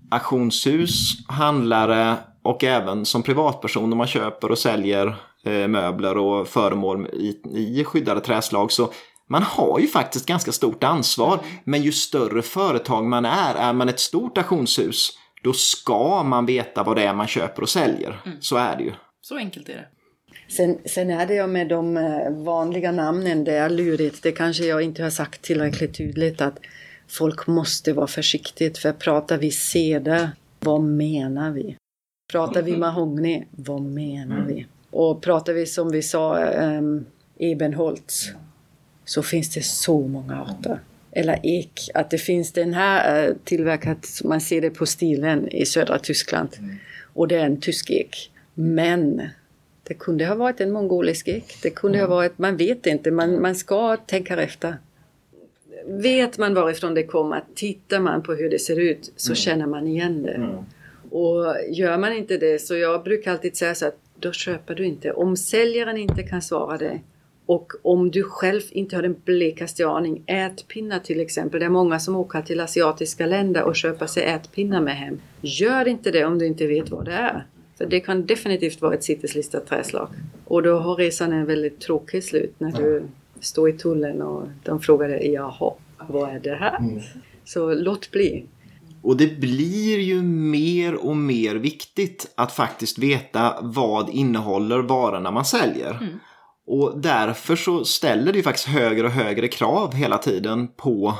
auktionshus, 0.09 1.27
handlare 1.27 2.17
och 2.43 2.63
även 2.63 3.05
som 3.05 3.23
privatperson 3.23 3.91
om 3.91 3.97
man 3.97 4.07
köper 4.07 4.51
och 4.51 4.59
säljer 4.59 5.15
eh, 5.45 5.67
möbler 5.67 6.17
och 6.17 6.47
föremål 6.47 7.07
i, 7.07 7.37
i 7.53 7.83
skyddade 7.83 8.21
träslag 8.21 8.71
så 8.71 8.91
man 9.29 9.43
har 9.43 9.79
ju 9.79 9.87
faktiskt 9.87 10.25
ganska 10.25 10.51
stort 10.51 10.83
ansvar. 10.83 11.39
Men 11.63 11.81
ju 11.81 11.91
större 11.91 12.41
företag 12.41 13.05
man 13.05 13.25
är, 13.25 13.55
är 13.55 13.73
man 13.73 13.89
ett 13.89 13.99
stort 13.99 14.37
auktionshus, 14.37 15.09
då 15.43 15.53
ska 15.53 16.23
man 16.23 16.45
veta 16.45 16.83
vad 16.83 16.95
det 16.95 17.03
är 17.03 17.13
man 17.13 17.27
köper 17.27 17.61
och 17.61 17.69
säljer. 17.69 18.21
Mm. 18.25 18.37
Så 18.41 18.57
är 18.57 18.77
det 18.77 18.83
ju. 18.83 18.91
Så 19.21 19.37
enkelt 19.37 19.69
är 19.69 19.73
det. 19.73 19.87
Sen, 20.47 20.77
sen 20.85 21.09
är 21.09 21.25
det 21.25 21.33
ju 21.33 21.47
med 21.47 21.67
de 21.67 21.97
eh, 21.97 22.31
vanliga 22.31 22.91
namnen, 22.91 23.43
det 23.43 23.53
är 23.53 23.69
lurigt. 23.69 24.23
Det 24.23 24.31
kanske 24.31 24.65
jag 24.65 24.81
inte 24.81 25.03
har 25.03 25.09
sagt 25.09 25.41
tillräckligt 25.41 25.97
tydligt 25.97 26.41
att 26.41 26.57
folk 27.07 27.47
måste 27.47 27.93
vara 27.93 28.07
försiktigt 28.07 28.77
för 28.77 28.91
pratar 28.91 29.37
vi 29.37 29.51
seda, 29.51 30.31
vad 30.59 30.81
menar 30.81 31.51
vi? 31.51 31.75
Pratar 32.31 32.61
vi 32.61 32.77
mahogny, 32.77 33.43
vad 33.51 33.81
menar 33.81 34.45
vi? 34.47 34.65
Och 34.89 35.21
pratar 35.21 35.53
vi 35.53 35.65
som 35.65 35.91
vi 35.91 36.01
sa 36.01 36.45
um, 36.45 37.05
ebenholts 37.37 38.31
så 39.05 39.23
finns 39.23 39.53
det 39.53 39.61
så 39.61 40.07
många 40.07 40.41
arter. 40.41 40.79
Eller 41.11 41.39
ek, 41.43 41.89
att 41.93 42.09
det 42.09 42.17
finns 42.17 42.51
den 42.51 42.73
här 42.73 43.27
uh, 43.29 43.35
tillverkat, 43.43 44.21
man 44.23 44.41
ser 44.41 44.61
det 44.61 44.69
på 44.69 44.85
stilen 44.85 45.47
i 45.47 45.65
södra 45.65 45.99
Tyskland. 45.99 46.49
Och 47.13 47.27
det 47.27 47.35
är 47.35 47.45
en 47.45 47.61
tysk 47.61 47.89
ek. 47.89 48.31
Men 48.53 49.21
det 49.83 49.93
kunde 49.93 50.25
ha 50.25 50.35
varit 50.35 50.61
en 50.61 50.71
mongolisk 50.71 51.27
ek. 51.27 51.57
Det 51.61 51.69
kunde 51.69 51.99
ha 51.99 52.07
varit, 52.07 52.37
man 52.37 52.57
vet 52.57 52.85
inte, 52.85 53.11
man, 53.11 53.41
man 53.41 53.55
ska 53.55 53.97
tänka 53.97 54.41
efter. 54.41 54.77
Vet 55.85 56.37
man 56.37 56.53
varifrån 56.53 56.93
det 56.93 57.03
kommer, 57.03 57.43
tittar 57.55 57.99
man 57.99 58.23
på 58.23 58.33
hur 58.33 58.49
det 58.49 58.59
ser 58.59 58.79
ut 58.79 59.11
så 59.15 59.31
mm. 59.31 59.35
känner 59.35 59.65
man 59.65 59.87
igen 59.87 60.23
det. 60.23 60.63
Och 61.11 61.55
gör 61.69 61.97
man 61.97 62.13
inte 62.13 62.37
det 62.37 62.61
så 62.61 62.75
jag 62.75 63.03
brukar 63.03 63.31
alltid 63.31 63.57
säga 63.57 63.75
så 63.75 63.87
att 63.87 63.97
då 64.19 64.31
köper 64.31 64.75
du 64.75 64.85
inte. 64.85 65.11
Om 65.11 65.37
säljaren 65.37 65.97
inte 65.97 66.23
kan 66.23 66.41
svara 66.41 66.77
det 66.77 66.99
och 67.49 67.73
om 67.81 68.11
du 68.11 68.23
själv 68.23 68.61
inte 68.71 68.95
har 68.95 69.03
den 69.03 69.15
blekaste 69.25 69.87
aning, 69.87 70.23
ätpinnar 70.27 70.99
till 70.99 71.19
exempel. 71.19 71.59
Det 71.59 71.65
är 71.65 71.69
många 71.69 71.99
som 71.99 72.15
åker 72.15 72.41
till 72.41 72.59
asiatiska 72.59 73.25
länder 73.25 73.63
och 73.63 73.75
köper 73.75 74.05
sig 74.05 74.23
ätpinnar 74.23 74.81
med 74.81 74.95
hem. 74.95 75.19
Gör 75.41 75.87
inte 75.87 76.11
det 76.11 76.25
om 76.25 76.39
du 76.39 76.45
inte 76.45 76.67
vet 76.67 76.89
vad 76.89 77.05
det 77.05 77.11
är. 77.11 77.45
För 77.77 77.85
det 77.85 77.99
kan 77.99 78.25
definitivt 78.25 78.81
vara 78.81 78.93
ett 78.93 79.03
sitteslistat 79.03 79.67
träslag. 79.67 80.07
Och 80.45 80.63
då 80.63 80.77
har 80.77 80.95
resan 80.95 81.33
en 81.33 81.45
väldigt 81.45 81.79
tråkig 81.79 82.23
slut 82.23 82.53
när 82.57 82.71
du 82.71 83.03
står 83.39 83.69
i 83.69 83.73
tullen 83.73 84.21
och 84.21 84.47
de 84.63 84.79
frågar 84.81 85.09
dig, 85.09 85.31
jaha, 85.31 85.73
vad 85.97 86.29
är 86.29 86.39
det 86.39 86.55
här? 86.55 86.77
Mm. 86.77 86.99
Så 87.45 87.73
låt 87.73 88.11
bli. 88.11 88.45
Och 89.03 89.17
det 89.17 89.39
blir 89.39 89.99
ju 89.99 90.21
mer 90.21 90.95
och 90.95 91.17
mer 91.17 91.55
viktigt 91.55 92.33
att 92.37 92.51
faktiskt 92.51 92.97
veta 92.97 93.55
vad 93.61 94.09
innehåller 94.09 94.79
varorna 94.79 95.31
man 95.31 95.45
säljer. 95.45 95.91
Mm. 95.91 96.19
Och 96.67 97.01
därför 97.01 97.55
så 97.55 97.85
ställer 97.85 98.33
det 98.33 98.43
faktiskt 98.43 98.67
högre 98.67 99.05
och 99.05 99.13
högre 99.13 99.47
krav 99.47 99.93
hela 99.93 100.17
tiden 100.17 100.67
på 100.67 101.15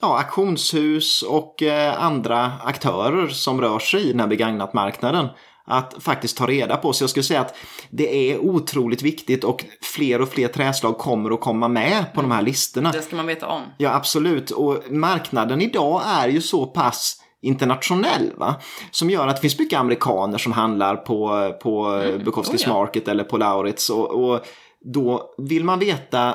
ja, 0.00 0.18
auktionshus 0.18 1.22
och 1.22 1.62
eh, 1.62 2.02
andra 2.02 2.52
aktörer 2.64 3.28
som 3.28 3.60
rör 3.60 3.78
sig 3.78 4.02
i 4.02 4.10
den 4.10 4.20
här 4.20 4.26
begagnatmarknaden 4.26 5.28
att 5.64 5.94
faktiskt 6.00 6.36
ta 6.36 6.46
reda 6.46 6.76
på. 6.76 6.92
Så 6.92 7.02
jag 7.02 7.10
skulle 7.10 7.24
säga 7.24 7.40
att 7.40 7.56
det 7.90 8.30
är 8.30 8.38
otroligt 8.38 9.02
viktigt 9.02 9.44
och 9.44 9.64
fler 9.82 10.20
och 10.20 10.28
fler 10.28 10.48
träslag 10.48 10.98
kommer 10.98 11.30
att 11.30 11.40
komma 11.40 11.68
med 11.68 12.04
på 12.14 12.20
de 12.20 12.30
här 12.30 12.42
listorna. 12.42 12.92
Det 12.92 13.02
ska 13.02 13.16
man 13.16 13.26
veta 13.26 13.46
om. 13.46 13.62
Ja, 13.78 13.94
absolut. 13.94 14.50
Och 14.50 14.82
marknaden 14.90 15.62
idag 15.62 16.02
är 16.06 16.28
ju 16.28 16.40
så 16.40 16.66
pass 16.66 17.22
internationell. 17.42 18.32
Va? 18.36 18.54
Som 18.90 19.10
gör 19.10 19.28
att 19.28 19.36
det 19.36 19.40
finns 19.40 19.58
mycket 19.58 19.78
amerikaner 19.78 20.38
som 20.38 20.52
handlar 20.52 20.96
på, 20.96 21.52
på 21.62 21.86
mm. 21.86 22.24
Bukowskis 22.24 22.62
oh, 22.62 22.68
ja. 22.68 22.74
Market 22.74 23.08
eller 23.08 23.24
på 23.24 23.38
Lauritz. 23.38 23.90
Och, 23.90 24.10
och 24.10 24.46
då 24.84 25.34
vill 25.38 25.64
man 25.64 25.78
veta 25.78 26.34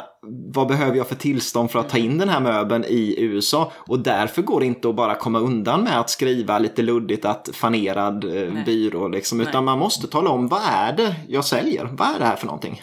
vad 0.54 0.68
behöver 0.68 0.98
jag 0.98 1.08
för 1.08 1.16
tillstånd 1.16 1.72
för 1.72 1.80
att 1.80 1.90
ta 1.90 1.98
in 1.98 2.18
den 2.18 2.30
här 2.30 2.40
möbeln 2.40 2.86
i 2.88 3.16
USA 3.18 3.72
och 3.76 4.00
därför 4.00 4.42
går 4.42 4.60
det 4.60 4.66
inte 4.66 4.90
att 4.90 4.96
bara 4.96 5.16
komma 5.16 5.40
undan 5.40 5.84
med 5.84 6.00
att 6.00 6.10
skriva 6.10 6.60
lite 6.60 6.82
luddigt 6.82 7.26
att 7.26 7.50
fanerad 7.54 8.24
eh, 8.24 8.66
byrå 8.66 9.08
liksom, 9.08 9.42
utan 9.42 9.54
Nej. 9.54 9.62
man 9.62 9.80
måste 9.80 10.08
tala 10.08 10.30
om 10.30 10.48
vad 10.48 10.62
är 10.66 10.94
det 10.94 11.16
jag 11.28 11.46
säljer? 11.46 11.90
Vad 11.92 12.08
är 12.08 12.20
det 12.20 12.26
här 12.26 12.36
för 12.36 12.46
någonting? 12.46 12.82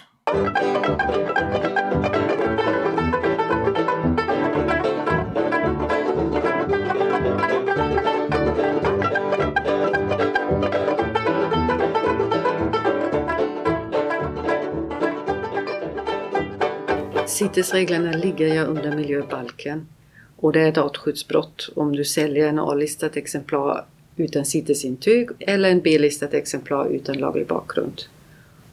CITES-reglerna 17.34 18.12
ligger 18.12 18.54
ju 18.54 18.64
under 18.64 18.96
miljöbalken 18.96 19.86
och 20.36 20.52
det 20.52 20.60
är 20.60 20.68
ett 20.68 20.78
artskyddsbrott 20.78 21.68
om 21.76 21.96
du 21.96 22.04
säljer 22.04 22.48
en 22.48 22.58
A-listat 22.58 23.16
exemplar 23.16 23.84
utan 24.16 24.44
CITES-intyg 24.44 25.28
eller 25.38 25.70
en 25.70 25.80
B-listat 25.80 26.34
exemplar 26.34 26.86
utan 26.86 27.18
laglig 27.18 27.46
bakgrund. 27.46 28.02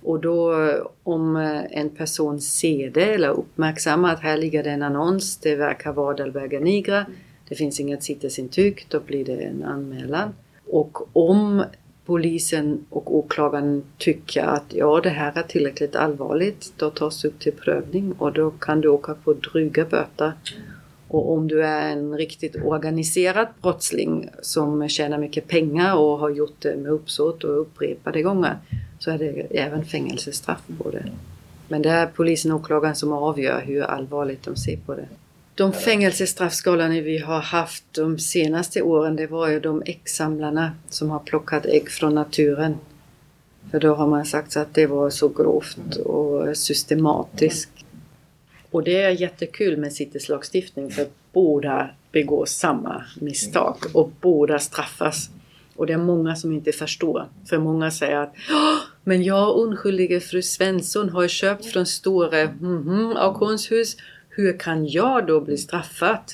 Och 0.03 0.19
då 0.19 0.55
om 1.03 1.35
eh, 1.35 1.79
en 1.79 1.89
person 1.89 2.41
ser 2.41 2.89
det 2.89 3.13
eller 3.13 3.29
uppmärksammar 3.29 4.13
att 4.13 4.19
här 4.19 4.37
ligger 4.37 4.63
det 4.63 4.69
en 4.69 4.83
annons, 4.83 5.37
det 5.37 5.55
verkar 5.55 5.93
vara 5.93 6.15
Dalberga 6.15 6.59
nigra, 6.59 7.05
det 7.49 7.55
finns 7.55 7.79
inget 7.79 8.03
CITES-intyg, 8.03 8.85
då 8.89 8.99
blir 8.99 9.25
det 9.25 9.43
en 9.43 9.63
anmälan. 9.63 10.33
Och 10.67 11.17
om 11.17 11.63
polisen 12.05 12.85
och 12.89 13.15
åklagaren 13.15 13.83
tycker 13.97 14.43
att 14.43 14.65
ja, 14.69 15.01
det 15.03 15.09
här 15.09 15.37
är 15.37 15.43
tillräckligt 15.43 15.95
allvarligt, 15.95 16.73
då 16.77 16.89
tas 16.89 17.21
det 17.21 17.27
upp 17.27 17.39
till 17.39 17.53
prövning 17.53 18.13
och 18.17 18.33
då 18.33 18.51
kan 18.51 18.81
du 18.81 18.87
åka 18.87 19.13
på 19.13 19.33
dryga 19.33 19.85
böter. 19.85 20.33
Och 21.07 21.33
om 21.33 21.47
du 21.47 21.63
är 21.63 21.91
en 21.91 22.17
riktigt 22.17 22.55
organiserad 22.55 23.47
brottsling 23.61 24.29
som 24.41 24.89
tjänar 24.89 25.17
mycket 25.17 25.47
pengar 25.47 25.95
och 25.95 26.19
har 26.19 26.29
gjort 26.29 26.55
det 26.59 26.75
med 26.75 26.91
uppsåt 26.91 27.43
och 27.43 27.61
upprepade 27.61 28.21
gånger 28.21 28.57
så 28.99 29.11
är 29.11 29.17
det 29.17 29.59
även 29.59 29.85
fängelsestraff 29.85 30.61
på 30.77 30.89
det. 30.89 31.05
Men 31.67 31.81
det 31.81 31.89
är 31.89 32.07
polisen 32.07 32.51
och 32.51 32.59
åklagaren 32.59 32.95
som 32.95 33.13
avgör 33.13 33.61
hur 33.61 33.81
allvarligt 33.81 34.43
de 34.43 34.55
ser 34.55 34.77
på 34.77 34.95
det. 34.95 35.07
De 35.61 35.73
fängelsestraffskalorna 35.73 37.01
vi 37.01 37.17
har 37.17 37.39
haft 37.39 37.83
de 37.91 38.19
senaste 38.19 38.81
åren 38.81 39.15
det 39.15 39.27
var 39.27 39.49
ju 39.49 39.59
de 39.59 39.83
äggsamlarna 39.85 40.71
som 40.89 41.09
har 41.09 41.19
plockat 41.19 41.65
ägg 41.65 41.89
från 41.89 42.15
naturen. 42.15 42.77
För 43.71 43.79
då 43.79 43.95
har 43.95 44.07
man 44.07 44.25
sagt 44.25 44.57
att 44.57 44.73
det 44.73 44.87
var 44.87 45.09
så 45.09 45.27
grovt 45.27 45.95
och 45.95 46.57
systematiskt. 46.57 47.69
Och 48.71 48.83
det 48.83 49.01
är 49.01 49.09
jättekul 49.09 49.77
med 49.77 49.93
citeslagstiftning 49.93 50.91
för 50.91 51.07
båda 51.33 51.89
begår 52.11 52.45
samma 52.45 53.05
misstag 53.19 53.77
och 53.93 54.11
båda 54.21 54.59
straffas. 54.59 55.29
Och 55.75 55.87
det 55.87 55.93
är 55.93 55.97
många 55.97 56.35
som 56.35 56.51
inte 56.51 56.71
förstår. 56.71 57.27
För 57.49 57.57
många 57.57 57.91
säger 57.91 58.17
att 58.17 58.33
men 59.03 59.23
jag 59.23 59.57
oskyldige 59.57 60.19
fru 60.19 60.41
Svensson 60.41 61.09
har 61.09 61.27
köpt 61.27 61.65
från 61.65 61.85
stora 61.85 62.39
mm 62.39 62.83
-hmm, 62.83 63.17
auktionshus. 63.17 63.97
Hur 64.33 64.59
kan 64.59 64.87
jag 64.87 65.27
då 65.27 65.41
bli 65.41 65.57
straffad? 65.57 66.33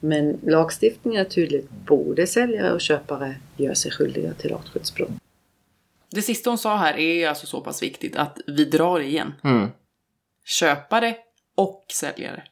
Men 0.00 0.40
lagstiftningen 0.42 1.20
är 1.20 1.28
tydligt. 1.28 1.70
Både 1.70 2.26
säljare 2.26 2.72
och 2.72 2.80
köpare 2.80 3.36
gör 3.56 3.74
sig 3.74 3.90
skyldiga 3.90 4.34
till 4.34 4.54
artskyddsbrott. 4.54 5.10
Det 6.10 6.22
sista 6.22 6.50
hon 6.50 6.58
sa 6.58 6.76
här 6.76 6.98
är 6.98 7.28
alltså 7.28 7.46
så 7.46 7.60
pass 7.60 7.82
viktigt 7.82 8.16
att 8.16 8.38
vi 8.46 8.64
drar 8.64 9.00
igen. 9.00 9.32
Mm. 9.44 9.68
Köpare 10.44 11.16
och 11.54 11.84
säljare 11.92 12.42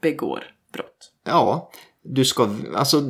begår 0.00 0.44
brott. 0.72 1.12
Ja, 1.24 1.70
du 2.02 2.24
ska, 2.24 2.50
alltså 2.74 3.02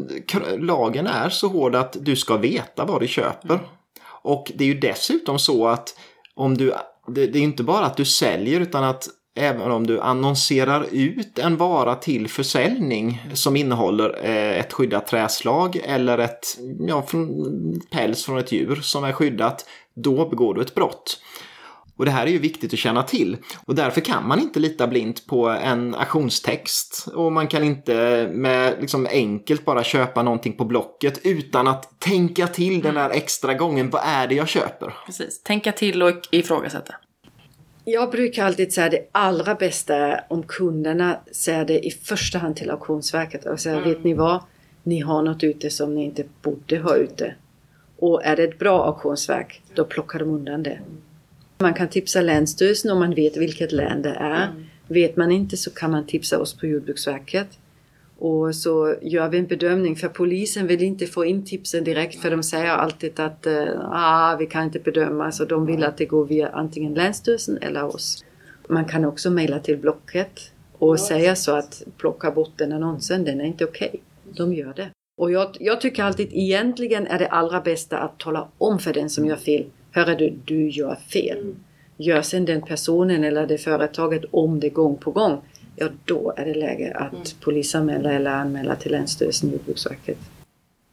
lagen 0.58 1.06
är 1.06 1.28
så 1.28 1.48
hård 1.48 1.74
att 1.74 1.96
du 2.00 2.16
ska 2.16 2.36
veta 2.36 2.84
vad 2.84 3.00
du 3.00 3.08
köper. 3.08 3.54
Mm. 3.54 3.66
Och 4.06 4.52
det 4.54 4.64
är 4.64 4.68
ju 4.68 4.80
dessutom 4.80 5.38
så 5.38 5.66
att 5.66 5.98
om 6.34 6.56
du, 6.56 6.74
det, 7.08 7.26
det 7.26 7.38
är 7.38 7.42
inte 7.42 7.62
bara 7.62 7.86
att 7.86 7.96
du 7.96 8.04
säljer 8.04 8.60
utan 8.60 8.84
att 8.84 9.08
även 9.34 9.70
om 9.70 9.86
du 9.86 10.00
annonserar 10.00 10.86
ut 10.90 11.38
en 11.38 11.56
vara 11.56 11.94
till 11.94 12.28
försäljning 12.28 13.22
som 13.32 13.56
innehåller 13.56 14.24
eh, 14.24 14.58
ett 14.58 14.72
skyddat 14.72 15.06
träslag 15.06 15.80
eller 15.84 16.18
ett 16.18 16.58
ja, 16.78 17.06
päls 17.90 18.24
från 18.24 18.38
ett 18.38 18.52
djur 18.52 18.76
som 18.82 19.04
är 19.04 19.12
skyddat, 19.12 19.66
då 19.94 20.28
begår 20.28 20.54
du 20.54 20.60
ett 20.60 20.74
brott. 20.74 21.20
Och 21.96 22.04
det 22.04 22.10
här 22.10 22.26
är 22.26 22.30
ju 22.30 22.38
viktigt 22.38 22.72
att 22.72 22.78
känna 22.78 23.02
till. 23.02 23.36
Och 23.66 23.74
därför 23.74 24.00
kan 24.00 24.28
man 24.28 24.40
inte 24.40 24.60
lita 24.60 24.86
blint 24.86 25.26
på 25.26 25.48
en 25.48 25.94
auktionstext. 25.94 27.08
Och 27.14 27.32
man 27.32 27.46
kan 27.46 27.64
inte 27.64 28.28
med 28.32 28.76
liksom 28.80 29.06
enkelt 29.10 29.64
bara 29.64 29.84
köpa 29.84 30.22
någonting 30.22 30.52
på 30.52 30.64
Blocket 30.64 31.20
utan 31.26 31.68
att 31.68 32.00
tänka 32.00 32.46
till 32.46 32.82
den 32.82 32.96
här 32.96 33.10
extra 33.10 33.54
gången. 33.54 33.90
Vad 33.90 34.02
är 34.04 34.26
det 34.26 34.34
jag 34.34 34.48
köper? 34.48 34.94
Precis, 35.06 35.42
tänka 35.42 35.72
till 35.72 36.02
och 36.02 36.28
ifrågasätta. 36.30 36.94
Jag 37.84 38.10
brukar 38.10 38.44
alltid 38.44 38.72
säga 38.72 38.88
det 38.88 39.08
allra 39.12 39.54
bästa 39.54 40.20
om 40.28 40.42
kunderna 40.42 41.20
säger 41.32 41.64
det 41.64 41.86
i 41.86 41.90
första 41.90 42.38
hand 42.38 42.56
till 42.56 42.70
Auktionsverket 42.70 43.46
och 43.46 43.60
säger 43.60 43.76
mm. 43.76 43.88
vet 43.88 44.04
ni 44.04 44.14
vad? 44.14 44.40
Ni 44.82 45.00
har 45.00 45.22
något 45.22 45.44
ute 45.44 45.70
som 45.70 45.94
ni 45.94 46.04
inte 46.04 46.24
borde 46.42 46.78
ha 46.78 46.96
ute. 46.96 47.34
Och 47.98 48.24
är 48.24 48.36
det 48.36 48.44
ett 48.44 48.58
bra 48.58 48.86
auktionsverk, 48.86 49.62
då 49.74 49.84
plockar 49.84 50.18
de 50.18 50.28
undan 50.28 50.62
det. 50.62 50.80
Man 51.58 51.74
kan 51.74 51.88
tipsa 51.88 52.20
Länsstyrelsen 52.20 52.90
om 52.90 52.98
man 52.98 53.14
vet 53.14 53.36
vilket 53.36 53.72
län 53.72 54.02
det 54.02 54.14
är. 54.14 54.46
Mm. 54.46 54.64
Vet 54.88 55.16
man 55.16 55.32
inte 55.32 55.56
så 55.56 55.70
kan 55.70 55.90
man 55.90 56.06
tipsa 56.06 56.38
oss 56.38 56.54
på 56.54 56.66
Jordbruksverket. 56.66 57.48
Och 58.26 58.54
så 58.54 58.94
gör 59.02 59.28
vi 59.28 59.38
en 59.38 59.46
bedömning 59.46 59.96
för 59.96 60.08
polisen 60.08 60.66
vill 60.66 60.82
inte 60.82 61.06
få 61.06 61.24
in 61.24 61.44
tipsen 61.44 61.84
direkt 61.84 62.20
för 62.20 62.30
de 62.30 62.42
säger 62.42 62.70
alltid 62.70 63.20
att 63.20 63.46
uh, 63.46 63.68
ah, 63.92 64.36
vi 64.36 64.46
kan 64.46 64.64
inte 64.64 64.78
bedöma 64.78 65.32
så 65.32 65.44
de 65.44 65.66
vill 65.66 65.84
att 65.84 65.96
det 65.96 66.04
går 66.04 66.24
via 66.24 66.48
antingen 66.48 66.94
Länsstyrelsen 66.94 67.58
eller 67.58 67.84
oss. 67.84 68.24
Man 68.68 68.84
kan 68.84 69.04
också 69.04 69.30
mejla 69.30 69.58
till 69.58 69.76
Blocket 69.76 70.40
och 70.72 71.00
säga 71.00 71.36
så 71.36 71.52
att 71.52 71.82
plocka 71.98 72.30
bort 72.30 72.52
den 72.56 72.72
annonsen, 72.72 73.24
den 73.24 73.40
är 73.40 73.44
inte 73.44 73.64
okej. 73.64 73.88
Okay. 73.88 74.00
De 74.36 74.54
gör 74.54 74.72
det. 74.76 74.90
Och 75.16 75.30
jag, 75.30 75.56
jag, 75.60 75.80
tycker 75.80 76.02
alltid 76.02 76.28
egentligen 76.32 77.06
är 77.06 77.18
det 77.18 77.28
allra 77.28 77.60
bästa 77.60 77.98
att 77.98 78.18
tala 78.18 78.48
om 78.58 78.78
för 78.78 78.92
den 78.92 79.10
som 79.10 79.26
gör 79.26 79.36
fel. 79.36 79.64
Hörru 79.90 80.14
du, 80.14 80.34
du 80.44 80.68
gör 80.68 80.94
fel. 80.94 81.54
Gör 81.96 82.22
sen 82.22 82.44
den 82.44 82.62
personen 82.62 83.24
eller 83.24 83.46
det 83.46 83.58
företaget 83.58 84.24
om 84.30 84.60
det 84.60 84.68
gång 84.68 84.96
på 84.96 85.10
gång 85.10 85.40
ja 85.76 85.88
då 86.04 86.34
är 86.36 86.44
det 86.44 86.54
läge 86.54 86.96
att 86.96 87.12
mm. 87.12 87.24
polisanmäla 87.40 88.12
eller 88.12 88.30
anmäla 88.30 88.76
till 88.76 88.92
Länsstyrelsen 88.92 89.50
Jordbruksverket. 89.50 90.18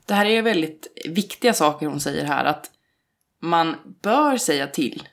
Det 0.06 0.14
här 0.14 0.26
är 0.26 0.42
väldigt 0.42 0.88
viktiga 1.06 1.54
saker 1.54 1.86
hon 1.86 2.00
säger 2.00 2.26
här. 2.26 2.46
Att 2.46 2.72
man 3.42 3.76
bör 4.02 4.38
säga 4.38 4.68
till 4.68 5.04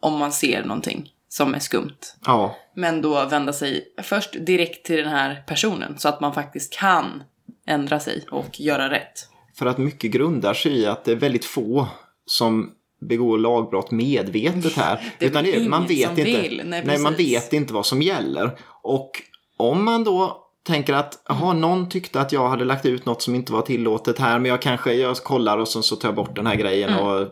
om 0.00 0.18
man 0.18 0.32
ser 0.32 0.64
någonting 0.64 1.12
som 1.28 1.54
är 1.54 1.58
skumt. 1.58 1.98
Ja. 2.26 2.56
Men 2.74 3.02
då 3.02 3.24
vända 3.24 3.52
sig 3.52 3.94
först 4.02 4.36
direkt 4.46 4.86
till 4.86 4.96
den 4.96 5.08
här 5.08 5.42
personen 5.46 5.98
så 5.98 6.08
att 6.08 6.20
man 6.20 6.34
faktiskt 6.34 6.72
kan 6.72 7.22
ändra 7.66 8.00
sig 8.00 8.24
och 8.30 8.60
göra 8.60 8.90
rätt. 8.90 9.28
För 9.54 9.66
att 9.66 9.78
mycket 9.78 10.10
grundar 10.10 10.54
sig 10.54 10.72
i 10.72 10.86
att 10.86 11.04
det 11.04 11.12
är 11.12 11.16
väldigt 11.16 11.44
få 11.44 11.88
som 12.26 12.72
begår 13.08 13.38
lagbrott 13.38 13.90
medvetet 13.90 14.72
här. 14.72 15.14
Det 15.18 15.26
Utan 15.26 15.44
det, 15.44 15.68
man 15.68 15.86
vet 15.86 16.10
inte, 16.10 16.24
vill. 16.24 16.62
Nej, 16.64 16.82
nej, 16.86 16.98
man 16.98 17.14
vet 17.14 17.52
inte 17.52 17.72
vad 17.72 17.86
som 17.86 18.02
gäller. 18.02 18.58
Och 18.82 19.22
om 19.56 19.84
man 19.84 20.04
då 20.04 20.41
tänker 20.64 20.92
att 20.92 21.30
aha, 21.30 21.52
någon 21.52 21.88
tyckte 21.88 22.20
att 22.20 22.32
jag 22.32 22.48
hade 22.48 22.64
lagt 22.64 22.86
ut 22.86 23.06
något 23.06 23.22
som 23.22 23.34
inte 23.34 23.52
var 23.52 23.62
tillåtet 23.62 24.18
här 24.18 24.38
men 24.38 24.50
jag 24.50 24.62
kanske 24.62 24.92
jag 24.92 25.16
kollar 25.16 25.58
och 25.58 25.68
så, 25.68 25.82
så 25.82 25.96
tar 25.96 26.08
jag 26.08 26.16
bort 26.16 26.36
den 26.36 26.46
här 26.46 26.54
grejen 26.54 26.90
mm. 26.90 27.04
och 27.04 27.28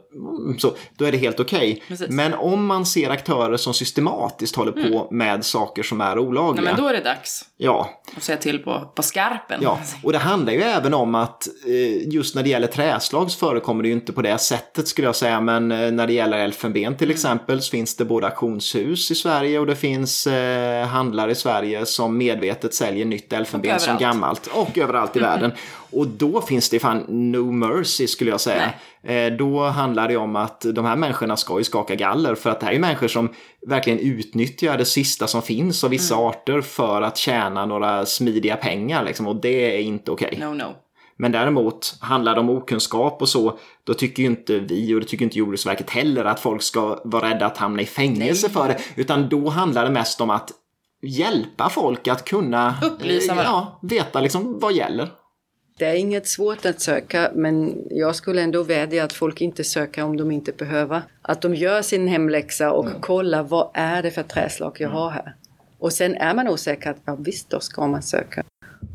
så, 0.59 0.75
då 0.97 1.05
är 1.05 1.13
det 1.13 1.19
helt 1.19 1.41
okej. 1.41 1.83
Okay. 1.91 2.07
Men 2.09 2.35
om 2.35 2.67
man 2.67 2.87
ser 2.87 3.11
aktörer 3.11 3.57
som 3.57 3.75
systematiskt 3.75 4.57
håller 4.57 4.73
mm. 4.73 4.93
på 4.93 5.09
med 5.11 5.45
saker 5.45 5.83
som 5.83 6.01
är 6.01 6.19
olagliga. 6.19 6.65
Nej, 6.65 6.75
men 6.75 6.83
då 6.83 6.89
är 6.89 6.93
det 6.93 7.01
dags. 7.01 7.45
Ja. 7.57 8.03
Att 8.17 8.23
säga 8.23 8.39
till 8.39 8.59
på, 8.59 8.93
på 8.95 9.03
skarpen. 9.03 9.61
Ja, 9.63 9.81
och 10.03 10.13
det 10.13 10.19
handlar 10.19 10.53
ju 10.53 10.63
även 10.63 10.95
om 10.95 11.15
att 11.15 11.49
eh, 11.67 12.09
just 12.09 12.35
när 12.35 12.43
det 12.43 12.49
gäller 12.49 12.67
träslag 12.67 13.31
så 13.31 13.39
förekommer 13.39 13.83
det 13.83 13.89
ju 13.89 13.95
inte 13.95 14.13
på 14.13 14.23
det 14.23 14.39
sättet 14.39 14.89
skulle 14.89 15.09
jag 15.09 15.17
säga 15.17 15.41
men 15.41 15.73
eh, 15.73 15.91
när 15.91 16.07
det 16.07 16.13
gäller 16.13 16.39
elfenben 16.39 16.97
till 16.97 17.07
mm. 17.07 17.15
exempel 17.15 17.63
så 17.63 17.71
finns 17.71 17.97
det 17.97 18.05
både 18.05 18.27
auktionshus 18.27 19.11
i 19.11 19.15
Sverige 19.15 19.59
och 19.59 19.67
det 19.67 19.77
finns 19.77 20.27
eh, 20.27 20.87
handlare 20.87 21.31
i 21.31 21.35
Sverige 21.35 21.87
som 21.87 22.17
medvetet 22.17 22.75
säljer 22.75 23.05
nytt 23.05 23.20
nytt 23.21 23.33
elfenben 23.33 23.81
som 23.81 23.99
gammalt. 23.99 24.47
Och 24.47 24.79
överallt 24.79 25.17
i 25.17 25.19
mm. 25.19 25.31
världen. 25.31 25.53
Och 25.93 26.07
då 26.07 26.41
finns 26.41 26.71
det 26.71 26.79
fan 26.79 27.05
no 27.09 27.53
mercy 27.53 28.07
skulle 28.07 28.31
jag 28.31 28.41
säga. 28.41 28.73
Eh, 29.03 29.33
då 29.33 29.65
handlar 29.65 30.09
det 30.09 30.17
om 30.17 30.37
att 30.37 30.61
de 30.61 30.85
här 30.85 30.97
människorna 30.97 31.37
ska 31.37 31.59
ju 31.59 31.65
skaka 31.65 31.95
galler 31.95 32.35
för 32.35 32.51
att 32.51 32.61
det 32.61 32.67
här 32.67 32.73
är 32.73 32.79
människor 32.79 33.09
som 33.09 33.29
verkligen 33.67 33.99
utnyttjar 33.99 34.79
det 34.79 34.85
sista 34.85 35.27
som 35.27 35.43
finns 35.43 35.85
av 35.85 35.91
vissa 35.91 36.15
mm. 36.15 36.27
arter 36.27 36.61
för 36.61 37.03
att 37.03 37.17
tjäna 37.17 37.67
några 37.67 38.07
smidiga 38.07 38.57
pengar 38.57 39.05
liksom, 39.05 39.27
och 39.27 39.37
det 39.37 39.77
är 39.77 39.81
inte 39.81 40.11
okej. 40.11 40.31
Okay. 40.33 40.49
No, 40.49 40.55
no. 40.55 40.75
Men 41.21 41.33
däremot 41.33 41.99
handlar 42.01 42.35
det 42.35 42.41
om 42.41 42.51
okunskap 42.51 43.23
och 43.23 43.29
så, 43.29 43.59
då 43.85 43.95
tycker 43.95 44.23
ju 44.23 44.29
inte 44.29 44.59
vi 44.59 44.95
och 44.95 45.01
det 45.01 45.07
tycker 45.07 45.25
inte 45.25 45.39
Jordbruksverket 45.39 45.91
heller 45.91 46.25
att 46.25 46.41
folk 46.41 46.63
ska 46.63 47.01
vara 47.05 47.31
rädda 47.31 47.47
att 47.47 47.57
hamna 47.57 47.83
i 47.83 47.87
fängelse 47.87 48.47
Nej. 48.47 48.55
för 48.55 48.69
det. 48.69 48.79
Utan 48.97 49.29
då 49.29 49.49
handlar 49.49 49.85
det 49.85 49.91
mest 49.91 50.21
om 50.21 50.31
att 50.31 50.51
hjälpa 51.03 51.69
folk 51.69 52.09
att 52.09 52.25
kunna 52.25 52.79
Upplysa 52.83 53.33
eh, 53.33 53.43
ja, 53.43 53.79
veta 53.83 54.21
liksom 54.21 54.59
vad 54.59 54.73
gäller. 54.73 55.09
Det 55.79 55.85
är 55.87 55.95
inget 55.95 56.29
svårt 56.29 56.67
att 56.67 56.81
söka 56.81 57.31
men 57.35 57.85
jag 57.91 58.17
skulle 58.17 58.43
ändå 58.43 58.63
vädja 58.63 59.05
att 59.05 59.13
folk 59.13 59.41
inte 59.41 59.65
söker 59.65 60.05
om 60.05 60.17
de 60.17 60.31
inte 60.31 60.53
behöver. 60.53 61.03
Att 61.23 61.43
de 61.43 61.55
gör 61.55 61.83
sin 61.83 62.09
hemläxa 62.09 62.73
och 62.73 62.87
mm. 62.87 63.01
kollar 63.01 63.43
vad 63.43 63.71
är 63.75 64.03
det 64.03 64.11
för 64.11 64.23
träslag 64.23 64.77
jag 64.81 64.91
har 64.91 65.11
här. 65.11 65.35
Och 65.79 65.93
sen 65.93 66.15
är 66.15 66.35
man 66.35 66.49
osäker, 66.49 66.97
ja 67.05 67.17
visst 67.21 67.51
då 67.51 67.61
ska 67.61 67.87
man 67.87 68.03
söka. 68.03 68.45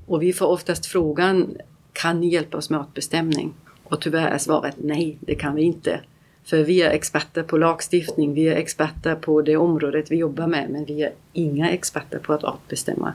Och 0.07 0.21
vi 0.21 0.33
får 0.33 0.45
oftast 0.45 0.85
frågan, 0.85 1.57
kan 1.93 2.19
ni 2.19 2.27
hjälpa 2.27 2.57
oss 2.57 2.69
med 2.69 2.79
artbestämning? 2.79 3.53
Och 3.83 4.01
tyvärr 4.01 4.27
är 4.27 4.37
svaret 4.37 4.75
nej, 4.77 5.17
det 5.21 5.35
kan 5.35 5.55
vi 5.55 5.61
inte. 5.61 6.01
För 6.45 6.63
vi 6.63 6.81
är 6.81 6.89
experter 6.89 7.43
på 7.43 7.57
lagstiftning, 7.57 8.33
vi 8.33 8.47
är 8.47 8.55
experter 8.55 9.15
på 9.15 9.41
det 9.41 9.57
området 9.57 10.11
vi 10.11 10.15
jobbar 10.15 10.47
med, 10.47 10.69
men 10.69 10.85
vi 10.85 11.03
är 11.03 11.13
inga 11.33 11.69
experter 11.69 12.19
på 12.19 12.33
att 12.33 12.43
artbestämma. 12.43 13.13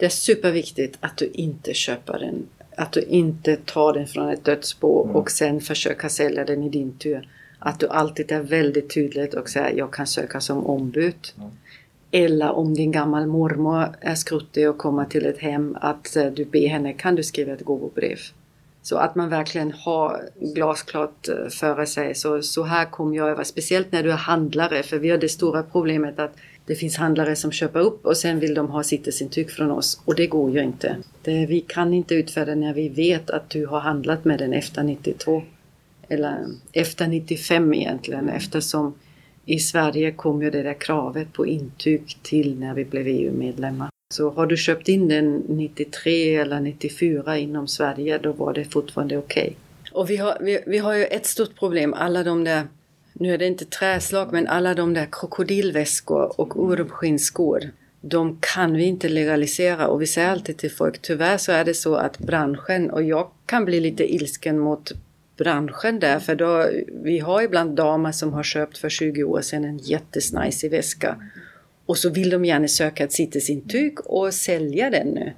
Det 0.00 0.06
är 0.06 0.10
superviktigt 0.10 0.98
att 1.00 1.16
du 1.16 1.30
inte 1.32 1.74
köper 1.74 2.18
den, 2.18 2.46
att 2.76 2.92
du 2.92 3.00
inte 3.00 3.56
tar 3.56 3.92
den 3.92 4.06
från 4.06 4.28
ett 4.28 4.44
dödsbo 4.44 5.04
mm. 5.04 5.16
och 5.16 5.30
sen 5.30 5.60
försöker 5.60 6.08
sälja 6.08 6.44
den 6.44 6.62
i 6.62 6.68
din 6.68 6.98
tur. 6.98 7.28
Att 7.58 7.80
du 7.80 7.88
alltid 7.88 8.32
är 8.32 8.40
väldigt 8.40 8.94
tydlig 8.94 9.34
och 9.34 9.48
säger 9.48 9.78
jag 9.78 9.92
kan 9.92 10.06
söka 10.06 10.40
som 10.40 10.66
ombud. 10.66 11.34
Mm. 11.38 11.50
Eller 12.10 12.50
om 12.50 12.74
din 12.74 12.92
gammal 12.92 13.26
mormor 13.26 13.88
är 14.00 14.14
skruttig 14.14 14.68
och 14.70 14.78
kommer 14.78 15.04
till 15.04 15.26
ett 15.26 15.38
hem 15.38 15.76
att 15.80 16.16
eh, 16.16 16.26
du 16.26 16.44
ber 16.44 16.68
henne 16.68 16.92
kan 16.92 17.14
du 17.14 17.22
skriva 17.22 17.52
ett 17.52 17.64
gåvobrev. 17.64 18.18
Så 18.82 18.96
att 18.96 19.14
man 19.14 19.28
verkligen 19.28 19.72
har 19.72 20.28
glasklart 20.54 21.28
eh, 21.28 21.48
före 21.48 21.86
sig. 21.86 22.14
Så, 22.14 22.42
så 22.42 22.62
här 22.62 22.84
kommer 22.84 23.16
jag 23.16 23.28
över. 23.28 23.44
Speciellt 23.44 23.92
när 23.92 24.02
du 24.02 24.12
är 24.12 24.16
handlare. 24.16 24.82
För 24.82 24.98
vi 24.98 25.10
har 25.10 25.18
det 25.18 25.28
stora 25.28 25.62
problemet 25.62 26.18
att 26.18 26.36
det 26.66 26.74
finns 26.74 26.96
handlare 26.96 27.36
som 27.36 27.52
köper 27.52 27.80
upp 27.80 28.06
och 28.06 28.16
sen 28.16 28.40
vill 28.40 28.54
de 28.54 28.70
ha 28.70 28.82
sittesintyg 28.82 29.50
från 29.50 29.70
oss. 29.70 30.00
Och 30.04 30.14
det 30.14 30.26
går 30.26 30.50
ju 30.50 30.62
inte. 30.62 30.96
Det, 31.22 31.46
vi 31.46 31.60
kan 31.60 31.94
inte 31.94 32.14
utfärda 32.14 32.54
när 32.54 32.74
vi 32.74 32.88
vet 32.88 33.30
att 33.30 33.50
du 33.50 33.66
har 33.66 33.80
handlat 33.80 34.24
med 34.24 34.38
den 34.38 34.52
efter 34.52 34.82
92. 34.82 35.42
Eller 36.08 36.46
efter 36.72 37.06
95 37.06 37.74
egentligen 37.74 38.28
eftersom 38.28 38.94
i 39.44 39.58
Sverige 39.58 40.12
kom 40.12 40.42
ju 40.42 40.50
det 40.50 40.62
där 40.62 40.80
kravet 40.80 41.32
på 41.32 41.46
intyg 41.46 42.18
till 42.22 42.58
när 42.58 42.74
vi 42.74 42.84
blev 42.84 43.06
EU-medlemmar. 43.06 43.90
Så 44.12 44.30
har 44.30 44.46
du 44.46 44.56
köpt 44.56 44.88
in 44.88 45.08
den 45.08 45.36
93 45.48 46.36
eller 46.36 46.60
94 46.60 47.38
inom 47.38 47.68
Sverige 47.68 48.18
då 48.18 48.32
var 48.32 48.54
det 48.54 48.64
fortfarande 48.64 49.18
okej. 49.18 49.42
Okay. 49.42 49.54
Och 49.92 50.10
vi 50.10 50.16
har, 50.16 50.38
vi, 50.40 50.62
vi 50.66 50.78
har 50.78 50.94
ju 50.94 51.04
ett 51.04 51.26
stort 51.26 51.58
problem, 51.58 51.94
alla 51.94 52.22
de 52.22 52.44
där, 52.44 52.62
nu 53.12 53.34
är 53.34 53.38
det 53.38 53.46
inte 53.46 53.64
träslag, 53.64 54.32
men 54.32 54.46
alla 54.46 54.74
de 54.74 54.94
där 54.94 55.08
krokodilväskor 55.12 56.40
och 56.40 56.60
ormskinnskor. 56.60 57.70
de 58.00 58.38
kan 58.40 58.72
vi 58.72 58.84
inte 58.84 59.08
legalisera 59.08 59.88
och 59.88 60.02
vi 60.02 60.06
säger 60.06 60.28
alltid 60.28 60.56
till 60.56 60.72
folk, 60.72 60.98
tyvärr 61.02 61.38
så 61.38 61.52
är 61.52 61.64
det 61.64 61.74
så 61.74 61.94
att 61.94 62.18
branschen, 62.18 62.90
och 62.90 63.02
jag 63.02 63.30
kan 63.46 63.64
bli 63.64 63.80
lite 63.80 64.14
ilsken 64.14 64.58
mot 64.58 64.92
branschen 65.36 66.00
där, 66.00 66.18
för 66.18 66.34
då, 66.34 66.68
vi 67.02 67.18
har 67.18 67.42
ibland 67.42 67.76
damer 67.76 68.12
som 68.12 68.32
har 68.32 68.42
köpt 68.42 68.78
för 68.78 68.88
20 68.88 69.24
år 69.24 69.40
sedan 69.40 69.64
en 69.64 69.78
jättesnajsig 69.78 70.70
väska 70.70 71.16
och 71.86 71.98
så 71.98 72.10
vill 72.10 72.30
de 72.30 72.44
gärna 72.44 72.68
söka 72.68 73.04
ett 73.04 73.12
sittesintyg 73.12 73.98
och 74.04 74.34
sälja 74.34 74.90
den 74.90 75.06
nu. 75.06 75.32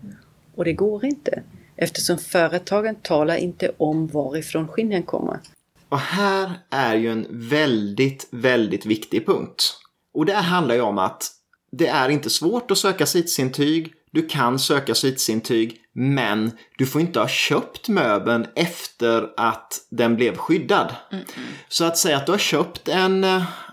Och 0.55 0.65
det 0.65 0.73
går 0.73 1.05
inte 1.05 1.43
eftersom 1.77 2.19
företagen 2.19 2.95
talar 3.03 3.37
inte 3.37 3.73
om 3.77 4.07
varifrån 4.07 4.69
skinnen 4.69 5.03
kommer. 5.03 5.41
Och 5.89 5.99
här 5.99 6.53
är 6.71 6.95
ju 6.95 7.13
en 7.13 7.27
väldigt, 7.31 8.29
väldigt 8.31 8.87
viktig 8.87 9.27
punkt. 9.27 9.79
Och 10.15 10.27
det 10.27 10.35
handlar 10.35 10.75
ju 10.75 10.81
om 10.81 10.99
att 10.99 11.31
det 11.73 11.87
är 11.87 12.09
inte 12.09 12.31
svårt 12.31 12.71
att 12.71 12.79
söka 12.79 13.07
sitsintyg. 13.07 13.93
Du 14.11 14.27
kan 14.27 14.59
söka 14.59 14.95
sitsintyg, 14.95 15.81
men 15.93 16.51
du 16.79 16.87
får 16.87 17.01
inte 17.01 17.21
ha 17.21 17.29
köpt 17.29 17.89
möbeln 17.89 18.47
efter 18.55 19.31
att 19.37 19.87
den 19.91 20.17
blev 20.17 20.37
skyddad. 20.37 20.95
Mm 21.13 21.25
-mm. 21.25 21.41
Så 21.69 21.85
att 21.85 21.99
säga 21.99 22.17
att 22.17 22.27
du 22.27 22.33
har 22.33 22.39
köpt 22.39 22.89
en, 22.89 23.27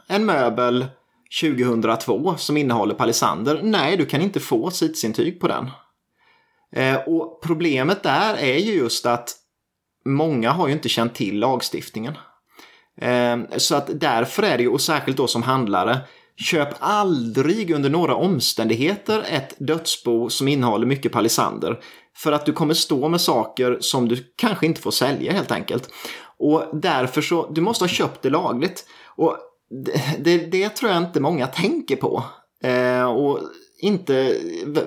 en 0.07 0.26
möbel 0.26 0.86
2002 1.41 2.36
som 2.38 2.57
innehåller 2.57 2.95
palisander. 2.95 3.59
Nej, 3.63 3.97
du 3.97 4.05
kan 4.05 4.21
inte 4.21 4.39
få 4.39 4.71
sitsintyg 4.71 5.39
på 5.39 5.47
den. 5.47 5.69
Eh, 6.75 6.95
och 6.95 7.41
problemet 7.43 8.03
där 8.03 8.36
är 8.36 8.57
ju 8.57 8.73
just 8.73 9.05
att 9.05 9.36
många 10.05 10.51
har 10.51 10.67
ju 10.67 10.73
inte 10.73 10.89
känt 10.89 11.15
till 11.15 11.39
lagstiftningen. 11.39 12.17
Eh, 13.01 13.38
så 13.57 13.75
att 13.75 13.99
därför 13.99 14.43
är 14.43 14.57
det 14.57 14.63
ju, 14.63 14.69
och 14.69 14.82
särskilt 14.82 15.17
då 15.17 15.27
som 15.27 15.43
handlare, 15.43 15.99
köp 16.38 16.69
aldrig 16.79 17.71
under 17.71 17.89
några 17.89 18.15
omständigheter 18.15 19.25
ett 19.29 19.55
dödsbo 19.59 20.29
som 20.29 20.47
innehåller 20.47 20.86
mycket 20.86 21.11
palisander. 21.11 21.79
För 22.17 22.32
att 22.32 22.45
du 22.45 22.53
kommer 22.53 22.73
stå 22.73 23.09
med 23.09 23.21
saker 23.21 23.77
som 23.79 24.07
du 24.07 24.34
kanske 24.36 24.65
inte 24.65 24.82
får 24.82 24.91
sälja 24.91 25.32
helt 25.32 25.51
enkelt. 25.51 25.89
Och 26.38 26.63
därför 26.73 27.21
så, 27.21 27.51
du 27.51 27.61
måste 27.61 27.84
ha 27.84 27.89
köpt 27.89 28.21
det 28.21 28.29
lagligt. 28.29 28.86
Och 29.15 29.38
det, 29.72 30.24
det, 30.24 30.38
det 30.38 30.69
tror 30.69 30.91
jag 30.91 31.03
inte 31.03 31.19
många 31.19 31.47
tänker 31.47 31.95
på. 31.95 32.24
Eh, 32.63 33.03
och 33.03 33.39
inte, 33.82 34.36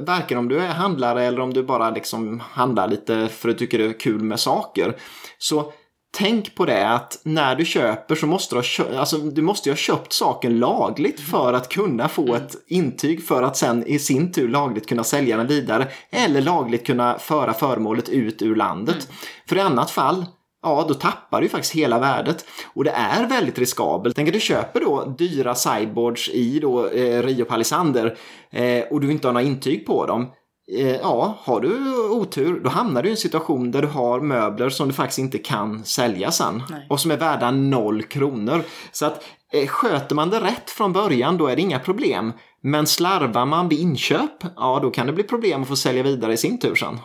varken 0.00 0.38
om 0.38 0.48
du 0.48 0.58
är 0.58 0.68
handlare 0.68 1.24
eller 1.24 1.40
om 1.40 1.54
du 1.54 1.62
bara 1.62 1.90
liksom 1.90 2.40
handlar 2.40 2.88
lite 2.88 3.28
för 3.28 3.48
att 3.48 3.58
du 3.58 3.66
tycker 3.66 3.78
det 3.78 3.84
är 3.84 4.00
kul 4.00 4.22
med 4.22 4.40
saker. 4.40 4.96
Så 5.38 5.72
tänk 6.16 6.54
på 6.54 6.64
det 6.64 6.88
att 6.88 7.20
när 7.22 7.56
du 7.56 7.64
köper 7.64 8.14
så 8.14 8.26
måste 8.26 8.54
du 8.54 8.60
ha, 8.60 8.98
alltså, 8.98 9.18
du 9.18 9.42
måste 9.42 9.70
ha 9.70 9.76
köpt 9.76 10.12
saken 10.12 10.58
lagligt 10.58 11.20
för 11.20 11.52
att 11.52 11.68
kunna 11.68 12.08
få 12.08 12.22
mm. 12.22 12.34
ett 12.34 12.54
intyg 12.68 13.26
för 13.26 13.42
att 13.42 13.56
sen 13.56 13.86
i 13.86 13.98
sin 13.98 14.32
tur 14.32 14.48
lagligt 14.48 14.88
kunna 14.88 15.04
sälja 15.04 15.36
den 15.36 15.46
vidare 15.46 15.88
eller 16.10 16.40
lagligt 16.40 16.86
kunna 16.86 17.18
föra 17.18 17.52
föremålet 17.52 18.08
ut 18.08 18.42
ur 18.42 18.56
landet. 18.56 18.94
Mm. 18.94 19.16
För 19.48 19.56
i 19.56 19.60
annat 19.60 19.90
fall 19.90 20.24
ja 20.64 20.84
då 20.88 20.94
tappar 20.94 21.40
du 21.40 21.48
faktiskt 21.48 21.74
hela 21.74 21.98
värdet. 21.98 22.44
Och 22.74 22.84
det 22.84 22.90
är 22.90 23.26
väldigt 23.26 23.58
riskabelt. 23.58 24.16
Tänk 24.16 24.28
att 24.28 24.34
du 24.34 24.40
köper 24.40 24.80
då 24.80 25.14
dyra 25.18 25.54
sideboards 25.54 26.28
i 26.28 26.58
då 26.58 26.88
eh, 26.88 27.22
Rio 27.22 27.44
Palisander 27.44 28.16
eh, 28.50 28.84
och 28.90 29.00
du 29.00 29.12
inte 29.12 29.28
har 29.28 29.32
några 29.32 29.46
intyg 29.46 29.86
på 29.86 30.06
dem. 30.06 30.26
Eh, 30.72 30.96
ja, 30.96 31.38
har 31.40 31.60
du 31.60 31.98
otur 32.08 32.60
då 32.60 32.70
hamnar 32.70 33.02
du 33.02 33.08
i 33.08 33.10
en 33.10 33.16
situation 33.16 33.70
där 33.70 33.82
du 33.82 33.88
har 33.88 34.20
möbler 34.20 34.68
som 34.68 34.88
du 34.88 34.94
faktiskt 34.94 35.18
inte 35.18 35.38
kan 35.38 35.84
sälja 35.84 36.30
sen. 36.30 36.62
Nej. 36.70 36.86
Och 36.90 37.00
som 37.00 37.10
är 37.10 37.16
värda 37.16 37.50
noll 37.50 38.02
kronor. 38.02 38.62
Så 38.92 39.06
att 39.06 39.24
eh, 39.52 39.66
sköter 39.66 40.14
man 40.14 40.30
det 40.30 40.40
rätt 40.40 40.70
från 40.70 40.92
början 40.92 41.36
då 41.36 41.46
är 41.46 41.56
det 41.56 41.62
inga 41.62 41.78
problem. 41.78 42.32
Men 42.62 42.86
slarvar 42.86 43.46
man 43.46 43.68
vid 43.68 43.78
inköp, 43.78 44.44
ja 44.56 44.78
då 44.82 44.90
kan 44.90 45.06
det 45.06 45.12
bli 45.12 45.24
problem 45.24 45.62
att 45.62 45.68
få 45.68 45.76
sälja 45.76 46.02
vidare 46.02 46.32
i 46.32 46.36
sin 46.36 46.58
tur 46.58 46.74
sen. 46.74 46.98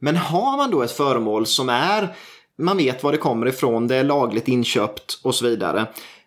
Men 0.00 0.16
har 0.16 0.56
man 0.56 0.70
då 0.70 0.82
ett 0.82 0.92
föremål 0.92 1.46
som 1.46 1.68
är 1.68 2.14
man 2.58 2.76
vet 2.76 3.02
var 3.02 3.12
det 3.12 3.18
kommer 3.18 3.46
ifrån, 3.46 3.86
det 3.86 3.96
är 3.96 4.04
lagligt 4.04 4.48
inköpt 4.48 5.20
och 5.22 5.34
så 5.34 5.44
vidare. 5.44 5.86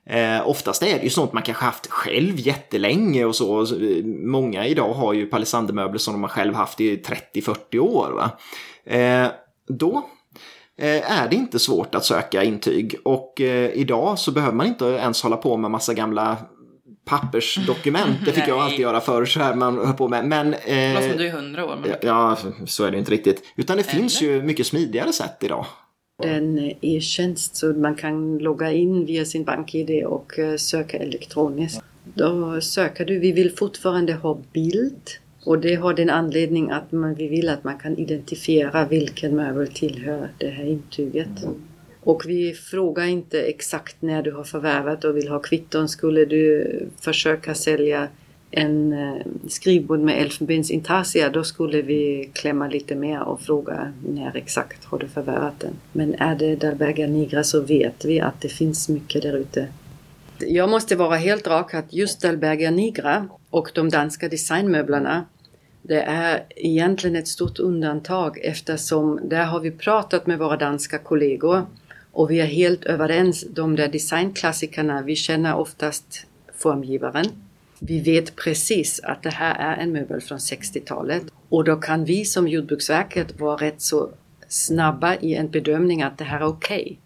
Eh, 0.10 0.48
oftast 0.48 0.84
är 0.84 0.98
det 0.98 1.04
ju 1.04 1.10
sånt 1.10 1.34
man 1.34 1.44
kanske 1.44 1.66
haft 1.66 1.88
själv 1.88 2.40
jättelänge 2.40 3.26
och 3.26 3.36
så. 3.36 3.68
Många 4.24 4.66
idag 4.66 4.94
har 4.94 5.14
ju 5.14 5.26
palisandermöbler 5.26 5.98
som 6.00 6.14
de 6.14 6.24
har 6.24 6.30
själv 6.30 6.54
haft 6.54 6.82
i 6.82 7.04
30-40 7.34 7.80
år. 7.80 8.30
Eh, 8.86 9.28
då 9.68 10.10
eh, 10.78 11.20
är 11.20 11.30
det 11.30 11.36
inte 11.36 11.60
svårt 11.60 11.96
att 11.96 12.06
söka 12.06 12.44
intyg 12.44 12.96
och 13.04 13.42
eh, 13.42 13.72
idag 13.72 14.20
så 14.20 14.32
behöver 14.32 14.56
man 14.56 14.68
inte 14.68 14.86
ens 14.86 15.24
hålla 15.24 15.38
på 15.38 15.58
med 15.58 15.72
massa 15.72 15.94
gamla 15.94 16.38
pappersdokument. 17.06 18.18
Det 18.26 18.32
fick 18.32 18.48
jag 18.48 18.60
alltid 18.62 18.80
göra 18.80 19.02
förr 19.02 19.26
så 19.26 19.40
här 19.40 19.56
man 19.56 19.78
höll 19.78 19.94
på 19.94 20.08
med. 20.08 20.26
Men, 20.26 20.54
eh, 20.54 21.18
du 21.18 21.28
är 21.28 21.32
hundra 21.32 21.66
år. 21.66 21.78
Men... 21.82 21.92
Ja, 22.02 22.38
så 22.66 22.84
är 22.84 22.92
det 22.92 22.98
inte 22.98 23.12
riktigt. 23.12 23.44
Utan 23.56 23.78
det 23.78 23.84
Eller? 23.84 24.00
finns 24.00 24.22
ju 24.22 24.42
mycket 24.42 24.68
smidigare 24.68 25.14
sätt 25.14 25.38
idag. 25.40 25.66
En 26.24 26.58
eh, 26.58 26.78
e-tjänst 26.82 27.56
så 27.56 27.74
man 27.74 27.96
kan 27.96 28.38
logga 28.38 28.72
in 28.72 29.06
via 29.06 29.26
sin 29.26 29.44
bank-id 29.44 30.06
och 30.06 30.40
eh, 30.40 30.56
söka 30.56 30.98
elektroniskt. 30.98 31.82
Då 32.14 32.62
söker 32.62 33.06
du, 33.06 33.20
vi 33.20 33.32
vill 33.32 33.52
fortfarande 33.52 34.14
ha 34.14 34.38
bild 34.54 35.10
och 35.46 35.60
det 35.60 35.76
har 35.76 35.94
den 35.94 36.10
anledning 36.10 36.72
att 36.72 36.92
man, 36.92 37.16
vi 37.16 37.28
vill 37.28 37.50
att 37.50 37.64
man 37.64 37.78
kan 37.78 37.98
identifiera 37.98 38.86
vilken 38.86 39.36
möbel 39.36 39.68
tillhör 39.68 40.30
det 40.38 40.50
här 40.50 40.66
intyget. 40.66 41.30
Och 42.04 42.24
vi 42.26 42.54
frågar 42.54 43.06
inte 43.06 43.42
exakt 43.42 44.02
när 44.02 44.24
du 44.24 44.32
har 44.32 44.44
förvärvat 44.44 45.04
och 45.04 45.18
vill 45.18 45.28
ha 45.28 45.40
kvitton. 45.40 45.90
Skulle 45.90 46.26
du 46.26 46.68
försöka 47.00 47.56
sälja 47.56 48.08
en 48.56 48.94
eh, 48.94 49.26
skrivbord 49.48 50.00
med 50.00 50.22
elfenbensintarsia 50.22 51.30
då 51.30 51.44
skulle 51.44 51.82
vi 51.82 52.30
klämma 52.34 52.68
lite 52.68 52.96
mer 52.96 53.22
och 53.22 53.42
fråga 53.42 53.94
när 54.08 54.36
exakt 54.36 54.86
har 54.86 55.00
du 55.00 55.08
förvärvat 55.08 55.60
den. 55.60 55.74
Men 55.92 56.14
är 56.14 56.36
det 56.36 56.56
Dalberga 56.56 57.08
Nigra 57.08 57.44
så 57.44 57.62
vet 57.62 58.06
vi 58.06 58.20
att 58.20 58.42
det 58.42 58.50
finns 58.50 58.90
mycket 58.90 59.22
där 59.22 59.38
ute. 59.38 59.68
Jag 60.40 60.70
måste 60.70 60.96
vara 60.96 61.16
helt 61.16 61.48
rak 61.48 61.74
att 61.74 61.94
just 61.94 62.22
Dalberga 62.22 62.72
Nigra 62.72 63.28
och 63.50 63.72
de 63.74 63.90
danska 63.90 64.30
designmöblerna 64.30 65.26
det 65.82 66.02
är 66.02 66.44
egentligen 66.56 67.16
ett 67.16 67.28
stort 67.28 67.60
undantag 67.60 68.40
eftersom 68.44 69.20
där 69.30 69.46
har 69.46 69.60
vi 69.60 69.72
pratat 69.72 70.28
med 70.28 70.40
våra 70.40 70.58
danska 70.58 70.98
kollegor 70.98 71.66
och 72.12 72.32
vi 72.32 72.40
är 72.40 72.46
helt 72.46 72.86
överens. 72.86 73.46
De 73.50 73.76
där 73.76 73.88
designklassikerna, 73.88 75.02
vi 75.02 75.16
känner 75.16 75.56
oftast 75.56 76.26
formgivaren 76.58 77.26
vi 77.80 78.00
vet 78.00 78.36
precis 78.36 79.00
att 79.04 79.24
det 79.24 79.30
här 79.30 79.56
är 79.56 79.84
en 79.84 79.92
möbel 79.92 80.22
från 80.22 80.38
60-talet 80.38 81.24
och 81.50 81.64
då 81.64 81.76
kan 81.76 82.06
vi 82.06 82.26
som 82.26 82.48
Jordbruksverket 82.48 83.40
vara 83.40 83.58
rätt 83.58 83.82
så 83.82 84.10
snabba 84.48 85.16
i 85.16 85.36
en 85.36 85.50
bedömning 85.50 86.02
att 86.02 86.18
det 86.18 86.24
här 86.24 86.40
är 86.40 86.46
okej. 86.46 86.82
Okay. 86.82 86.98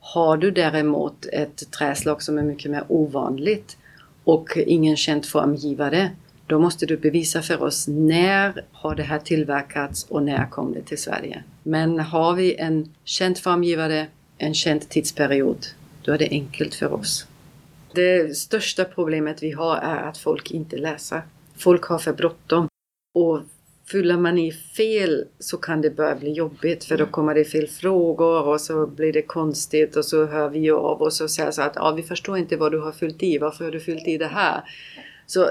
Har 0.00 0.36
du 0.36 0.50
däremot 0.50 1.26
ett 1.32 1.70
träslag 1.70 2.22
som 2.22 2.38
är 2.38 2.42
mycket 2.42 2.70
mer 2.70 2.84
ovanligt 2.88 3.76
och 4.24 4.56
ingen 4.56 4.96
känd 4.96 5.26
formgivare, 5.26 6.10
då 6.46 6.58
måste 6.58 6.86
du 6.86 6.96
bevisa 6.96 7.42
för 7.42 7.62
oss 7.62 7.88
när 7.88 8.64
har 8.72 8.94
det 8.94 9.02
här 9.02 9.18
tillverkats 9.18 10.06
och 10.08 10.22
när 10.22 10.50
kom 10.50 10.72
det 10.72 10.82
till 10.82 10.98
Sverige. 10.98 11.42
Men 11.62 11.98
har 11.98 12.34
vi 12.34 12.54
en 12.54 12.94
känd 13.04 13.38
formgivare, 13.38 14.06
en 14.38 14.54
känd 14.54 14.88
tidsperiod, 14.88 15.66
då 16.02 16.12
är 16.12 16.18
det 16.18 16.28
enkelt 16.30 16.74
för 16.74 16.92
oss. 16.92 17.26
Det 17.96 18.36
största 18.36 18.84
problemet 18.84 19.42
vi 19.42 19.50
har 19.50 19.76
är 19.76 20.08
att 20.08 20.18
folk 20.18 20.50
inte 20.50 20.76
läser. 20.76 21.22
Folk 21.56 21.84
har 21.84 21.98
för 21.98 22.12
bråttom. 22.12 22.68
Och 23.14 23.40
fyller 23.90 24.16
man 24.16 24.38
i 24.38 24.52
fel 24.52 25.24
så 25.38 25.56
kan 25.56 25.80
det 25.80 25.90
börja 25.90 26.14
bli 26.14 26.32
jobbigt 26.32 26.84
för 26.84 26.98
då 26.98 27.06
kommer 27.06 27.34
det 27.34 27.44
fel 27.44 27.66
frågor 27.66 28.42
och 28.42 28.60
så 28.60 28.86
blir 28.86 29.12
det 29.12 29.22
konstigt 29.22 29.96
och 29.96 30.04
så 30.04 30.26
hör 30.26 30.48
vi 30.48 30.70
av 30.70 31.02
oss 31.02 31.20
och 31.20 31.30
säger 31.30 31.50
så 31.50 31.62
att 31.62 31.72
ja, 31.74 31.92
vi 31.92 32.02
förstår 32.02 32.38
inte 32.38 32.56
vad 32.56 32.72
du 32.72 32.78
har 32.78 32.92
fyllt 32.92 33.22
i. 33.22 33.38
Varför 33.38 33.64
har 33.64 33.72
du 33.72 33.80
fyllt 33.80 34.08
i 34.08 34.18
det 34.18 34.26
här? 34.26 34.60
Så 35.26 35.50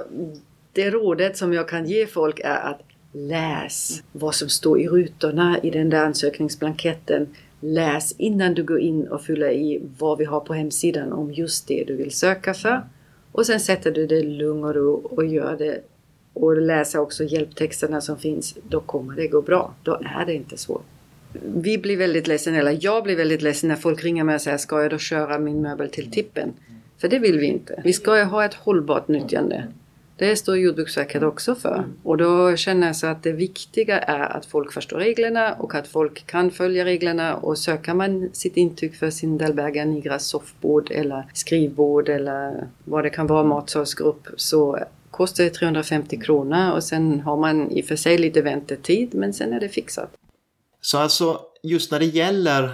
det 0.73 0.89
rådet 0.89 1.37
som 1.37 1.53
jag 1.53 1.67
kan 1.67 1.85
ge 1.85 2.07
folk 2.07 2.39
är 2.39 2.69
att 2.69 2.81
läs 3.15 4.03
vad 4.11 4.35
som 4.35 4.49
står 4.49 4.79
i 4.79 4.87
rutorna 4.87 5.59
i 5.63 5.69
den 5.69 5.89
där 5.89 6.05
ansökningsblanketten. 6.05 7.35
Läs 7.67 8.15
innan 8.17 8.53
du 8.53 8.63
går 8.63 8.79
in 8.79 9.07
och 9.07 9.21
fyller 9.21 9.51
i 9.51 9.81
vad 9.97 10.17
vi 10.17 10.25
har 10.25 10.39
på 10.39 10.53
hemsidan 10.53 11.13
om 11.13 11.33
just 11.33 11.67
det 11.67 11.83
du 11.87 11.95
vill 11.95 12.11
söka 12.11 12.53
för. 12.53 12.81
Och 13.31 13.45
sen 13.45 13.59
sätter 13.59 13.91
du 13.91 14.07
det 14.07 14.23
lugn 14.23 14.63
och 14.63 14.75
ro 14.75 14.93
och 14.93 15.25
gör 15.25 15.57
det 15.57 15.81
och 16.33 16.61
läser 16.61 16.99
också 16.99 17.23
hjälptexterna 17.23 18.01
som 18.01 18.17
finns. 18.17 18.57
Då 18.69 18.79
kommer 18.79 19.15
det 19.15 19.27
gå 19.27 19.41
bra. 19.41 19.73
Då 19.83 19.93
är 19.93 20.25
det 20.25 20.33
inte 20.33 20.57
svårt. 20.57 20.85
Vi 21.43 21.77
blir 21.77 21.97
väldigt 21.97 22.27
ledsen, 22.27 22.55
eller 22.55 22.77
jag 22.81 23.03
blir 23.03 23.15
väldigt 23.15 23.41
ledsen 23.41 23.67
när 23.67 23.75
folk 23.75 24.03
ringer 24.03 24.23
mig 24.23 24.35
och 24.35 24.41
säger 24.41 24.57
ska 24.57 24.81
jag 24.81 24.91
då 24.91 24.97
köra 24.97 25.39
min 25.39 25.61
möbel 25.61 25.89
till 25.89 26.11
tippen? 26.11 26.53
För 26.97 27.07
det 27.07 27.19
vill 27.19 27.39
vi 27.39 27.45
inte. 27.45 27.81
Vi 27.83 27.93
ska 27.93 28.17
ju 28.17 28.23
ha 28.23 28.45
ett 28.45 28.53
hållbart 28.53 29.07
nyttjande. 29.07 29.67
Det 30.17 30.35
står 30.35 30.57
Jordbruksverket 30.57 31.23
också 31.23 31.55
för. 31.55 31.77
Mm. 31.77 31.93
Och 32.03 32.17
då 32.17 32.55
känner 32.55 32.87
jag 32.87 32.95
så 32.95 33.07
att 33.07 33.23
det 33.23 33.31
viktiga 33.31 33.99
är 33.99 34.37
att 34.37 34.45
folk 34.45 34.73
förstår 34.73 34.97
reglerna 34.97 35.53
och 35.53 35.75
att 35.75 35.87
folk 35.87 36.27
kan 36.27 36.51
följa 36.51 36.85
reglerna. 36.85 37.35
Och 37.35 37.57
söker 37.57 37.93
man 37.93 38.29
sitt 38.33 38.57
intyg 38.57 38.95
för 38.95 39.09
sin 39.09 39.37
Dalberga 39.37 39.85
Nigra 39.85 40.19
soffbord 40.19 40.91
eller 40.91 41.25
skrivbord 41.33 42.09
eller 42.09 42.67
vad 42.83 43.03
det 43.03 43.09
kan 43.09 43.27
vara, 43.27 43.43
matsalsgrupp, 43.43 44.27
så 44.35 44.79
kostar 45.11 45.43
det 45.43 45.49
350 45.49 46.19
kronor 46.19 46.71
och 46.71 46.83
sen 46.83 47.19
har 47.19 47.37
man 47.37 47.71
i 47.71 47.81
och 47.81 47.85
för 47.85 47.95
sig 47.95 48.17
lite 48.17 48.41
väntetid 48.41 49.13
men 49.13 49.33
sen 49.33 49.53
är 49.53 49.59
det 49.59 49.69
fixat. 49.69 50.11
Så 50.81 50.97
alltså 50.97 51.39
just 51.63 51.91
när 51.91 51.99
det 51.99 52.05
gäller 52.05 52.69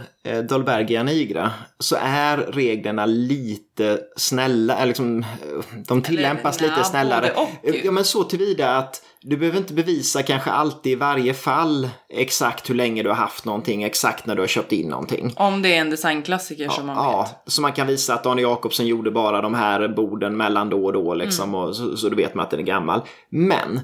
Dolbergia 0.50 1.04
nigra 1.04 1.52
så 1.80 1.98
är 2.02 2.38
reglerna 2.38 3.06
lite 3.06 4.00
snälla, 4.18 4.86
liksom, 4.86 5.20
eh, 5.20 5.26
de 5.88 6.02
tillämpas 6.02 6.58
Eller, 6.58 6.70
lite 6.70 6.84
snällare. 6.84 7.32
Ja 7.84 7.92
men 7.92 8.04
så 8.04 8.24
tillvida 8.24 8.78
att 8.78 9.02
du 9.24 9.38
behöver 9.38 9.58
inte 9.58 9.74
bevisa 9.74 10.24
kanske 10.24 10.52
alltid 10.52 10.92
i 10.92 10.96
varje 10.96 11.34
fall 11.34 11.90
exakt 12.10 12.70
hur 12.70 12.76
länge 12.76 13.04
du 13.04 13.10
har 13.10 13.16
haft 13.16 13.46
någonting, 13.46 13.84
exakt 13.84 14.26
när 14.26 14.36
du 14.36 14.42
har 14.42 14.48
köpt 14.48 14.72
in 14.72 14.90
någonting. 14.90 15.34
Om 15.38 15.62
det 15.62 15.76
är 15.76 15.82
en 15.82 15.90
designklassiker 15.90 16.64
ja, 16.64 16.72
som 16.72 16.86
man 16.86 16.96
vet. 16.96 17.06
Ja, 17.06 17.44
så 17.48 17.62
man 17.62 17.74
kan 17.74 17.88
visa 17.88 18.14
att 18.14 18.26
Arne 18.26 18.42
Jacobsen 18.42 18.88
gjorde 18.88 19.12
bara 19.12 19.42
de 19.42 19.54
här 19.54 19.88
borden 19.88 20.38
mellan 20.38 20.70
då 20.70 20.86
och 20.86 20.94
då 20.94 21.14
liksom, 21.14 21.50
mm. 21.50 21.62
och 21.62 21.76
så, 21.76 21.98
så 21.98 22.10
då 22.10 22.16
vet 22.16 22.36
man 22.36 22.44
att 22.44 22.52
den 22.52 22.60
är 22.60 22.64
gammal. 22.64 23.02
Men 23.30 23.80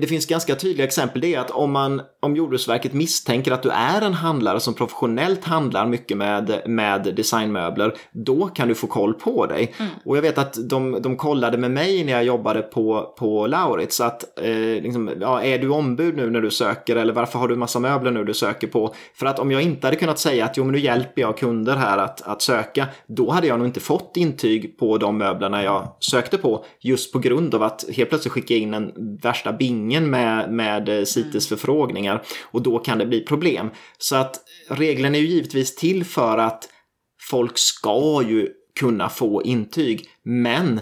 det 0.00 0.06
finns 0.06 0.26
ganska 0.26 0.54
tydliga 0.54 0.86
exempel. 0.86 1.20
Det 1.20 1.34
är 1.34 1.40
att 1.40 1.50
om, 1.50 1.72
man, 1.72 2.02
om 2.22 2.36
Jordbruksverket 2.36 2.92
misstänker 2.92 3.52
att 3.52 3.62
du 3.62 3.70
är 3.70 4.02
en 4.02 4.14
handlare 4.14 4.60
som 4.60 4.74
professionellt 4.74 5.44
handlar 5.44 5.77
mycket 5.86 6.16
med, 6.16 6.62
med 6.66 7.14
designmöbler, 7.16 7.94
då 8.12 8.46
kan 8.46 8.68
du 8.68 8.74
få 8.74 8.86
koll 8.86 9.14
på 9.14 9.46
dig. 9.46 9.74
Mm. 9.78 9.92
Och 10.04 10.16
jag 10.16 10.22
vet 10.22 10.38
att 10.38 10.68
de, 10.68 11.02
de 11.02 11.16
kollade 11.16 11.58
med 11.58 11.70
mig 11.70 12.04
när 12.04 12.12
jag 12.12 12.24
jobbade 12.24 12.62
på, 12.62 13.14
på 13.18 13.46
Lauritz 13.46 14.00
att 14.00 14.38
eh, 14.40 14.82
liksom, 14.82 15.10
ja, 15.20 15.42
är 15.42 15.58
du 15.58 15.68
ombud 15.68 16.16
nu 16.16 16.30
när 16.30 16.40
du 16.40 16.50
söker 16.50 16.96
eller 16.96 17.12
varför 17.12 17.38
har 17.38 17.48
du 17.48 17.56
massa 17.56 17.80
möbler 17.80 18.10
nu 18.10 18.24
du 18.24 18.34
söker 18.34 18.66
på? 18.66 18.94
För 19.14 19.26
att 19.26 19.38
om 19.38 19.50
jag 19.50 19.62
inte 19.62 19.86
hade 19.86 19.96
kunnat 19.96 20.18
säga 20.18 20.44
att 20.44 20.56
jo 20.56 20.64
men 20.64 20.72
nu 20.72 20.78
hjälper 20.78 21.22
jag 21.22 21.38
kunder 21.38 21.76
här 21.76 21.98
att, 21.98 22.22
att 22.22 22.42
söka, 22.42 22.86
då 23.06 23.30
hade 23.30 23.46
jag 23.46 23.58
nog 23.58 23.68
inte 23.68 23.80
fått 23.80 24.16
intyg 24.16 24.78
på 24.78 24.98
de 24.98 25.18
möblerna 25.18 25.62
jag 25.62 25.96
sökte 26.00 26.38
på 26.38 26.64
just 26.80 27.12
på 27.12 27.18
grund 27.18 27.54
av 27.54 27.62
att 27.62 27.84
helt 27.96 28.08
plötsligt 28.08 28.32
skicka 28.32 28.54
in 28.54 28.74
en 28.74 29.18
värsta 29.22 29.52
bing 29.52 29.78
ingen 29.88 30.10
med, 30.10 30.52
med 30.52 30.88
eh, 30.88 31.04
CITES 31.04 31.50
mm. 31.50 31.58
förfrågningar 31.58 32.22
och 32.44 32.62
då 32.62 32.78
kan 32.78 32.98
det 32.98 33.06
bli 33.06 33.20
problem. 33.20 33.70
Så 33.98 34.16
att 34.16 34.36
reglerna 34.68 35.16
är 35.16 35.20
ju 35.20 35.26
givetvis 35.26 35.67
till 35.76 36.04
för 36.04 36.38
att 36.38 36.68
folk 37.30 37.58
ska 37.58 38.22
ju 38.28 38.48
kunna 38.80 39.08
få 39.08 39.42
intyg, 39.42 40.08
men 40.22 40.80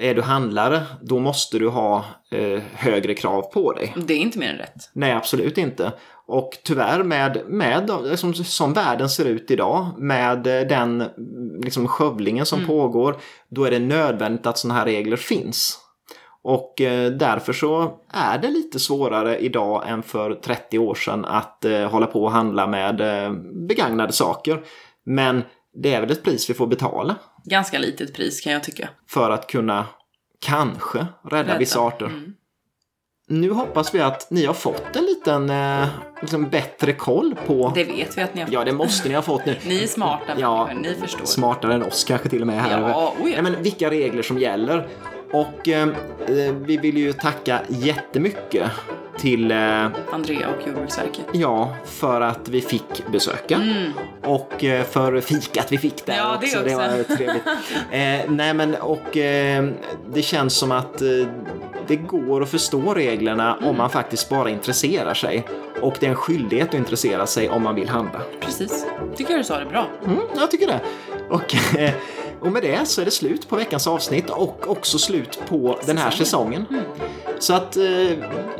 är 0.00 0.14
du 0.14 0.22
handlare, 0.22 0.82
då 1.02 1.18
måste 1.18 1.58
du 1.58 1.68
ha 1.68 2.04
eh, 2.30 2.62
högre 2.72 3.14
krav 3.14 3.42
på 3.42 3.72
dig. 3.72 3.94
Det 4.06 4.14
är 4.14 4.18
inte 4.18 4.38
mer 4.38 4.48
än 4.48 4.58
rätt. 4.58 4.90
Nej, 4.92 5.12
absolut 5.12 5.58
inte. 5.58 5.92
Och 6.26 6.58
tyvärr 6.62 7.02
med, 7.02 7.42
med 7.46 7.90
som, 8.14 8.34
som 8.34 8.72
världen 8.72 9.08
ser 9.08 9.24
ut 9.24 9.50
idag, 9.50 9.86
med 9.98 10.46
eh, 10.46 10.68
den 10.68 11.04
liksom, 11.64 11.88
skövlingen 11.88 12.46
som 12.46 12.58
mm. 12.58 12.68
pågår, 12.68 13.16
då 13.48 13.64
är 13.64 13.70
det 13.70 13.78
nödvändigt 13.78 14.46
att 14.46 14.58
sådana 14.58 14.78
här 14.78 14.86
regler 14.86 15.16
finns. 15.16 15.83
Och 16.44 16.80
eh, 16.80 17.10
därför 17.10 17.52
så 17.52 17.98
är 18.08 18.38
det 18.38 18.48
lite 18.48 18.78
svårare 18.80 19.38
idag 19.38 19.88
än 19.88 20.02
för 20.02 20.34
30 20.34 20.78
år 20.78 20.94
sedan 20.94 21.24
att 21.24 21.64
eh, 21.64 21.90
hålla 21.90 22.06
på 22.06 22.24
och 22.24 22.30
handla 22.30 22.66
med 22.66 23.00
eh, 23.00 23.32
begagnade 23.68 24.12
saker. 24.12 24.62
Men 25.04 25.42
det 25.74 25.94
är 25.94 26.00
väl 26.00 26.10
ett 26.10 26.22
pris 26.22 26.50
vi 26.50 26.54
får 26.54 26.66
betala. 26.66 27.16
Ganska 27.44 27.78
litet 27.78 28.14
pris 28.14 28.40
kan 28.40 28.52
jag 28.52 28.64
tycka. 28.64 28.88
För 29.08 29.30
att 29.30 29.46
kunna 29.46 29.86
kanske 30.40 30.98
rädda, 30.98 31.48
rädda. 31.48 31.58
vissa 31.58 31.80
arter. 31.80 32.06
Mm. 32.06 32.34
Nu 33.28 33.50
hoppas 33.50 33.94
vi 33.94 34.00
att 34.00 34.30
ni 34.30 34.46
har 34.46 34.54
fått 34.54 34.96
en 34.96 35.04
liten 35.04 35.52
liksom, 36.20 36.50
bättre 36.50 36.92
koll 36.92 37.34
på... 37.46 37.72
Det 37.74 37.84
vet 37.84 38.18
vi 38.18 38.22
att 38.22 38.34
ni 38.34 38.40
har 38.40 38.46
fått. 38.46 38.54
Ja, 38.54 38.64
det 38.64 38.72
måste 38.72 39.08
ni 39.08 39.14
ha 39.14 39.22
fått 39.22 39.46
nu. 39.46 39.56
ni 39.66 39.82
är 39.82 39.86
smarta, 39.86 40.32
ja, 40.38 40.70
ni 40.74 40.94
förstår. 40.94 41.24
Smartare 41.24 41.74
än 41.74 41.82
oss 41.82 42.04
kanske 42.04 42.28
till 42.28 42.40
och 42.40 42.46
med 42.46 42.62
här. 42.62 42.80
Ja, 42.80 43.14
oh 43.20 43.30
ja. 43.30 43.42
Nej, 43.42 43.42
men 43.42 43.62
vilka 43.62 43.90
regler 43.90 44.22
som 44.22 44.38
gäller. 44.38 44.88
Och 45.34 45.68
eh, 45.68 45.88
vi 46.50 46.76
vill 46.76 46.98
ju 46.98 47.12
tacka 47.12 47.60
jättemycket 47.68 48.70
till 49.18 49.50
eh, 49.50 49.86
Andrea 50.12 50.48
och 50.48 50.66
Jordbruksverket. 50.66 51.24
Ja, 51.32 51.76
för 51.84 52.20
att 52.20 52.48
vi 52.48 52.60
fick 52.60 53.06
besöka. 53.12 53.54
Mm. 53.54 53.92
Och 54.22 54.64
eh, 54.64 54.84
för 54.84 55.20
fikat 55.20 55.72
vi 55.72 55.78
fick 55.78 56.06
där 56.06 56.16
ja, 56.16 56.36
också. 56.36 56.58
Det, 56.64 56.74
också. 56.74 56.88
det 56.88 56.96
var 56.96 57.16
trevligt. 57.16 57.46
eh, 57.90 58.34
nej 58.36 58.54
men 58.54 58.74
och 58.74 59.16
eh, 59.16 59.68
det 60.12 60.22
känns 60.22 60.54
som 60.56 60.72
att 60.72 61.02
eh, 61.02 61.08
det 61.86 61.96
går 61.96 62.42
att 62.42 62.50
förstå 62.50 62.94
reglerna 62.94 63.56
mm. 63.56 63.68
om 63.68 63.76
man 63.76 63.90
faktiskt 63.90 64.28
bara 64.28 64.50
intresserar 64.50 65.14
sig. 65.14 65.46
Och 65.80 65.96
det 66.00 66.06
är 66.06 66.10
en 66.10 66.16
skyldighet 66.16 66.68
att 66.68 66.74
intressera 66.74 67.26
sig 67.26 67.48
om 67.50 67.62
man 67.62 67.74
vill 67.74 67.88
handla. 67.88 68.20
Precis. 68.40 68.86
Tycker 69.16 69.30
jag 69.30 69.40
du 69.40 69.44
sa 69.44 69.58
det 69.58 69.66
bra. 69.66 69.86
Mm, 70.06 70.18
jag 70.36 70.50
tycker 70.50 70.66
det. 70.66 70.80
Och 71.28 71.54
eh, 71.78 71.94
och 72.44 72.52
med 72.52 72.62
det 72.62 72.88
så 72.88 73.00
är 73.00 73.04
det 73.04 73.10
slut 73.10 73.48
på 73.48 73.56
veckans 73.56 73.86
avsnitt 73.86 74.30
och 74.30 74.64
också 74.66 74.98
slut 74.98 75.38
på 75.48 75.78
den 75.86 75.98
här 75.98 76.10
säsongen. 76.10 76.66
Mm. 76.70 76.84
Så 77.38 77.54
att 77.54 77.76
eh, 77.76 78.10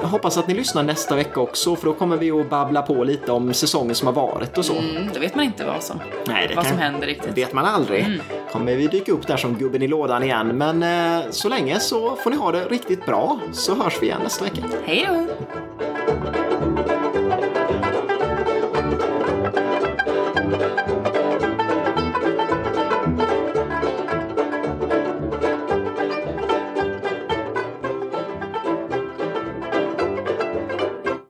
jag 0.01 0.09
hoppas 0.09 0.39
att 0.39 0.49
ni 0.49 0.55
lyssnar 0.55 0.83
nästa 0.83 1.17
vecka 1.17 1.41
också 1.41 1.77
för 1.77 1.87
då 1.87 1.93
kommer 1.95 2.17
vi 2.17 2.31
att 2.31 2.51
babbla 2.51 2.83
på 2.83 3.05
lite 3.05 3.33
om 3.33 3.55
säsongen 3.55 3.95
som 3.95 4.07
har 4.07 4.15
varit 4.15 4.59
och 4.59 4.65
så. 4.65 4.75
Mm, 4.75 5.09
då 5.15 5.21
vet 5.21 5.35
man 5.35 5.45
inte 5.45 5.65
vad 5.65 5.83
som, 5.83 6.01
Nej, 6.27 6.53
vad 6.57 6.65
kan, 6.65 6.73
som 6.73 6.83
händer 6.83 7.07
riktigt. 7.07 7.39
vet 7.39 7.53
man 7.53 7.65
aldrig. 7.65 8.05
Mm. 8.05 8.21
Kommer 8.53 8.77
vi 8.77 8.87
dyka 8.87 9.13
upp 9.13 9.27
där 9.27 9.37
som 9.37 9.55
gubben 9.55 9.83
i 9.83 9.89
lådan 9.89 10.23
igen 10.23 10.59
men 10.59 10.83
eh, 10.83 11.31
så 11.31 11.49
länge 11.49 11.81
så 11.81 12.17
får 12.17 12.31
ni 12.31 12.37
ha 12.37 12.53
det 12.53 12.65
riktigt 12.65 13.07
bra 13.07 13.39
så 13.53 13.75
hörs 13.75 13.99
vi 14.01 14.07
igen 14.07 14.21
nästa 14.25 14.45
vecka. 14.45 14.63
Hej 14.85 15.09
då! 15.09 16.14